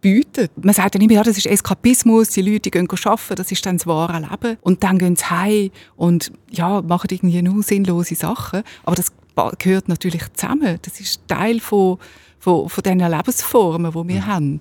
bietet. 0.00 0.50
Man 0.62 0.74
sagt 0.74 0.94
dann 0.94 1.02
immer, 1.02 1.14
ja, 1.14 1.22
das 1.22 1.38
ist 1.38 1.46
Eskapismus, 1.46 2.28
die 2.30 2.42
Leute 2.42 2.60
die 2.60 2.70
gehen 2.70 2.86
arbeiten, 2.90 3.36
das 3.36 3.50
ist 3.50 3.64
dann 3.64 3.78
das 3.78 3.86
wahre 3.86 4.20
Leben. 4.20 4.58
Und 4.60 4.82
dann 4.82 4.98
gehen 4.98 5.16
sie 5.16 5.24
heim 5.24 5.70
und 5.96 6.30
ja, 6.50 6.82
machen 6.82 7.08
irgendwie 7.10 7.40
nur 7.40 7.62
sinnlose 7.62 8.14
Sachen. 8.14 8.62
Aber 8.84 8.96
das 8.96 9.12
gehört 9.58 9.88
natürlich 9.88 10.22
zusammen. 10.34 10.78
Das 10.82 11.00
ist 11.00 11.26
Teil 11.26 11.58
von, 11.58 11.98
von, 12.44 12.68
von 12.68 12.82
diesen 12.82 12.98
Lebensformen, 12.98 13.92
die 13.92 14.08
wir 14.08 14.26
haben. 14.26 14.60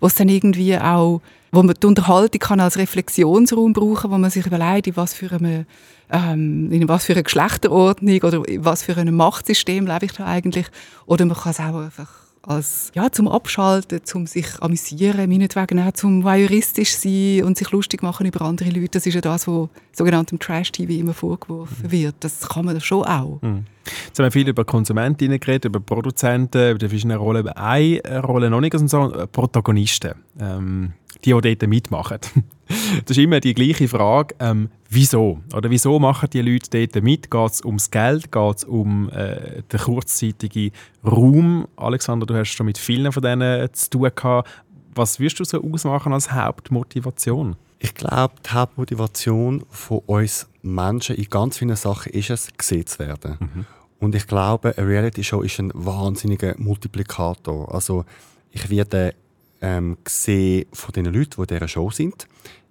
Wo 0.00 0.08
es 0.08 0.16
dann 0.16 0.28
irgendwie 0.28 0.76
auch, 0.76 1.20
wo 1.52 1.62
man 1.62 1.76
die 1.80 1.86
Unterhaltung 1.86 2.40
kann 2.40 2.60
als 2.60 2.76
Reflexionsraum 2.76 3.72
brauchen, 3.72 4.10
wo 4.10 4.18
man 4.18 4.30
sich 4.30 4.46
überlegt, 4.46 4.88
in 4.88 4.96
was 4.96 5.14
für 5.14 5.32
eine 5.32 5.66
ähm, 6.12 6.72
in 6.72 6.88
was 6.88 7.04
für 7.04 7.12
eine 7.12 7.22
Geschlechterordnung 7.22 8.20
oder 8.22 8.42
in 8.48 8.64
was 8.64 8.82
für 8.82 8.96
ein 8.96 9.14
Machtsystem 9.14 9.86
lebe 9.86 10.06
ich 10.06 10.12
da 10.12 10.26
eigentlich. 10.26 10.66
Oder 11.06 11.24
man 11.24 11.36
kann 11.36 11.52
es 11.52 11.60
auch 11.60 11.76
einfach 11.76 12.19
als, 12.42 12.90
ja, 12.94 13.12
zum 13.12 13.28
Abschalten, 13.28 14.04
zum 14.04 14.26
sich 14.26 14.46
amüsieren, 14.60 15.28
meinetwegen 15.28 15.78
auch 15.80 15.92
zum 15.92 16.24
voyeuristisch 16.24 16.94
sein 16.94 17.44
und 17.44 17.58
sich 17.58 17.70
lustig 17.70 18.02
machen 18.02 18.26
über 18.26 18.42
andere 18.42 18.70
Leute. 18.70 18.88
Das 18.92 19.06
ist 19.06 19.14
ja 19.14 19.20
das, 19.20 19.46
was 19.46 19.68
sogenanntem 19.92 20.38
Trash-TV 20.38 20.92
immer 20.92 21.14
vorgeworfen 21.14 21.90
wird. 21.90 22.14
Das 22.20 22.48
kann 22.48 22.64
man 22.64 22.80
schon 22.80 23.04
auch. 23.04 23.40
Jetzt 23.42 24.18
haben 24.18 24.26
wir 24.26 24.30
viel 24.30 24.48
über 24.48 24.64
Konsumentinnen 24.64 25.38
geredet, 25.38 25.66
über 25.66 25.80
Produzenten, 25.80 26.70
über 26.70 26.78
die 26.78 26.88
verschiedenen 26.88 27.18
Rollen. 27.18 27.40
Über 27.40 27.56
eine 27.56 28.00
Rolle 28.22 28.48
noch 28.48 28.60
nicht, 28.60 28.72
sondern 28.72 28.88
so 29.12 29.26
Protagonisten. 29.26 30.14
Ähm, 30.38 30.92
die, 31.24 31.38
die 31.40 31.56
dort 31.56 31.68
mitmachen. 31.68 32.18
Das 33.04 33.16
ist 33.16 33.22
immer 33.22 33.40
die 33.40 33.54
gleiche 33.54 33.88
Frage, 33.88 34.34
ähm, 34.38 34.68
wieso? 34.88 35.40
Oder 35.54 35.70
wieso 35.70 35.98
machen 35.98 36.30
die 36.30 36.42
Leute 36.42 36.70
dort 36.70 37.02
mit? 37.02 37.30
Geht 37.30 37.50
es 37.50 37.64
ums 37.64 37.90
Geld? 37.90 38.30
Geht 38.30 38.56
es 38.56 38.64
um 38.64 39.10
äh, 39.10 39.62
den 39.62 39.80
kurzzeitigen 39.80 40.70
Raum? 41.04 41.66
Alexander, 41.76 42.26
du 42.26 42.34
hast 42.34 42.50
schon 42.50 42.66
mit 42.66 42.78
vielen 42.78 43.12
von 43.12 43.22
denen 43.22 43.72
zu 43.72 43.90
tun 43.90 44.10
gehabt. 44.14 44.48
Was 44.94 45.20
würdest 45.20 45.40
du 45.40 45.44
so 45.44 45.62
ausmachen 45.62 46.12
als 46.12 46.32
Hauptmotivation? 46.32 47.56
Ich 47.78 47.94
glaube, 47.94 48.34
die 48.44 48.50
Hauptmotivation 48.50 49.64
von 49.70 50.00
uns 50.06 50.48
Menschen 50.62 51.16
in 51.16 51.24
ganz 51.30 51.58
vielen 51.58 51.76
Sachen 51.76 52.12
ist 52.12 52.30
es, 52.30 52.48
gesehen 52.56 52.86
zu 52.86 52.98
werden. 52.98 53.66
Und 53.98 54.14
ich 54.14 54.26
glaube, 54.26 54.76
eine 54.76 54.86
Reality-Show 54.86 55.42
ist 55.42 55.58
ein 55.58 55.70
wahnsinniger 55.74 56.54
Multiplikator. 56.58 57.72
Also 57.72 58.04
ich 58.50 58.68
werde 58.68 59.14
ähm, 59.60 59.98
gesehen 60.04 60.66
von 60.72 60.92
den 60.92 61.06
Leuten, 61.06 61.36
die 61.36 61.40
in 61.40 61.46
dieser 61.46 61.68
Show 61.68 61.90
sind. 61.90 62.26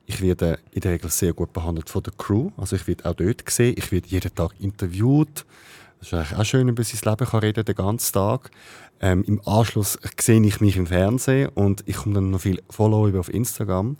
Ich 0.05 0.21
werde 0.21 0.59
in 0.71 0.81
der 0.81 0.93
Regel 0.93 1.09
sehr 1.11 1.33
gut 1.33 1.53
behandelt 1.53 1.89
von 1.89 2.01
der 2.01 2.13
Crew. 2.17 2.49
Also 2.57 2.75
ich 2.75 2.87
werde 2.87 3.05
auch 3.05 3.13
dort 3.13 3.45
gesehen. 3.45 3.75
Ich 3.77 3.91
werde 3.91 4.07
jeden 4.07 4.33
Tag 4.33 4.51
interviewt. 4.59 5.45
Das 5.99 6.07
ist 6.07 6.13
eigentlich 6.13 6.39
auch 6.39 6.45
schön, 6.45 6.67
über 6.67 6.83
sein 6.83 6.99
Leben 7.03 7.29
kann 7.29 7.39
reden 7.41 7.65
den 7.65 7.75
ganzen 7.75 8.13
Tag. 8.13 8.49
Ähm, 9.01 9.23
Im 9.27 9.41
Anschluss 9.45 9.99
sehe 10.19 10.41
ich 10.41 10.61
mich 10.61 10.77
im 10.77 10.87
Fernsehen 10.87 11.49
und 11.49 11.83
ich 11.85 11.97
komme 11.97 12.15
dann 12.15 12.31
noch 12.31 12.41
viel 12.41 12.61
Follow 12.69 13.07
über 13.07 13.19
auf 13.19 13.33
Instagram. 13.33 13.97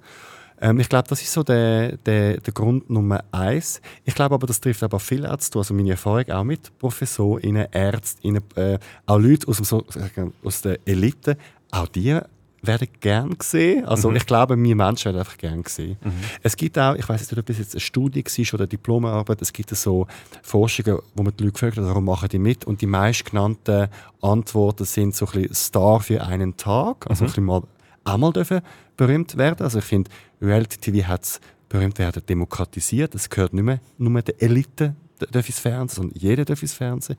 Ähm, 0.62 0.80
ich 0.80 0.90
glaube, 0.90 1.08
das 1.08 1.22
ist 1.22 1.32
so 1.32 1.44
der, 1.44 1.98
der, 1.98 2.38
der 2.38 2.54
Grund 2.54 2.90
Nummer 2.90 3.24
eins. 3.32 3.82
Ich 4.04 4.16
glaube 4.16 4.36
aber, 4.36 4.48
das 4.48 4.60
trifft 4.60 4.84
aber 4.84 5.00
viel 5.00 5.26
Ärzte, 5.26 5.58
also 5.58 5.74
meine 5.74 5.92
Erfahrung 5.92 6.30
auch 6.32 6.44
mit 6.44 6.78
Professorinnen, 6.80 7.72
Ärztinnen, 7.72 8.44
äh, 8.56 8.78
auch 9.06 9.20
Leute 9.20 9.48
aus, 9.48 9.58
dem, 9.58 9.66
sagen, 9.66 10.34
aus 10.44 10.62
der 10.62 10.80
Elite, 10.86 11.38
auch 11.72 11.88
die 11.88 12.20
werden 12.62 12.88
gern 13.00 13.38
gesehen. 13.38 13.86
Also 13.86 14.12
ich 14.12 14.26
glaube, 14.26 14.62
wir 14.62 14.76
Menschen 14.76 15.06
werden 15.06 15.20
einfach 15.20 15.38
gern 15.38 15.64
gesehen. 15.64 15.98
Es 16.44 16.56
gibt 16.56 16.78
auch, 16.78 16.96
ich 16.96 17.08
weiß 17.08 17.22
nicht, 17.32 17.40
ob 17.40 17.46
das 17.46 17.58
jetzt 17.58 17.74
eine 17.76 17.82
Studie 17.82 18.24
war 18.24 18.54
oder 18.54 18.64
eine 18.64 18.68
Diplomarbeit, 18.68 19.42
es 19.42 19.54
gibt 19.54 19.70
so 19.76 20.08
Forschungen, 20.42 21.00
wo 21.16 21.24
man 21.24 21.36
die 21.36 21.44
Leute 21.44 21.54
gefragt 21.54 21.78
hat, 21.78 21.86
warum 21.86 22.06
machen 22.06 22.30
die 22.30 22.40
mit? 22.40 22.66
Und 22.66 22.82
die 22.82 22.88
meistgenannten 22.88 23.88
Antworten 24.22 24.86
sind 24.86 25.16
so 25.16 25.26
ein 25.28 25.32
bisschen 25.32 25.54
Star 25.54 26.00
für 26.00 26.22
einen 26.24 26.58
Tag, 26.58 27.10
also 27.10 27.24
ein 27.24 27.28
bisschen 27.28 27.46
mal 27.46 27.64
einmal 28.04 28.34
dürfen 28.34 28.62
berühmt 28.98 29.38
werden. 29.38 29.64
Also 29.64 29.80
ich 29.80 29.86
finde, 29.86 30.12
Reality 30.42 30.78
TV 30.78 31.08
hat 31.08 31.24
es 31.24 31.40
berühmt 31.70 32.00
werden 32.00 32.24
demokratisiert. 32.28 33.16
Es 33.16 33.30
gehört 33.30 33.54
nicht 33.54 33.64
mehr 33.64 33.80
nur 33.98 34.22
der 34.22 34.42
Elite 34.42 34.96
darf 35.32 35.48
ins 35.48 35.60
Fernsehen, 35.60 35.96
sondern 36.04 36.20
jeder 36.20 36.46
darf 36.46 36.62
ins 36.62 36.74
Fernsehen. 36.74 37.18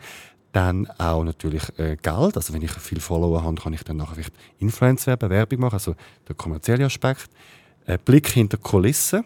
Dann 0.53 0.87
auch 0.99 1.23
natürlich 1.23 1.63
äh, 1.79 1.97
Geld. 1.97 2.37
Also 2.37 2.53
wenn 2.53 2.63
ich 2.63 2.73
viele 2.73 3.01
Follower 3.01 3.43
habe, 3.43 3.55
kann 3.61 3.73
ich 3.73 3.85
dann 3.85 3.99
nachher 3.99 4.15
vielleicht 4.15 4.35
Influencer 4.59 5.13
werden, 5.13 5.31
Werbung 5.31 5.61
machen, 5.61 5.75
also 5.75 5.95
der 6.29 6.35
kommerzielle 6.35 6.85
Aspekt. 6.85 7.31
Äh, 7.87 7.99
Blick 8.05 8.29
hinter 8.29 8.57
die 8.57 8.63
Kulissen. 8.63 9.25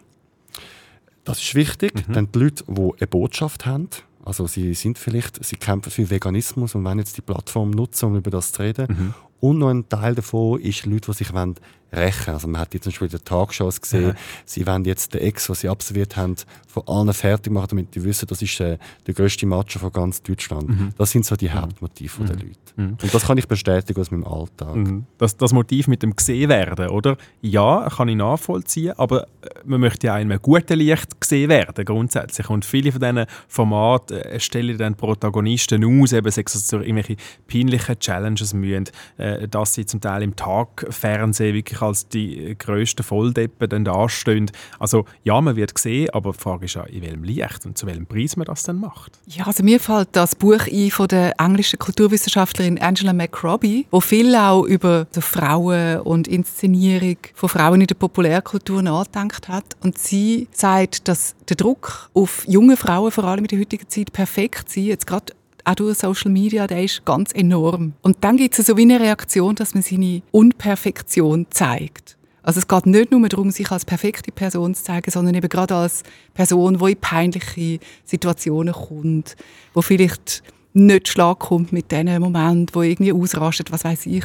Das 1.25 1.41
ist 1.43 1.55
wichtig. 1.55 1.95
Dann 2.09 2.31
die 2.31 2.39
Leute, 2.39 2.65
die 2.69 2.93
eine 2.99 3.07
Botschaft 3.07 3.65
haben. 3.65 3.89
Also 4.25 4.47
sie 4.47 4.75
sind 4.75 4.99
vielleicht, 4.99 5.43
sie 5.45 5.57
kämpfen 5.57 5.91
für 5.91 6.09
Veganismus 6.09 6.75
und 6.75 6.85
wollen 6.85 6.99
jetzt 6.99 7.17
die 7.17 7.23
Plattform 7.23 7.71
nutzen, 7.71 8.07
um 8.07 8.17
über 8.17 8.31
das 8.31 8.53
zu 8.53 8.63
reden. 8.63 9.15
Und 9.41 9.59
noch 9.59 9.69
ein 9.69 9.89
Teil 9.89 10.15
davon 10.15 10.61
ist 10.61 10.87
Leute, 10.87 11.11
die 11.11 11.17
sich 11.19 11.33
wollen 11.35 11.55
rächen 11.93 12.35
Also 12.35 12.49
man 12.49 12.61
hat 12.61 12.75
jetzt 12.75 12.85
zum 12.85 12.93
Beispiel 12.93 13.07
in 13.07 13.19
den 13.19 13.25
Talkshows 13.25 13.81
gesehen, 13.81 14.17
sie 14.45 14.67
wollen 14.67 14.85
jetzt 14.85 15.15
den 15.15 15.21
Ex, 15.21 15.47
den 15.47 15.55
sie 15.55 15.69
absolviert 15.69 16.17
haben, 16.17 16.37
von 16.75 16.83
allen 16.89 17.13
fertig 17.13 17.53
machen, 17.53 17.69
damit 17.71 17.95
die 17.95 18.03
wissen, 18.05 18.27
das 18.27 18.43
ist 18.43 18.61
äh, 18.61 18.79
der 19.07 19.15
grösste 19.15 19.47
Macho 19.47 19.79
von 19.79 19.93
ganz 19.93 20.23
Deutschland. 20.23 20.69
Das 20.99 21.11
sind 21.11 21.25
so 21.25 21.37
die 21.37 21.51
Hauptmotive 21.51 22.25
der 22.25 22.37
Leute. 22.37 22.65
Und 22.77 23.15
das 23.15 23.27
kann 23.27 23.39
ich 23.39 23.47
bestätigen 23.47 24.01
aus 24.01 24.11
meinem 24.11 24.25
Alltag. 24.25 24.77
Das, 25.19 25.37
das 25.37 25.53
Motiv 25.53 25.87
mit 25.87 26.03
dem 26.03 26.17
gesehen 26.17 26.49
werden, 26.49 26.89
oder? 26.89 27.17
Ja, 27.41 27.89
kann 27.89 28.09
ich 28.09 28.17
nachvollziehen, 28.17 28.95
aber 28.97 29.23
äh, 29.23 29.27
man 29.65 29.81
möchte 29.81 30.09
ja 30.09 30.19
in 30.19 30.31
einem 30.31 30.43
guten 30.43 30.79
Licht 30.79 31.21
gesehen 31.21 31.51
werden, 31.51 31.85
grundsätzlich. 31.85 32.51
Und 32.51 32.65
viele 32.65 32.91
von 32.91 33.01
diesen 33.01 33.27
Formaten 33.47 34.19
äh, 34.19 34.41
stellen 34.41 34.77
dann 34.77 34.97
Protagonisten 34.97 35.85
aus, 35.85 36.13
eben 36.13 36.31
sei 36.31 36.43
es 36.45 36.69
durch 36.69 36.83
irgendwelche 36.83 37.17
peinlichen 37.47 37.99
Challenges 37.99 38.55
mühen, 38.55 38.89
äh, 39.19 39.47
dass 39.47 39.75
sie 39.75 39.87
zum 39.87 40.01
Teil 40.01 40.23
im 40.23 40.35
Tagfernsehen 40.35 41.55
wirklich 41.55 41.81
als 41.81 42.09
die 42.09 42.39
äh, 42.39 42.55
grössten 42.57 43.05
Volldeppen 43.05 43.69
dann 43.69 43.85
dastehen. 43.85 44.51
Also 44.81 45.05
ja, 45.23 45.41
man 45.41 45.55
wird 45.55 45.75
gesehen, 45.75 46.11
aber 46.11 46.33
die 46.33 46.39
Frage 46.39 46.64
ist 46.65 46.75
ja, 46.75 46.83
in 46.85 47.03
welchem 47.03 47.25
Licht 47.25 47.67
und 47.67 47.79
zu 47.79 47.87
welchem 47.87 48.07
Preis 48.07 48.37
man 48.37 48.47
das 48.47 48.63
dann 48.63 48.81
macht. 48.81 49.19
Ja, 49.27 49.47
also 49.47 49.63
mir 49.63 49.81
fällt 49.81 50.09
das 50.13 50.35
Buch 50.35 50.67
ein 50.71 50.91
von 50.91 51.09
der 51.09 51.39
englischen 51.39 51.79
Kulturwissenschaftlerin 51.79 52.81
Angela 52.81 53.13
McRobbie, 53.13 53.87
wo 53.91 54.01
viel 54.01 54.35
auch 54.35 54.65
über 54.65 55.07
die 55.15 55.21
Frauen 55.21 56.01
und 56.01 56.29
Inszenierung 56.29 57.17
von 57.35 57.49
Frauen 57.49 57.81
in 57.81 57.87
der 57.87 57.95
Populärkultur 57.95 58.83
nachgedacht 58.83 59.49
hat. 59.49 59.65
Und 59.83 59.99
sie 59.99 60.49
sagt, 60.53 61.09
dass 61.09 61.35
der 61.49 61.57
Druck 61.57 62.11
auf 62.15 62.45
junge 62.47 62.77
Frauen, 62.77 63.11
vor 63.11 63.25
allem 63.25 63.45
in 63.45 63.49
der 63.49 63.61
heutigen 63.61 63.89
Zeit, 63.89 64.13
perfekt 64.13 64.71
sein, 64.71 64.85
jetzt 64.85 65.07
gerade 65.07 65.33
auch 65.65 65.75
durch 65.75 65.99
Social 65.99 66.31
Media, 66.31 66.67
der 66.67 66.85
ist 66.85 67.05
ganz 67.05 67.33
enorm. 67.33 67.95
Und 68.03 68.19
dann 68.23 68.37
gibt 68.37 68.59
es 68.59 68.67
so 68.67 68.77
wie 68.77 68.83
eine 68.83 69.01
Reaktion, 69.01 69.55
dass 69.55 69.75
man 69.75 69.83
seine 69.83 70.23
Unperfektion 70.31 71.47
zeigt. 71.51 72.17
Also 72.45 72.59
es 72.59 72.69
geht 72.69 72.87
nicht 72.87 73.11
nur 73.11 73.27
darum, 73.29 73.51
sich 73.51 73.71
als 73.71 73.87
perfekte 73.87 74.31
Person 74.31 74.75
zu 74.75 74.85
zeigen, 74.85 75.11
sondern 75.11 75.35
eben 75.35 75.49
gerade 75.49 75.75
als 75.75 76.03
Person, 76.35 76.79
die 76.79 76.93
in 76.93 77.01
peinliche 77.01 77.81
Situationen 78.05 78.75
kommt, 78.75 79.35
wo 79.73 79.81
vielleicht 79.81 80.43
nicht 80.75 81.09
Schlag 81.09 81.39
kommt 81.39 81.73
mit 81.73 81.91
diesen 81.91 82.21
Momenten, 82.21 82.75
wo 82.75 82.83
irgendwie 82.83 83.13
ausrastet, 83.13 83.73
was 83.73 83.85
weiß 83.85 84.07
ich. 84.07 84.25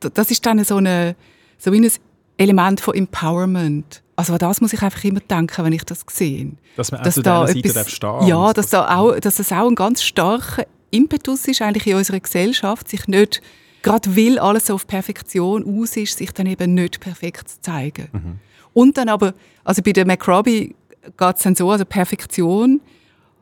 Das 0.00 0.30
ist 0.30 0.44
dann 0.44 0.62
so, 0.64 0.76
eine, 0.76 1.14
so 1.56 1.70
ein 1.70 1.88
Element 2.36 2.80
von 2.80 2.94
Empowerment. 2.94 4.02
Also 4.16 4.32
an 4.32 4.38
das 4.40 4.60
muss 4.60 4.72
ich 4.72 4.82
einfach 4.82 5.02
immer 5.04 5.20
denken, 5.20 5.64
wenn 5.64 5.72
ich 5.72 5.84
das 5.84 6.04
sehe. 6.10 6.52
Dass 6.76 6.90
man 6.90 7.00
auch 7.02 7.04
zu 7.04 7.22
dieser 7.22 7.46
Seite 7.46 7.72
darf 7.72 7.88
stehen 7.88 8.26
Ja, 8.26 8.52
dass, 8.52 8.70
da 8.70 8.96
auch, 8.96 9.18
dass 9.18 9.36
das 9.36 9.52
auch 9.52 9.68
ein 9.68 9.74
ganz 9.76 10.02
starker 10.02 10.66
Impetus 10.90 11.46
ist 11.46 11.62
eigentlich 11.62 11.86
in 11.86 11.96
unserer 11.96 12.20
Gesellschaft, 12.20 12.88
sich 12.88 13.06
nicht, 13.06 13.42
gerade 13.84 14.16
weil 14.16 14.40
alles 14.40 14.66
so 14.66 14.74
auf 14.74 14.88
Perfektion 14.88 15.80
aus 15.80 15.96
ist, 15.96 16.18
sich 16.18 16.32
dann 16.32 16.46
eben 16.46 16.74
nicht 16.74 16.98
perfekt 16.98 17.48
zu 17.48 17.60
zeigen. 17.60 18.08
Mhm. 18.12 18.38
Und 18.72 18.96
dann 18.96 19.08
aber, 19.08 19.34
also 19.62 19.82
bei 19.82 19.92
der 19.92 20.06
McRobbie 20.06 20.74
geht 21.16 21.36
es 21.36 21.42
dann 21.42 21.54
so, 21.54 21.70
also 21.70 21.84
Perfektion 21.84 22.80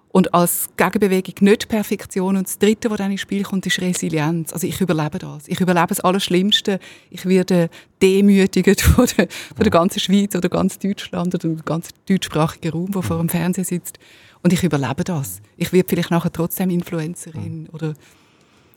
und 0.09 0.35
als 0.35 0.68
Gegenbewegung 0.76 1.35
nicht 1.40 1.68
Perfektion. 1.68 2.37
Und 2.37 2.46
das 2.46 2.59
Dritte, 2.59 2.90
was 2.90 2.98
dann 2.98 3.11
ins 3.11 3.22
Spiel 3.22 3.44
kommt, 3.44 3.64
ist 3.66 3.81
Resilienz. 3.81 4.52
Also 4.52 4.66
ich 4.66 4.78
überlebe 4.81 5.18
das. 5.18 5.48
Ich 5.48 5.61
überlebe 5.61 5.87
das 5.87 6.00
Allerschlimmste. 6.00 6.81
Ich 7.09 7.24
werde 7.24 7.70
demütigt 8.02 8.81
von 8.83 9.07
der, 9.16 9.28
von 9.28 9.62
der 9.62 9.70
ganzen 9.70 10.00
Schweiz 10.00 10.35
oder 10.35 10.50
ganz 10.50 10.78
Deutschland 10.78 11.35
oder 11.35 11.38
dem 11.38 11.64
ganzen 11.64 11.94
deutschsprachigen 12.07 12.72
Raum, 12.72 12.90
der 12.90 13.02
vor 13.02 13.18
dem 13.18 13.31
Fernsehen 13.31 13.64
sitzt. 13.64 13.98
Und 14.42 14.52
ich 14.52 14.62
überlebe 14.62 15.05
das. 15.05 15.40
Ich 15.57 15.72
werde 15.72 15.88
vielleicht 15.88 16.11
nachher 16.11 16.33
trotzdem 16.33 16.68
Influencerin 16.68 17.68
oder 17.72 17.94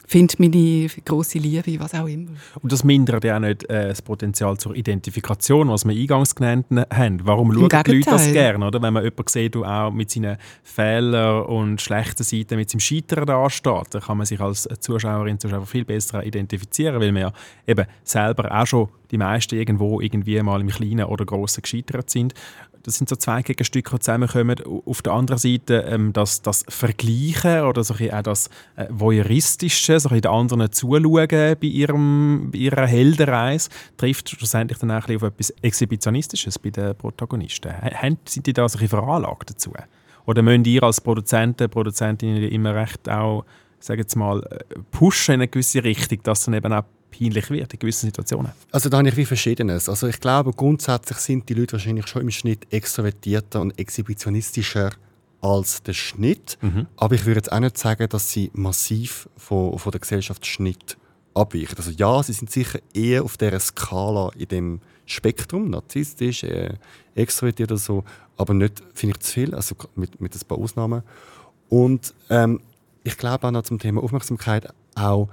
finde 0.08 0.36
meine 0.40 0.88
grosse 1.04 1.40
Liebe, 1.40 1.80
was 1.80 1.94
auch 1.94 2.08
immer. 2.08 2.32
Und 2.62 2.72
das 2.72 2.84
mindert 2.84 3.24
ja 3.24 3.38
auch 3.38 3.40
nicht 3.40 3.70
äh, 3.70 3.90
das 3.90 4.02
Potenzial 4.02 4.58
zur 4.58 4.76
Identifikation, 4.76 5.70
was 5.70 5.86
wir 5.86 5.94
eingangs 5.96 6.36
genannt 6.36 6.68
haben. 6.92 7.22
Warum 7.24 7.54
schauen 7.54 7.70
die 7.86 7.92
Leute 7.94 8.10
das 8.10 8.32
gerne, 8.32 8.66
oder? 8.66 8.82
Wenn 8.82 8.94
man 8.94 9.04
jemanden 9.04 9.28
sieht, 9.28 9.56
der 9.56 9.62
auch 9.62 9.92
mit 9.92 10.12
seinen 10.12 10.38
Fehlern 10.64 11.46
und 11.46 11.82
schlechten 11.82 12.24
Seiten, 12.24 12.58
mit 12.58 12.70
seinem 12.70 12.80
Scheitern 12.80 13.26
da 13.26 13.50
steht, 13.50 13.94
dann 13.94 14.02
kann 14.02 14.18
man 14.18 14.26
sich 14.26 14.40
als 14.40 14.68
Zuschauerin, 14.80 15.40
Zuschauer 15.40 15.66
viel 15.66 15.86
besser 15.86 16.24
identifizieren, 16.26 17.00
weil 17.00 17.12
man 17.12 17.24
ja 17.24 17.34
eben 17.68 17.86
selber 18.04 18.52
auch 18.52 18.66
schon 18.66 18.90
die 19.12 19.18
meisten 19.18 19.56
irgendwo 19.56 20.02
irgendwie 20.02 20.42
mal 20.42 20.62
im 20.62 20.68
Kleinen 20.68 21.06
oder 21.06 21.26
Grossen 21.26 21.62
gescheitert 21.62 22.10
sind. 22.10 22.34
Das 22.86 22.98
sind 22.98 23.10
so 23.10 23.16
zwei 23.16 23.42
Gegenstücke, 23.42 23.90
die 23.96 24.00
zusammenkommen. 24.00 24.58
Auf 24.86 25.02
der 25.02 25.14
anderen 25.14 25.40
Seite 25.40 25.86
ähm, 25.88 26.14
das, 26.14 26.44
das 26.44 26.64
Vergleichen 26.70 27.64
oder 27.64 27.84
so 27.84 27.96
auch 27.96 28.22
das 28.22 28.48
äh, 28.76 28.86
Voyeuristische, 28.90 30.00
so 30.00 30.10
den 30.10 30.28
anderen 30.28 30.72
zuschauen 30.72 31.28
bei, 31.28 31.58
ihrem, 31.62 32.52
bei 32.52 32.60
ihrer 32.60 32.86
Heldenreise, 32.86 33.72
trifft 33.98 34.30
schlussendlich 34.30 34.78
dann 34.78 34.92
auch 34.92 35.10
auf 35.10 35.24
etwas 35.24 35.50
Exhibitionistisches 35.64 36.60
bei 36.60 36.70
den 36.70 36.96
Protagonisten. 36.96 37.74
Haben, 37.74 38.20
sind 38.26 38.46
die 38.46 38.54
da 38.54 38.70
so 38.70 38.78
ein 38.78 38.88
veranlagt 38.88 39.50
dazu? 39.50 39.74
Oder 40.28 40.44
müsst 40.44 40.68
ihr 40.68 40.84
als 40.84 41.02
Produzenten, 41.02 41.68
Produzentinnen 41.72 42.44
immer 42.44 42.76
recht 42.76 43.10
auch, 43.10 43.46
sagen 43.80 44.02
jetzt 44.02 44.16
mal, 44.16 44.44
äh, 44.44 44.80
pushen 44.92 45.36
in 45.36 45.42
eine 45.42 45.48
gewisse 45.48 45.84
Richtung, 45.84 46.20
dass 46.22 46.46
dann 46.46 46.54
eben 46.54 46.72
auch 46.72 46.84
peinlich 47.18 47.50
wird 47.50 47.74
in 47.74 47.80
gewissen 47.80 48.08
Situationen? 48.08 48.52
Also 48.72 48.90
da 48.90 48.98
habe 48.98 49.10
ich 49.10 49.18
wie 49.18 49.26
Verschiedenes. 49.26 49.90
Also 49.90 50.08
ich 50.08 50.20
glaube, 50.20 50.52
grundsätzlich 50.54 51.18
sind 51.20 51.50
die 51.50 51.54
Leute 51.54 51.74
wahrscheinlich 51.74 52.08
schon 52.08 52.22
im 52.22 52.32
Schnitt 52.32 52.72
extrovertierter 52.72 53.62
und 53.62 53.78
exhibitionistischer 53.80 54.92
als 55.42 55.84
der 55.84 55.94
Schnitt. 55.94 56.58
Mhm. 56.62 56.88
Aber 56.98 57.16
ich 57.16 57.26
würde 57.26 57.40
jetzt 57.40 57.52
auch 57.52 57.60
nicht 57.60 57.78
sagen, 57.78 58.08
dass 58.10 58.32
sie 58.32 58.52
massiv 58.54 59.30
von, 59.38 59.78
von 59.78 59.92
der 59.92 60.02
Gesellschaftsschnitt 60.02 60.98
abweichen. 61.34 61.78
Also 61.78 61.92
ja, 61.92 62.24
sie 62.24 62.34
sind 62.34 62.50
sicher 62.50 62.80
eher 62.94 63.24
auf 63.24 63.38
der 63.38 63.60
Skala 63.60 64.32
in 64.38 64.48
dem 64.48 64.82
Spektrum, 65.06 65.70
narzisstisch, 65.70 66.44
äh, 66.44 66.74
extrovertiert 67.14 67.72
oder 67.72 67.80
so, 67.80 68.04
aber 68.38 68.54
nicht, 68.54 68.82
finde 68.94 69.16
ich, 69.16 69.20
zu 69.20 69.34
viel, 69.34 69.54
also 69.54 69.76
mit, 69.96 70.20
mit 70.20 70.34
ein 70.34 70.48
paar 70.48 70.58
Ausnahmen. 70.58 71.04
Und 71.70 72.14
ähm, 72.30 72.62
ich 73.04 73.18
glaube 73.18 73.48
auch 73.48 73.52
noch 73.52 73.64
zum 73.64 73.80
Thema 73.80 74.02
Aufmerksamkeit 74.02 74.74
auch, 74.96 75.30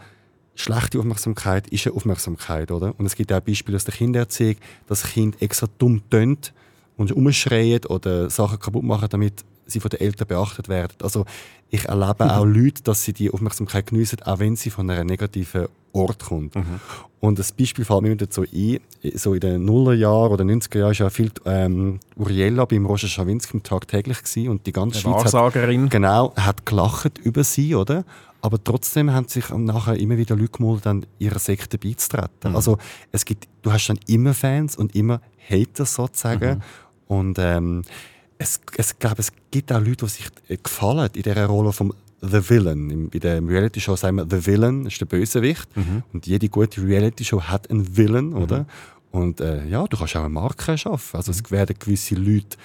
schlechte 0.54 0.98
Aufmerksamkeit 0.98 1.68
ist 1.68 1.86
eine 1.86 1.96
Aufmerksamkeit, 1.96 2.70
oder? 2.70 2.94
Und 2.98 3.06
es 3.06 3.14
gibt 3.14 3.32
auch 3.32 3.40
Beispiele 3.40 3.76
aus 3.76 3.84
der 3.84 3.94
Kindererziehung, 3.94 4.56
dass 4.86 5.02
Kind 5.04 5.40
extra 5.40 5.66
dumm 5.78 6.02
tönt 6.10 6.52
und 6.96 7.12
umschreien 7.12 7.84
oder 7.86 8.30
Sachen 8.30 8.58
kaputt 8.58 8.84
machen, 8.84 9.08
damit 9.10 9.44
sie 9.66 9.80
von 9.80 9.90
den 9.90 10.00
Eltern 10.00 10.28
beachtet 10.28 10.68
werden. 10.68 10.94
Also 11.02 11.24
ich 11.70 11.86
erlebe 11.86 12.36
auch 12.36 12.44
Leute, 12.44 12.82
dass 12.82 13.02
sie 13.04 13.12
die 13.12 13.30
Aufmerksamkeit 13.30 13.86
geniessen, 13.86 14.22
auch 14.22 14.38
wenn 14.38 14.56
sie 14.56 14.70
von 14.70 14.90
einer 14.90 15.04
negativen 15.04 15.68
Ort 15.92 16.24
kommt. 16.24 16.54
Mhm. 16.54 16.80
Und 17.20 17.38
das 17.38 17.52
Beispiel 17.52 17.84
fällt 17.84 18.02
mir 18.02 18.16
dazu 18.16 18.42
ein, 18.42 18.80
so 19.14 19.34
in 19.34 19.40
den 19.40 19.64
Nullerjahren 19.64 20.32
oder 20.32 20.44
90er 20.44 20.78
Jahren 20.78 20.88
war 20.88 20.92
ja 20.92 21.10
viel 21.10 21.30
ähm, 21.44 22.00
Uriella 22.16 22.64
beim 22.64 22.84
Roger 22.84 23.08
Schawinski 23.08 23.60
tagtäglich 23.60 24.18
gewesen 24.22 24.48
und 24.48 24.66
die 24.66 24.72
ganze 24.72 25.00
Schweiz 25.00 25.32
hat, 25.32 25.52
genau, 25.90 26.34
hat 26.34 26.66
gelacht 26.66 27.18
über 27.18 27.44
sie, 27.44 27.74
oder? 27.74 28.04
Aber 28.42 28.62
trotzdem 28.62 29.12
haben 29.12 29.28
sich 29.28 29.48
nachher 29.50 29.96
immer 29.96 30.18
wieder 30.18 30.36
Leute 30.36 30.58
gemalt, 30.58 30.84
dann 30.84 31.06
ihrer 31.18 31.38
Sekte 31.38 31.78
beizutreten. 31.78 32.50
Mhm. 32.50 32.56
Also 32.56 32.76
es 33.12 33.24
gibt, 33.24 33.48
du 33.62 33.72
hast 33.72 33.86
dann 33.86 33.98
immer 34.08 34.34
Fans 34.34 34.76
und 34.76 34.94
immer 34.96 35.20
Hater 35.48 35.86
sozusagen. 35.86 36.56
Mhm. 36.56 36.62
Und 37.06 37.38
ähm, 37.38 37.82
es, 38.38 38.60
es, 38.76 38.98
glaub, 38.98 39.18
es 39.18 39.32
gibt 39.52 39.72
auch 39.72 39.78
Leute, 39.78 40.04
die 40.06 40.08
sich 40.08 40.26
äh, 40.48 40.56
gefallen 40.56 41.08
in 41.14 41.22
dieser 41.22 41.46
Rolle 41.46 41.72
vom 41.72 41.94
The 42.20 42.50
Villain. 42.50 43.10
Bei 43.10 43.18
der 43.20 43.46
Reality-Show 43.46 43.96
sagen 43.96 44.16
wir, 44.16 44.26
The 44.28 44.44
Villain 44.44 44.86
ist 44.86 45.00
der 45.00 45.06
Bösewicht. 45.06 45.76
Mhm. 45.76 46.02
Und 46.12 46.26
jede 46.26 46.48
gute 46.48 46.82
Reality-Show 46.82 47.42
hat 47.42 47.70
einen 47.70 47.96
Villain, 47.96 48.30
mhm. 48.30 48.36
oder? 48.42 48.66
Und 49.12 49.40
äh, 49.40 49.66
ja, 49.66 49.86
du 49.86 49.96
kannst 49.96 50.16
auch 50.16 50.20
eine 50.20 50.30
Marke 50.30 50.76
schaffen. 50.76 51.16
Also 51.16 51.30
es 51.30 51.48
werden 51.50 51.76
gewisse 51.78 52.14
Leute 52.14 52.56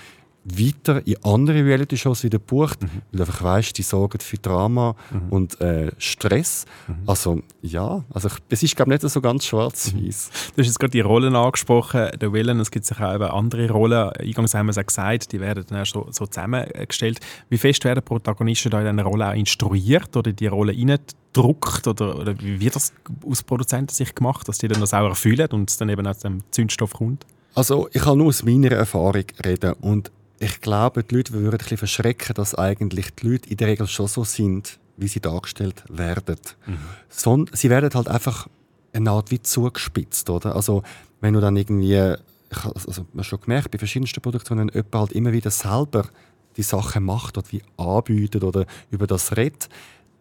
weiter 0.48 1.06
in 1.06 1.18
andere 1.24 1.64
Reality-Shows 1.64 2.24
wieder 2.24 2.39
bucht, 2.39 2.82
mhm. 2.82 2.89
weil 3.12 3.18
du 3.18 3.24
einfach 3.24 3.43
weißt, 3.43 3.78
die 3.78 3.82
sorgen 3.82 4.20
für 4.20 4.38
Drama 4.38 4.95
mhm. 5.12 5.30
und 5.30 5.62
äh, 5.62 5.91
Stress. 5.98 6.66
Mhm. 6.88 6.95
Also 7.06 7.41
ja, 7.62 8.04
also 8.14 8.30
es 8.50 8.64
ist 8.64 8.76
glaube 8.76 8.95
ich 8.95 9.02
nicht 9.02 9.12
so 9.12 9.22
ganz 9.22 9.45
schwarz-weiß. 9.45 10.32
Mhm. 10.32 10.54
Du 10.56 10.62
hast 10.62 10.68
jetzt 10.68 10.80
gerade 10.80 10.91
die 10.91 11.02
Rollen 11.02 11.36
angesprochen, 11.36 12.10
der 12.20 12.32
Willen, 12.32 12.60
es 12.60 12.72
gibt 12.72 12.86
sich 12.86 13.00
auch 13.00 13.14
eben 13.14 13.26
andere 13.26 13.70
Rollen, 13.70 14.10
eingangs 14.12 14.54
haben 14.54 14.68
wir 14.68 14.72
es 14.72 14.78
auch 14.78 14.86
gesagt, 14.86 15.32
die 15.32 15.39
werden 15.39 15.66
dann 15.68 15.86
so, 15.86 16.08
so 16.12 16.26
zusammengestellt. 16.26 17.20
Wie 17.50 17.58
fest 17.58 17.84
werden 17.84 18.04
Protagonisten 18.04 18.72
da 18.72 18.82
in 18.82 18.88
einer 18.88 19.04
Rolle 19.04 19.30
auch 19.30 19.36
instruiert 19.36 20.16
oder 20.16 20.32
die 20.32 20.48
Rolle 20.48 20.74
reindruckt 20.74 21.88
oder, 21.88 22.18
oder 22.18 22.39
wie 22.39 22.60
wird 22.60 22.76
das 22.76 22.93
aus 23.30 23.43
Produzentensicht 23.43 24.16
gemacht, 24.16 24.48
dass 24.48 24.58
die 24.60 24.68
dann 24.68 24.80
das 24.80 24.93
auch 24.93 25.08
erfüllen 25.08 25.50
und 25.52 25.70
es 25.70 25.78
dann 25.78 25.89
eben 25.89 26.06
aus 26.08 26.20
dem 26.20 26.41
Zündstoff 26.52 26.93
kommt? 26.93 27.26
Also 27.58 27.89
ich 27.91 28.04
kann 28.04 28.20
nur 28.20 28.28
aus 28.28 28.43
meiner 28.43 28.72
Erfahrung 28.72 29.24
reden 29.43 29.74
und 29.82 30.12
ich 30.39 30.61
glaube, 30.61 31.03
die 31.03 31.15
Leute 31.15 31.33
würden 31.33 31.51
ein 31.53 31.57
bisschen 31.57 31.77
verschrecken, 31.77 32.33
dass 32.35 32.55
eigentlich 32.55 33.15
die 33.15 33.27
Leute 33.27 33.49
in 33.49 33.57
der 33.57 33.67
Regel 33.67 33.88
schon 33.88 34.07
so 34.07 34.23
sind, 34.23 34.79
wie 34.97 35.07
sie 35.07 35.19
dargestellt 35.19 35.83
werden. 35.89 36.38
Mhm. 36.65 36.77
So, 37.09 37.45
sie 37.53 37.69
werden 37.69 37.93
halt 37.93 38.07
einfach 38.07 38.47
eine 38.93 39.11
Art 39.11 39.31
wie 39.31 39.41
zugespitzt, 39.41 40.29
oder? 40.29 40.55
Also, 40.55 40.83
wenn 41.21 41.33
du 41.33 41.41
dann 41.41 41.55
irgendwie, 41.55 41.93
ich 41.95 42.63
habe 42.63 42.75
also, 42.75 43.05
schon 43.21 43.41
gemerkt, 43.41 43.71
bei 43.71 43.77
verschiedensten 43.77 44.21
Produktionen, 44.21 44.69
jemand 44.73 44.95
halt 44.95 45.11
immer 45.13 45.33
wieder 45.33 45.51
selber 45.51 46.07
die 46.55 46.63
Sachen 46.63 47.03
macht 47.03 47.38
oder 47.38 47.47
wie 47.51 47.61
anbietet 47.77 48.43
oder 48.43 48.65
über 48.89 49.07
das 49.07 49.35
redet, 49.38 49.69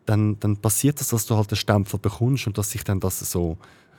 dann, 0.04 0.38
dann 0.40 0.56
passiert 0.58 1.00
das, 1.00 1.08
dass 1.08 1.26
du 1.26 1.36
halt 1.36 1.50
den 1.50 1.56
Stempel 1.56 1.98
bekommst 1.98 2.46
und 2.46 2.56
dass 2.58 2.70
sich 2.70 2.84
dann 2.84 3.00
das 3.00 3.18
so 3.18 3.56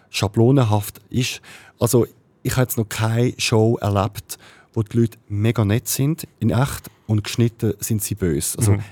schablonenhaft 0.10 1.02
ist. 1.10 1.42
Also, 1.80 2.08
ich 2.44 2.54
habe 2.54 2.62
jetzt 2.62 2.78
noch 2.78 2.88
keine 2.88 3.34
Show 3.38 3.78
erlebt, 3.82 4.38
wo 4.74 4.84
die 4.84 4.98
Leute 4.98 5.18
mega 5.28 5.66
nett 5.66 5.88
sind 5.88 6.28
in 6.40 6.50
echt 6.50 6.90
und 7.08 7.24
geschnitten 7.24 7.74
sind 7.80 8.04
sie 8.04 8.16
böse. 8.16 8.58
Also, 8.58 8.74
mhm. 8.74 8.84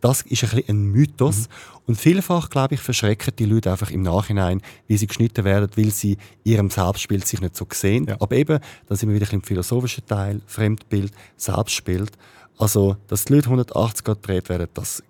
Das 0.00 0.22
ist 0.22 0.54
ein, 0.54 0.62
ein 0.68 0.84
Mythos. 0.86 1.48
Mhm. 1.48 1.52
Und 1.86 1.94
vielfach, 1.96 2.50
glaube 2.50 2.74
ich, 2.74 2.80
verschrecken 2.80 3.32
die 3.38 3.46
Leute 3.46 3.70
einfach 3.70 3.90
im 3.90 4.02
Nachhinein, 4.02 4.60
wie 4.86 4.96
sie 4.96 5.06
geschnitten 5.06 5.44
werden, 5.44 5.70
weil 5.76 5.90
sie 5.90 6.18
ihrem 6.44 6.70
Selbstbild 6.70 7.26
sich 7.26 7.40
nicht 7.40 7.56
so 7.56 7.66
sehen. 7.72 8.06
Ja. 8.06 8.16
Aber 8.20 8.36
eben, 8.36 8.60
da 8.86 8.96
sind 8.96 9.08
wir 9.08 9.16
wieder 9.16 9.32
im 9.32 9.42
philosophischen 9.42 10.06
Teil, 10.06 10.40
Fremdbild, 10.46 11.12
Selbstbild. 11.36 12.12
Also, 12.58 12.96
dass 13.06 13.24
die 13.24 13.34
Leute 13.34 13.46
180 13.46 14.04
Grad 14.04 14.22
gedreht 14.22 14.48
werden, 14.48 14.68
das 14.74 15.02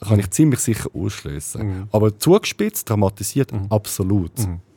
kann 0.00 0.18
ich 0.18 0.30
ziemlich 0.30 0.60
sicher 0.60 0.90
ausschließen. 0.94 1.66
Mhm. 1.66 1.88
Aber 1.92 2.18
zugespitzt, 2.18 2.88
dramatisiert, 2.88 3.52
mhm. 3.52 3.66
absolut. 3.70 4.32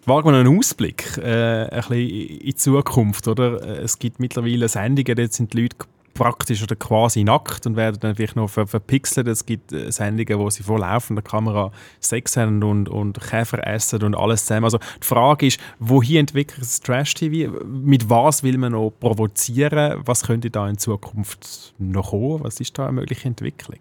Wagen 0.07 0.31
wir 0.31 0.37
einen 0.37 0.57
Ausblick 0.57 1.17
äh, 1.17 1.65
ein 1.65 1.69
bisschen 1.69 2.09
in 2.09 2.39
die 2.39 2.55
Zukunft, 2.55 3.27
oder? 3.27 3.61
Es 3.83 3.99
gibt 3.99 4.21
mittlerweile 4.21 4.69
Sendungen, 4.69 5.17
jetzt 5.17 5.35
sind 5.35 5.51
die 5.51 5.63
Leute 5.63 5.75
praktisch 6.13 6.63
oder 6.63 6.77
quasi 6.77 7.25
nackt 7.25 7.65
und 7.65 7.75
werden 7.75 7.97
dann 7.99 8.15
vielleicht 8.15 8.37
noch 8.37 8.47
verpixelt. 8.47 9.27
Es 9.27 9.45
gibt 9.45 9.73
äh, 9.73 9.91
Sendungen, 9.91 10.39
wo 10.39 10.49
sie 10.49 10.63
vor 10.63 10.79
laufender 10.79 11.21
Kamera 11.21 11.73
Sex 11.99 12.37
haben 12.37 12.63
und, 12.63 12.87
und 12.87 13.19
Käfer 13.19 13.67
essen 13.67 14.01
und 14.01 14.15
alles 14.15 14.45
zusammen. 14.45 14.63
Also 14.63 14.77
die 14.77 15.05
Frage 15.05 15.47
ist, 15.47 15.59
wohin 15.79 16.19
entwickelt 16.19 16.61
das 16.61 16.79
Trash-TV? 16.79 17.65
Mit 17.65 18.09
was 18.09 18.43
will 18.43 18.57
man 18.57 18.71
noch 18.71 18.91
provozieren? 18.91 20.01
Was 20.05 20.23
könnte 20.23 20.49
da 20.49 20.69
in 20.69 20.77
Zukunft 20.77 21.73
noch 21.79 22.11
kommen? 22.11 22.45
Was 22.45 22.61
ist 22.61 22.79
da 22.79 22.83
eine 22.83 22.93
mögliche 22.93 23.27
Entwicklung? 23.27 23.79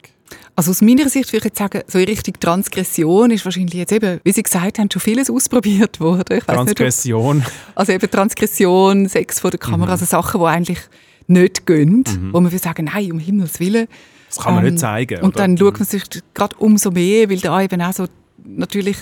Also 0.54 0.70
aus 0.70 0.80
meiner 0.80 1.08
Sicht 1.08 1.32
würde 1.32 1.38
ich 1.38 1.44
jetzt 1.44 1.58
sagen, 1.58 1.82
so 1.86 1.98
in 1.98 2.06
Richtung 2.06 2.34
Transgression 2.40 3.30
ist 3.30 3.44
wahrscheinlich 3.44 3.74
jetzt 3.74 3.92
eben, 3.92 4.20
wie 4.24 4.32
Sie 4.32 4.42
gesagt 4.42 4.78
haben, 4.78 4.90
schon 4.90 5.00
vieles 5.02 5.30
ausprobiert 5.30 6.00
worden. 6.00 6.40
Transgression? 6.40 7.38
Nicht, 7.38 7.52
also 7.74 7.92
eben 7.92 8.10
Transgression, 8.10 9.08
Sex 9.08 9.40
vor 9.40 9.50
der 9.50 9.60
Kamera, 9.60 9.86
mhm. 9.86 9.92
also 9.92 10.04
Sachen, 10.06 10.40
die 10.40 10.46
eigentlich 10.46 10.80
nicht 11.26 11.66
gehen, 11.66 12.04
mhm. 12.06 12.32
wo 12.32 12.40
man 12.40 12.52
will 12.52 12.58
sagen, 12.58 12.88
nein, 12.92 13.12
um 13.12 13.18
Himmels 13.18 13.60
Willen. 13.60 13.88
Das 14.28 14.38
kann 14.38 14.54
man 14.54 14.64
ähm, 14.64 14.72
nicht 14.72 14.80
zeigen. 14.80 15.20
Und 15.22 15.28
oder? 15.28 15.38
dann 15.38 15.58
schaut 15.58 15.78
man 15.78 15.86
sich 15.86 16.02
gerade 16.34 16.56
umso 16.56 16.90
mehr, 16.90 17.30
weil 17.30 17.38
da 17.38 17.60
eben 17.60 17.80
auch 17.82 17.92
so 17.92 18.06
natürlich 18.44 18.96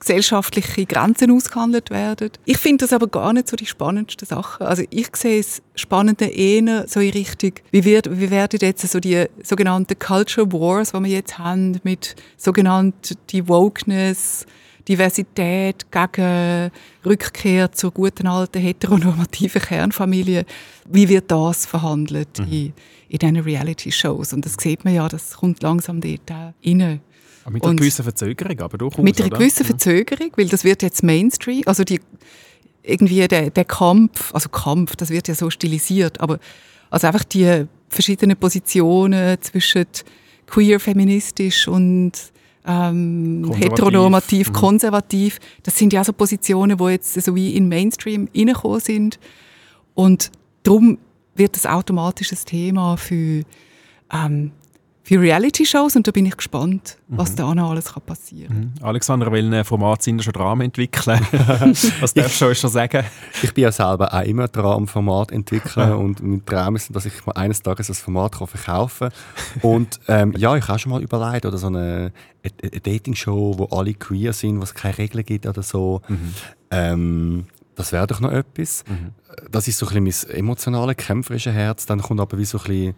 gesellschaftliche 0.00 0.86
Grenzen 0.86 1.30
ausgehandelt 1.30 1.90
werden. 1.90 2.30
Ich 2.46 2.56
finde 2.56 2.84
das 2.84 2.92
aber 2.92 3.06
gar 3.06 3.32
nicht 3.32 3.48
so 3.48 3.56
die 3.56 3.66
spannendsten 3.66 4.26
Sachen. 4.26 4.66
Also 4.66 4.82
ich 4.90 5.14
sehe 5.14 5.38
es 5.38 5.62
Spannende 5.74 6.26
eher 6.26 6.88
so 6.88 7.00
in 7.00 7.10
Richtung, 7.10 7.52
wie, 7.70 7.84
wird, 7.84 8.18
wie 8.18 8.30
werden 8.30 8.58
jetzt 8.60 8.88
so 8.88 8.98
die 8.98 9.26
sogenannten 9.42 9.98
Culture 9.98 10.50
Wars, 10.52 10.92
die 10.92 11.00
wir 11.00 11.10
jetzt 11.10 11.38
haben, 11.38 11.80
mit 11.84 12.16
sogenannten 12.36 13.16
die 13.30 13.46
Wokeness, 13.46 14.46
Diversität 14.88 15.86
gegen 15.92 16.70
Rückkehr 17.04 17.70
zur 17.70 17.92
guten 17.92 18.26
alten 18.26 18.60
heteronormativen 18.60 19.60
Kernfamilie. 19.60 20.44
Wie 20.88 21.08
wird 21.08 21.30
das 21.30 21.66
verhandelt 21.66 22.38
mhm. 22.38 22.52
in, 22.52 22.72
in 23.08 23.18
diesen 23.18 23.36
Reality-Shows? 23.36 24.32
Und 24.32 24.46
das 24.46 24.56
sieht 24.58 24.84
man 24.84 24.94
ja, 24.94 25.08
das 25.08 25.34
kommt 25.34 25.62
langsam 25.62 26.00
dort 26.00 26.30
rein. 26.30 27.00
Mit 27.50 27.64
einer 27.64 27.74
gewissen 27.74 28.02
Verzögerung, 28.02 28.58
aber 28.60 28.78
durchaus, 28.78 29.02
Mit 29.02 29.20
einer 29.20 29.30
gewissen 29.30 29.64
mhm. 29.64 29.68
Verzögerung, 29.68 30.32
weil 30.36 30.48
das 30.48 30.64
wird 30.64 30.82
jetzt 30.82 31.02
Mainstream, 31.02 31.62
also 31.66 31.84
die, 31.84 32.00
irgendwie 32.82 33.26
der, 33.28 33.50
der 33.50 33.64
Kampf, 33.64 34.34
also 34.34 34.48
Kampf, 34.48 34.96
das 34.96 35.10
wird 35.10 35.28
ja 35.28 35.34
so 35.34 35.50
stilisiert, 35.50 36.20
aber 36.20 36.38
also 36.90 37.06
einfach 37.06 37.24
die 37.24 37.66
verschiedenen 37.88 38.36
Positionen 38.36 39.40
zwischen 39.40 39.86
queer, 40.46 40.80
feministisch 40.80 41.68
und 41.68 42.12
ähm, 42.66 43.42
Konservativ. 43.42 43.70
heteronormativ, 43.72 44.48
Mhm. 44.48 44.52
konservativ. 44.52 45.38
Das 45.62 45.78
sind 45.78 45.92
ja 45.92 46.04
so 46.04 46.12
Positionen, 46.12 46.76
die 46.76 46.84
jetzt 46.84 47.20
so 47.20 47.34
wie 47.34 47.56
in 47.56 47.68
Mainstream 47.68 48.28
reingekommen 48.34 48.80
sind. 48.80 49.18
Und 49.94 50.30
darum 50.62 50.98
wird 51.34 51.56
das 51.56 51.66
automatisch 51.66 52.32
ein 52.32 52.38
Thema 52.44 52.96
für, 52.96 53.42
ähm, 54.12 54.52
für 55.10 55.20
Reality-Shows 55.20 55.96
und 55.96 56.06
da 56.06 56.12
bin 56.12 56.24
ich 56.24 56.36
gespannt, 56.36 56.96
was 57.08 57.34
da 57.34 57.52
noch 57.52 57.70
alles 57.70 57.94
kann 57.94 58.02
passieren 58.04 58.72
kann. 58.78 58.86
Alexander 58.86 59.32
will 59.32 59.52
ein 59.52 59.64
Format 59.64 60.04
sind 60.04 60.22
schon 60.22 60.32
Drama 60.32 60.62
entwickeln. 60.62 61.18
Was 62.00 62.14
darfst 62.14 62.40
du 62.40 62.54
schon 62.54 62.70
sagen? 62.70 63.04
Ich 63.42 63.52
bin 63.52 63.64
ja 63.64 63.72
selber 63.72 64.14
auch 64.14 64.22
immer 64.22 64.46
dran 64.46 64.72
am 64.72 64.86
Format 64.86 65.32
entwickeln 65.32 65.94
und 65.94 66.22
mein 66.22 66.46
Traum 66.46 66.76
ist, 66.76 66.94
dass 66.94 67.06
ich 67.06 67.26
mal 67.26 67.32
eines 67.32 67.60
Tages 67.60 67.88
das 67.88 67.98
Format 67.98 68.36
kann 68.38 68.46
verkaufen 68.46 69.08
kann. 69.08 69.62
Und 69.62 69.98
ähm, 70.06 70.32
ja, 70.36 70.54
ich 70.54 70.68
habe 70.68 70.78
schon 70.78 70.92
mal 70.92 71.02
überlegt, 71.02 71.44
oder 71.44 71.58
so 71.58 71.66
eine, 71.66 72.12
eine, 72.44 72.70
eine 72.70 72.80
Dating-Show, 72.80 73.54
wo 73.58 73.64
alle 73.76 73.94
queer 73.94 74.32
sind, 74.32 74.60
wo 74.60 74.62
es 74.62 74.74
keine 74.74 74.96
Regeln 74.96 75.24
gibt 75.24 75.44
oder 75.44 75.64
so. 75.64 76.02
Ähm, 76.70 77.46
das 77.74 77.90
wäre 77.90 78.06
doch 78.06 78.20
noch 78.20 78.30
etwas. 78.30 78.84
Das 79.50 79.66
ist 79.66 79.78
so 79.78 79.88
ein 79.88 80.04
bisschen 80.04 80.28
mein 80.28 80.38
emotionales, 80.38 80.96
kämpferisches 80.98 81.52
Herz. 81.52 81.86
Dann 81.86 82.00
kommt 82.00 82.20
aber 82.20 82.38
wie 82.38 82.44
so 82.44 82.58
ein 82.58 82.64
bisschen 82.64 82.94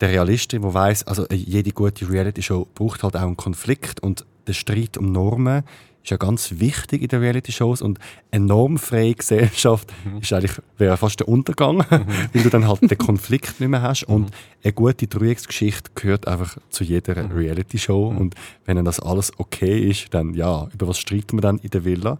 der 0.00 0.10
Realist, 0.10 0.52
der 0.52 0.62
weiß, 0.62 1.06
also 1.06 1.26
jede 1.30 1.72
gute 1.72 2.08
Reality-Show 2.08 2.68
braucht 2.74 3.02
halt 3.02 3.16
auch 3.16 3.22
einen 3.22 3.36
Konflikt 3.36 4.00
und 4.00 4.24
der 4.46 4.52
Streit 4.54 4.96
um 4.96 5.12
Normen 5.12 5.64
ist 6.08 6.10
ja 6.10 6.16
ganz 6.16 6.54
wichtig 6.58 7.02
in 7.02 7.08
den 7.08 7.20
Reality-Shows 7.20 7.82
und 7.82 7.98
eine 8.30 8.46
normfreie 8.46 9.14
Gesellschaft 9.14 9.92
ist 10.20 10.32
eigentlich 10.32 10.52
wäre 10.78 10.96
fast 10.96 11.20
der 11.20 11.28
Untergang, 11.28 11.84
weil 11.90 12.42
du 12.42 12.48
dann 12.48 12.66
halt 12.66 12.90
den 12.90 12.96
Konflikt 12.96 13.60
nicht 13.60 13.68
mehr 13.68 13.82
hast 13.82 14.04
und 14.04 14.30
eine 14.64 14.72
gute 14.72 15.06
Dreiecksgeschichte 15.06 15.90
gehört 15.94 16.26
einfach 16.26 16.56
zu 16.70 16.84
jeder 16.84 17.30
Reality-Show 17.34 18.08
und 18.08 18.34
wenn 18.64 18.76
dann 18.76 18.84
das 18.84 19.00
alles 19.00 19.32
okay 19.38 19.90
ist, 19.90 20.14
dann 20.14 20.32
ja, 20.34 20.68
über 20.72 20.88
was 20.88 20.98
streiten 20.98 21.36
wir 21.36 21.42
dann 21.42 21.58
in 21.58 21.70
der 21.70 21.84
Villa? 21.84 22.18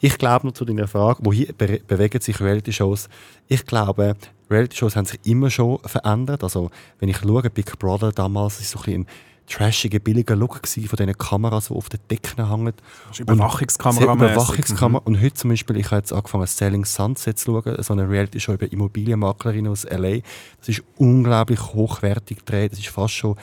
Ich 0.00 0.18
glaube 0.18 0.46
noch 0.46 0.54
zu 0.54 0.64
deiner 0.64 0.88
Frage, 0.88 1.20
wohin 1.22 1.54
be 1.56 1.80
bewegen 1.86 2.20
sich 2.20 2.40
Reality-Shows? 2.40 3.08
Ich 3.46 3.66
glaube, 3.66 4.16
Reality-Shows 4.50 4.96
haben 4.96 5.04
sich 5.04 5.20
immer 5.24 5.50
schon 5.50 5.78
verändert. 5.84 6.42
Also, 6.42 6.70
wenn 6.98 7.08
ich 7.08 7.18
schaue, 7.18 7.50
Big 7.50 7.78
Brother 7.78 8.12
damals 8.12 8.60
ist 8.60 8.70
so 8.70 8.78
ein 8.78 8.84
bisschen 8.84 9.02
ein 9.02 9.06
trashiger, 9.48 9.98
billiger 9.98 10.36
Look 10.36 10.60
von 10.66 10.82
diesen 10.96 11.18
Kameras, 11.18 11.68
die 11.68 11.74
auf 11.74 11.88
den 11.88 12.00
Decken 12.10 12.48
hängen. 12.48 12.72
Das 13.08 13.12
ist 13.12 13.20
Überwachungskamera. 13.20 14.04
Sehr 14.04 14.14
Überwachungskamera. 14.14 15.02
Und 15.04 15.20
heute 15.20 15.34
zum 15.34 15.50
Beispiel, 15.50 15.76
ich 15.78 15.86
habe 15.86 15.96
jetzt 15.96 16.12
angefangen, 16.12 16.46
Selling 16.46 16.84
Sunset 16.84 17.38
zu 17.38 17.62
schauen, 17.62 17.82
so 17.82 17.92
eine 17.92 18.08
Reality-Show 18.08 18.52
über 18.54 18.70
Immobilienmaklerinnen 18.70 19.70
aus 19.70 19.84
L.A. 19.84 20.20
Das 20.58 20.68
ist 20.68 20.82
unglaublich 20.96 21.60
hochwertig 21.60 22.38
gedreht. 22.38 22.72
Das 22.72 22.78
ist 22.78 22.88
fast 22.88 23.14
schon 23.14 23.36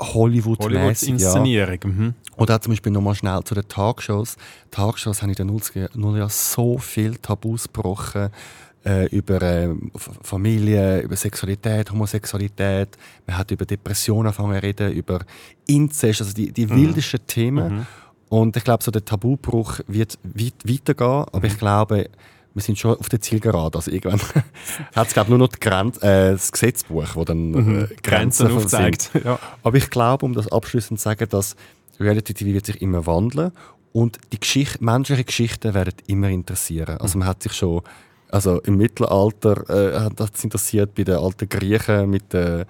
Hollywood-mäßig. 0.00 1.08
ja. 1.18 1.32
Hollywood-Inszenierung. 1.32 1.78
Mhm. 1.84 2.14
Oder 2.36 2.56
auch 2.56 2.60
zum 2.60 2.72
Beispiel 2.72 2.92
nochmal 2.92 3.16
schnell 3.16 3.42
zu 3.42 3.54
den 3.54 3.66
Talkshows. 3.66 4.36
Talkshows 4.70 5.22
haben 5.22 5.30
in 5.30 5.34
den 5.34 5.50
90er 5.50 6.16
Jahren 6.16 6.28
so 6.28 6.78
viel 6.78 7.16
Tabus 7.16 7.64
gebrochen 7.64 8.30
äh, 8.84 9.06
über 9.06 9.42
äh, 9.42 9.68
Familie, 10.22 11.00
über 11.00 11.16
Sexualität, 11.16 11.90
Homosexualität. 11.90 12.96
Man 13.26 13.38
hat 13.38 13.50
über 13.50 13.64
Depressionen 13.64 14.26
angefangen 14.26 14.54
zu 14.54 14.62
reden, 14.62 14.92
über 14.92 15.20
Inzest, 15.66 16.20
also 16.20 16.32
die, 16.32 16.52
die 16.52 16.68
wildesten 16.68 17.26
Themen. 17.26 17.86
Und 18.28 18.56
ich 18.56 18.64
glaube, 18.64 18.82
so 18.82 18.90
der 18.90 19.04
Tabubruch 19.04 19.80
wird 19.86 20.18
weit, 20.22 20.54
weitergehen, 20.64 21.24
aber 21.32 21.44
ich 21.44 21.58
glaube, 21.58 22.10
wir 22.54 22.62
sind 22.62 22.78
schon 22.78 22.98
auf 22.98 23.08
der 23.08 23.20
Zielgerade. 23.20 23.78
Also 23.78 23.90
irgendwann 23.90 24.20
hat 24.94 25.06
es 25.06 25.14
glaube 25.14 25.30
nur 25.30 25.38
noch 25.38 25.48
die 25.48 25.60
Grenz, 25.60 25.98
äh, 25.98 26.32
das 26.32 26.52
Gesetzbuch, 26.52 27.14
wo 27.14 27.24
dann 27.24 27.88
äh, 27.90 27.94
Grenzen 28.02 28.48
von 28.48 28.58
aufzeigt. 28.58 29.10
Ja. 29.24 29.38
Aber 29.62 29.76
ich 29.76 29.90
glaube, 29.90 30.26
um 30.26 30.34
das 30.34 30.50
abschließend 30.50 30.98
zu 30.98 31.04
sagen, 31.04 31.28
dass 31.28 31.56
Reality 32.00 32.34
TV 32.34 32.52
wird 32.52 32.66
sich 32.66 32.82
immer 32.82 33.06
wandeln 33.06 33.52
und 33.92 34.18
die 34.32 34.40
Geschichte, 34.40 34.84
menschliche 34.84 35.24
Geschichten 35.24 35.74
werden 35.74 35.94
immer 36.06 36.28
interessieren. 36.28 36.98
Also 36.98 37.18
man 37.18 37.28
hat 37.28 37.42
sich 37.42 37.52
schon 37.52 37.82
also 38.30 38.60
im 38.60 38.76
Mittelalter 38.76 39.68
äh, 39.70 40.00
hat 40.00 40.20
das 40.20 40.44
interessiert 40.44 40.94
bei 40.94 41.04
den 41.04 41.16
alten 41.16 41.48
Griechen 41.48 42.10
mit 42.10 42.32
den 42.32 42.64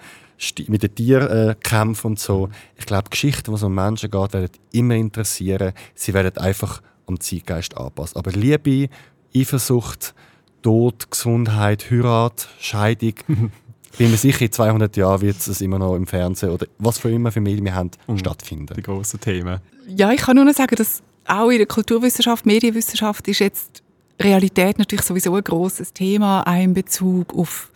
mit 0.68 0.84
den 0.84 0.94
Tierkämpfen 0.94 2.12
und 2.12 2.20
so. 2.20 2.48
Ich 2.76 2.86
glaube, 2.86 3.11
Geschichten, 3.11 3.50
die 3.50 3.56
es 3.56 3.64
um 3.64 3.74
Menschen 3.74 4.11
geht, 4.11 4.32
werden 4.32 4.50
immer 4.70 4.94
interessieren. 4.94 5.72
Sie 5.94 6.14
werden 6.14 6.36
einfach 6.36 6.80
am 7.06 7.18
Zeitgeist 7.18 7.76
anpassen. 7.76 8.18
Aber 8.18 8.30
Liebe, 8.30 8.88
Eifersucht, 9.34 10.14
Tod, 10.62 11.11
Gesundheit, 11.11 11.90
Heirat, 11.90 12.48
Scheidung, 12.61 13.14
bin 13.98 14.11
mir 14.11 14.16
sicher, 14.16 14.42
in 14.42 14.52
200 14.52 14.96
Jahren 14.96 15.20
wird 15.22 15.36
es 15.38 15.61
immer 15.61 15.78
noch 15.78 15.96
im 15.96 16.06
Fernsehen 16.06 16.50
oder 16.50 16.66
was 16.78 16.98
für 16.98 17.11
immer 17.11 17.32
für 17.32 17.40
Medien 17.40 17.64
wir 17.64 17.74
haben, 17.74 17.90
stattfinden. 18.16 18.74
Die 18.76 18.82
grossen 18.82 19.20
Themen. 19.20 19.61
Ja, 19.88 20.12
ich 20.12 20.20
kann 20.20 20.36
nur 20.36 20.44
noch 20.44 20.54
sagen, 20.54 20.76
dass 20.76 21.02
auch 21.24 21.50
in 21.50 21.59
der 21.59 21.66
Kulturwissenschaft, 21.66 22.46
Medienwissenschaft 22.46 23.26
ist 23.28 23.40
jetzt 23.40 23.82
Realität 24.21 24.79
natürlich 24.79 25.05
sowieso 25.05 25.35
ein 25.35 25.45
großes 25.45 25.93
Thema, 25.93 26.43
auch 26.47 26.61
in 26.61 26.75
Bezug 26.75 27.35
auf 27.35 27.71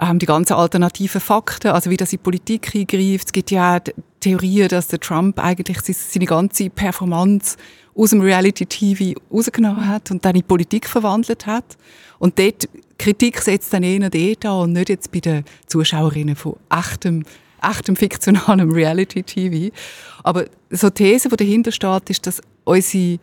ähm, 0.00 0.18
die 0.18 0.26
ganzen 0.26 0.54
alternativen 0.54 1.20
Fakten, 1.20 1.68
also 1.68 1.90
wie 1.90 1.96
das 1.96 2.12
in 2.12 2.18
die 2.18 2.22
Politik 2.22 2.74
eingreift. 2.74 3.26
Es 3.26 3.32
gibt 3.32 3.50
ja 3.50 3.76
auch 3.76 3.80
Theorien, 4.20 4.68
dass 4.68 4.88
der 4.88 5.00
Trump 5.00 5.38
eigentlich 5.38 5.80
se- 5.80 5.92
seine 5.92 6.26
ganze 6.26 6.70
Performance 6.70 7.56
aus 7.94 8.10
dem 8.10 8.20
Reality-TV 8.20 9.20
rausgenommen 9.32 9.86
hat 9.88 10.10
und 10.10 10.24
dann 10.24 10.34
in 10.34 10.42
Politik 10.42 10.88
verwandelt 10.88 11.46
hat. 11.46 11.76
Und 12.18 12.38
dort, 12.38 12.68
Kritik 12.98 13.40
setzt 13.40 13.72
dann 13.72 13.82
eher 13.82 14.10
dort 14.10 14.46
an 14.46 14.60
und 14.62 14.72
nicht 14.72 14.88
jetzt 14.88 15.12
bei 15.12 15.20
den 15.20 15.44
Zuschauerinnen 15.66 16.36
von 16.36 16.56
echtem 16.70 17.24
echtem 17.62 17.96
fiktionalem 17.96 18.70
Reality-TV. 18.70 19.74
Aber 20.22 20.44
so 20.70 20.90
die 20.90 21.04
These, 21.04 21.28
die 21.30 21.36
dahinter 21.36 21.72
steht, 21.72 22.10
ist, 22.10 22.26
dass 22.26 22.42
unsere 22.64 23.18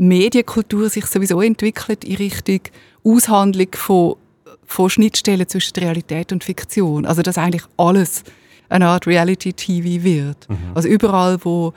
Medienkultur 0.00 0.88
sich 0.88 1.06
sowieso 1.06 1.40
entwickelt 1.40 2.04
in 2.04 2.16
Richtung 2.16 2.60
Aushandlung 3.04 3.68
von, 3.74 4.16
von 4.64 4.90
Schnittstellen 4.90 5.46
zwischen 5.48 5.76
Realität 5.76 6.32
und 6.32 6.42
Fiktion. 6.44 7.04
Also 7.04 7.22
dass 7.22 7.38
eigentlich 7.38 7.64
alles 7.76 8.24
eine 8.68 8.88
Art 8.88 9.06
Reality-TV 9.06 10.02
wird. 10.04 10.48
Also 10.74 10.88
überall, 10.88 11.38
wo 11.44 11.72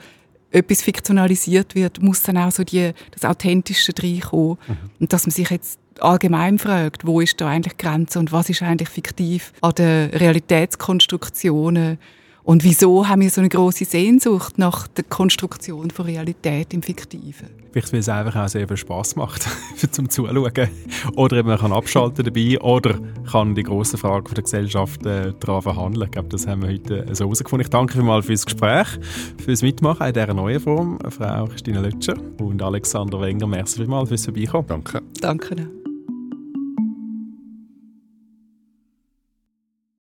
etwas 0.50 0.82
fiktionalisiert 0.82 1.74
wird, 1.74 2.00
muss 2.00 2.22
dann 2.22 2.38
auch 2.38 2.52
so 2.52 2.62
die, 2.62 2.92
das 3.10 3.24
Authentische 3.24 3.92
reinkommen. 4.00 4.58
Und 5.00 5.12
dass 5.12 5.26
man 5.26 5.32
sich 5.32 5.50
jetzt 5.50 5.78
allgemein 6.00 6.58
fragt, 6.58 7.06
wo 7.06 7.20
ist 7.20 7.40
da 7.40 7.48
eigentlich 7.48 7.74
die 7.74 7.84
Grenze 7.84 8.18
und 8.18 8.32
was 8.32 8.48
ist 8.48 8.62
eigentlich 8.62 8.88
fiktiv 8.88 9.52
an 9.60 9.72
den 9.74 10.10
Realitätskonstruktionen 10.10 11.98
und 12.44 12.62
wieso 12.62 13.08
haben 13.08 13.22
wir 13.22 13.30
so 13.30 13.40
eine 13.40 13.48
große 13.48 13.86
Sehnsucht 13.86 14.58
nach 14.58 14.86
der 14.86 15.04
Konstruktion 15.04 15.90
von 15.90 16.04
Realität 16.04 16.74
im 16.74 16.82
Fiktiven? 16.82 17.63
Vielleicht, 17.74 17.92
weil 17.92 17.98
es 17.98 18.08
einfach 18.08 18.36
auch 18.36 18.46
sehr 18.46 18.68
viel 18.68 18.76
Spass 18.76 19.16
macht 19.16 19.48
zum 19.90 20.08
Zuschauen. 20.08 20.52
Oder 21.16 21.36
eben 21.38 21.48
man 21.48 21.58
kann 21.58 21.72
abschalten 21.72 22.24
dabei 22.24 22.60
oder 22.60 23.00
kann 23.28 23.56
die 23.56 23.64
grossen 23.64 23.98
Fragen 23.98 24.26
von 24.26 24.34
der 24.36 24.44
Gesellschaft 24.44 25.04
äh, 25.04 25.32
daran 25.40 25.60
verhandeln. 25.60 26.04
Ich 26.04 26.12
glaube, 26.12 26.28
das 26.28 26.46
haben 26.46 26.62
wir 26.62 26.68
heute 26.68 27.04
äh, 27.04 27.12
so 27.16 27.24
herausgefunden. 27.24 27.64
Ich 27.64 27.70
danke 27.70 27.94
vielmals 27.94 28.26
fürs 28.26 28.46
Gespräch, 28.46 28.86
fürs 29.44 29.62
Mitmachen 29.62 30.06
in 30.06 30.12
dieser 30.12 30.34
neuen 30.34 30.60
Form. 30.60 31.00
Frau 31.08 31.46
Christine 31.46 31.80
Lötscher 31.80 32.14
und 32.38 32.62
Alexander 32.62 33.20
Wenger, 33.20 33.48
merci 33.48 33.80
vielmals 33.80 34.08
fürs 34.08 34.24
Vorbeikommen. 34.24 34.68
Danke. 34.68 35.02
Danke. 35.20 35.83